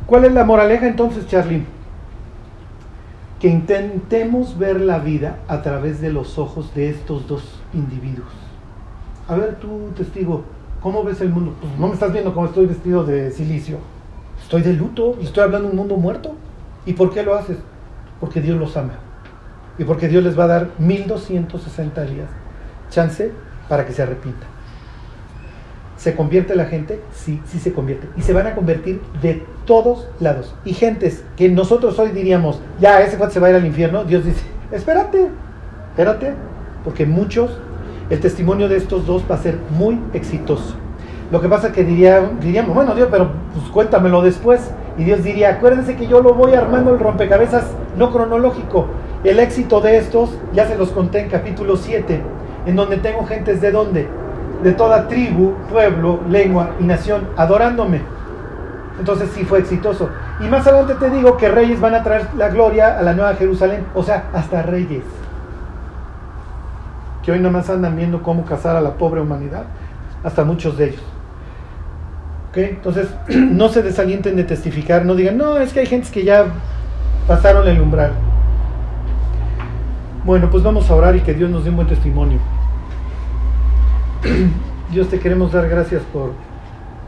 ¿cuál 0.07 0.25
es 0.25 0.33
la 0.33 0.45
moraleja 0.45 0.89
entonces, 0.89 1.27
Charly? 1.29 1.65
Que 3.41 3.49
intentemos 3.49 4.59
ver 4.59 4.81
la 4.81 4.99
vida 4.99 5.39
a 5.47 5.63
través 5.63 6.01
de 6.01 6.13
los 6.13 6.39
ojos 6.39 6.75
de 6.75 6.91
estos 6.91 7.29
dos 7.29 7.43
individuos. 7.73 8.29
A 9.29 9.37
ver, 9.37 9.57
tú, 9.57 9.91
testigo, 9.97 10.43
¿cómo 10.81 11.05
ves 11.05 11.21
el 11.21 11.31
mundo? 11.31 11.55
Pues 11.61 11.79
no 11.79 11.89
me 11.89 11.95
estás 11.95 12.13
viendo 12.13 12.35
cómo 12.35 12.47
estoy 12.47 12.67
vestido 12.67 13.05
de 13.05 13.31
silicio. 13.31 13.79
Estoy 14.43 14.63
de 14.63 14.73
luto 14.73 15.17
y 15.21 15.25
estoy 15.25 15.45
hablando 15.45 15.69
de 15.69 15.73
un 15.73 15.79
mundo 15.79 15.97
muerto. 15.97 16.35
¿Y 16.87 16.95
por 16.95 17.13
qué 17.13 17.23
lo 17.23 17.35
haces? 17.35 17.59
Porque 18.21 18.41
Dios 18.41 18.59
los 18.59 18.77
ama. 18.77 18.95
Y 19.79 19.85
porque 19.85 20.09
Dios 20.09 20.25
les 20.25 20.39
va 20.39 20.45
a 20.45 20.49
dar 20.49 20.71
1260 20.79 22.03
días 22.03 22.29
chance 22.91 23.33
para 23.69 23.87
que 23.87 23.93
se 23.93 24.03
arrepienta. 24.03 24.47
¿Se 25.99 26.15
convierte 26.15 26.55
la 26.55 26.67
gente? 26.67 27.01
Sí, 27.13 27.43
sí 27.45 27.59
se 27.59 27.73
convierte. 27.73 28.07
Y 28.17 28.23
se 28.23 28.33
van 28.33 28.47
a 28.47 28.55
convertir 28.55 29.03
de 29.21 29.43
todos 29.67 30.09
lados. 30.21 30.55
Y 30.65 30.73
gentes 30.73 31.25
que 31.37 31.49
nosotros 31.49 31.99
hoy 31.99 32.11
diríamos, 32.11 32.61
ya, 32.81 33.03
ese 33.03 33.17
cuate 33.19 33.35
se 33.35 33.41
va 33.41 33.49
a 33.49 33.51
ir 33.51 33.57
al 33.57 33.67
infierno, 33.67 34.05
Dios 34.05 34.25
dice, 34.25 34.45
espérate, 34.71 35.29
espérate, 35.91 36.35
porque 36.85 37.05
muchos, 37.05 37.59
el 38.11 38.21
testimonio 38.21 38.69
de 38.69 38.77
estos 38.77 39.07
dos 39.07 39.25
va 39.29 39.35
a 39.35 39.39
ser 39.39 39.59
muy 39.77 39.99
exitoso. 40.15 40.77
Lo 41.33 41.41
que 41.41 41.49
pasa 41.49 41.67
es 41.67 41.73
que 41.73 41.83
diría, 41.83 42.31
diríamos, 42.41 42.77
bueno 42.77 42.95
Dios, 42.95 43.09
pero 43.11 43.33
pues 43.53 43.69
cuéntamelo 43.71 44.23
después. 44.23 44.71
Y 44.97 45.05
Dios 45.05 45.25
diría, 45.25 45.51
acuérdense 45.51 45.97
que 45.97 46.07
yo 46.07 46.23
lo 46.23 46.33
voy 46.33 46.55
armando 46.55 46.95
el 46.95 47.01
rompecabezas 47.01 47.65
no 47.97 48.13
cronológico. 48.13 48.87
El 49.25 49.41
éxito 49.41 49.81
de 49.81 49.99
estos, 49.99 50.31
ya 50.55 50.67
se 50.69 50.79
los 50.79 50.91
conté 50.91 51.21
en 51.21 51.29
capítulo 51.29 51.77
7, 51.77 52.23
en 52.67 52.77
donde 52.77 52.99
tengo 52.99 53.27
gentes 53.27 53.61
de 53.61 53.73
dónde? 53.73 54.09
De 54.63 54.73
toda 54.73 55.09
tribu, 55.09 55.55
pueblo, 55.71 56.21
lengua 56.29 56.71
y 56.81 56.85
nación 56.85 57.29
adorándome. 57.37 58.03
Entonces 58.99 59.31
sí 59.35 59.45
fue 59.45 59.61
exitoso. 59.61 60.09
Y 60.41 60.49
más 60.49 60.67
adelante 60.67 60.95
te 60.95 61.11
digo 61.11 61.37
que 61.37 61.49
reyes 61.49 61.81
van 61.81 61.95
a 61.95 62.03
traer 62.03 62.27
la 62.37 62.49
gloria 62.49 62.99
a 62.99 63.03
la 63.03 63.15
nueva 63.15 63.35
Jerusalén. 63.35 63.87
O 63.95 64.03
sea, 64.03 64.31
hasta 64.33 64.63
reyes. 64.63 65.05
Que 67.23 67.33
hoy 67.33 67.41
nomás 67.41 67.71
andan 67.71 67.97
viendo 67.97 68.23
cómo 68.23 68.45
casar 68.45 68.77
a 68.77 68.81
la 68.81 68.95
pobre 68.95 69.21
humanidad. 69.21 69.65
Hasta 70.25 70.45
muchos 70.45 70.77
de 70.77 70.87
ellos. 70.87 71.03
Entonces, 72.67 73.09
no 73.29 73.69
se 73.69 73.83
desalienten 73.83 74.37
de 74.37 74.45
testificar, 74.45 75.05
no 75.05 75.15
digan, 75.15 75.39
no, 75.39 75.59
es 75.59 75.73
que 75.73 75.81
hay 75.81 75.87
gentes 75.87 76.11
que 76.11 76.25
ya 76.25 76.47
pasaron 77.27 77.67
el 77.69 77.81
umbral. 77.81 78.13
Bueno, 80.25 80.51
pues 80.51 80.63
vamos 80.63 80.91
a 80.91 80.95
orar 80.95 81.17
y 81.17 81.21
que 81.21 81.35
Dios 81.35 81.51
nos 81.51 81.65
dé 81.65 81.71
un 81.71 81.77
buen 81.77 81.89
testimonio. 81.89 82.39
Dios, 84.93 85.09
te 85.09 85.21
queremos 85.21 85.53
dar 85.53 85.69
gracias 85.69 86.03
por, 86.13 86.33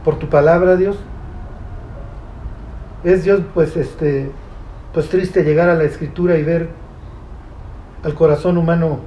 por 0.03 0.17
tu 0.17 0.29
palabra, 0.29 0.77
Dios. 0.77 0.97
Es 3.03 3.23
Dios, 3.23 3.41
pues, 3.53 3.75
este, 3.75 4.31
pues 4.93 5.09
triste 5.09 5.43
llegar 5.43 5.69
a 5.69 5.75
la 5.75 5.83
escritura 5.83 6.37
y 6.37 6.43
ver 6.43 6.69
al 8.03 8.13
corazón 8.13 8.57
humano 8.57 8.99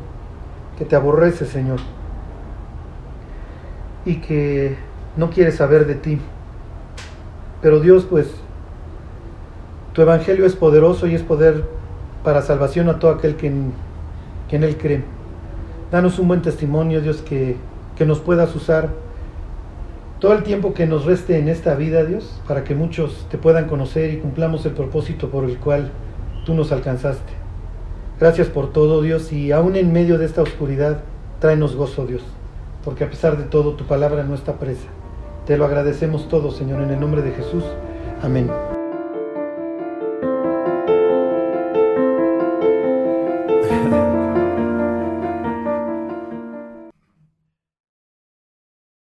que 0.76 0.84
te 0.84 0.96
aborrece, 0.96 1.46
Señor. 1.46 1.78
Y 4.04 4.16
que 4.16 4.76
no 5.16 5.30
quiere 5.30 5.52
saber 5.52 5.86
de 5.86 5.94
ti. 5.94 6.20
Pero 7.62 7.80
Dios, 7.80 8.06
pues, 8.08 8.34
tu 9.94 10.02
evangelio 10.02 10.44
es 10.44 10.56
poderoso 10.56 11.06
y 11.06 11.14
es 11.14 11.22
poder 11.22 11.64
para 12.22 12.42
salvación 12.42 12.88
a 12.88 12.98
todo 12.98 13.12
aquel 13.12 13.36
que 13.36 13.46
en, 13.46 13.72
que 14.48 14.56
en 14.56 14.64
Él 14.64 14.76
cree. 14.76 15.04
Danos 15.90 16.18
un 16.18 16.28
buen 16.28 16.42
testimonio, 16.42 17.00
Dios, 17.00 17.22
que, 17.22 17.56
que 17.96 18.04
nos 18.04 18.20
puedas 18.20 18.54
usar 18.54 18.90
todo 20.20 20.32
el 20.32 20.42
tiempo 20.42 20.74
que 20.74 20.86
nos 20.86 21.04
reste 21.04 21.38
en 21.38 21.48
esta 21.48 21.74
vida, 21.74 22.04
Dios, 22.04 22.40
para 22.48 22.64
que 22.64 22.74
muchos 22.74 23.26
te 23.30 23.36
puedan 23.36 23.66
conocer 23.66 24.12
y 24.12 24.18
cumplamos 24.18 24.64
el 24.64 24.72
propósito 24.72 25.28
por 25.28 25.44
el 25.44 25.58
cual 25.58 25.90
tú 26.46 26.54
nos 26.54 26.72
alcanzaste. 26.72 27.32
Gracias 28.18 28.48
por 28.48 28.72
todo, 28.72 29.02
Dios, 29.02 29.32
y 29.32 29.52
aún 29.52 29.76
en 29.76 29.92
medio 29.92 30.18
de 30.18 30.24
esta 30.24 30.42
oscuridad, 30.42 31.00
tráenos 31.40 31.76
gozo, 31.76 32.06
Dios, 32.06 32.22
porque 32.84 33.04
a 33.04 33.10
pesar 33.10 33.36
de 33.36 33.44
todo, 33.44 33.74
tu 33.74 33.84
palabra 33.84 34.24
no 34.24 34.34
está 34.34 34.54
presa. 34.54 34.88
Te 35.46 35.58
lo 35.58 35.66
agradecemos 35.66 36.28
todo, 36.28 36.50
Señor, 36.52 36.80
en 36.82 36.90
el 36.90 37.00
nombre 37.00 37.20
de 37.20 37.32
Jesús. 37.32 37.64
Amén. 38.22 38.73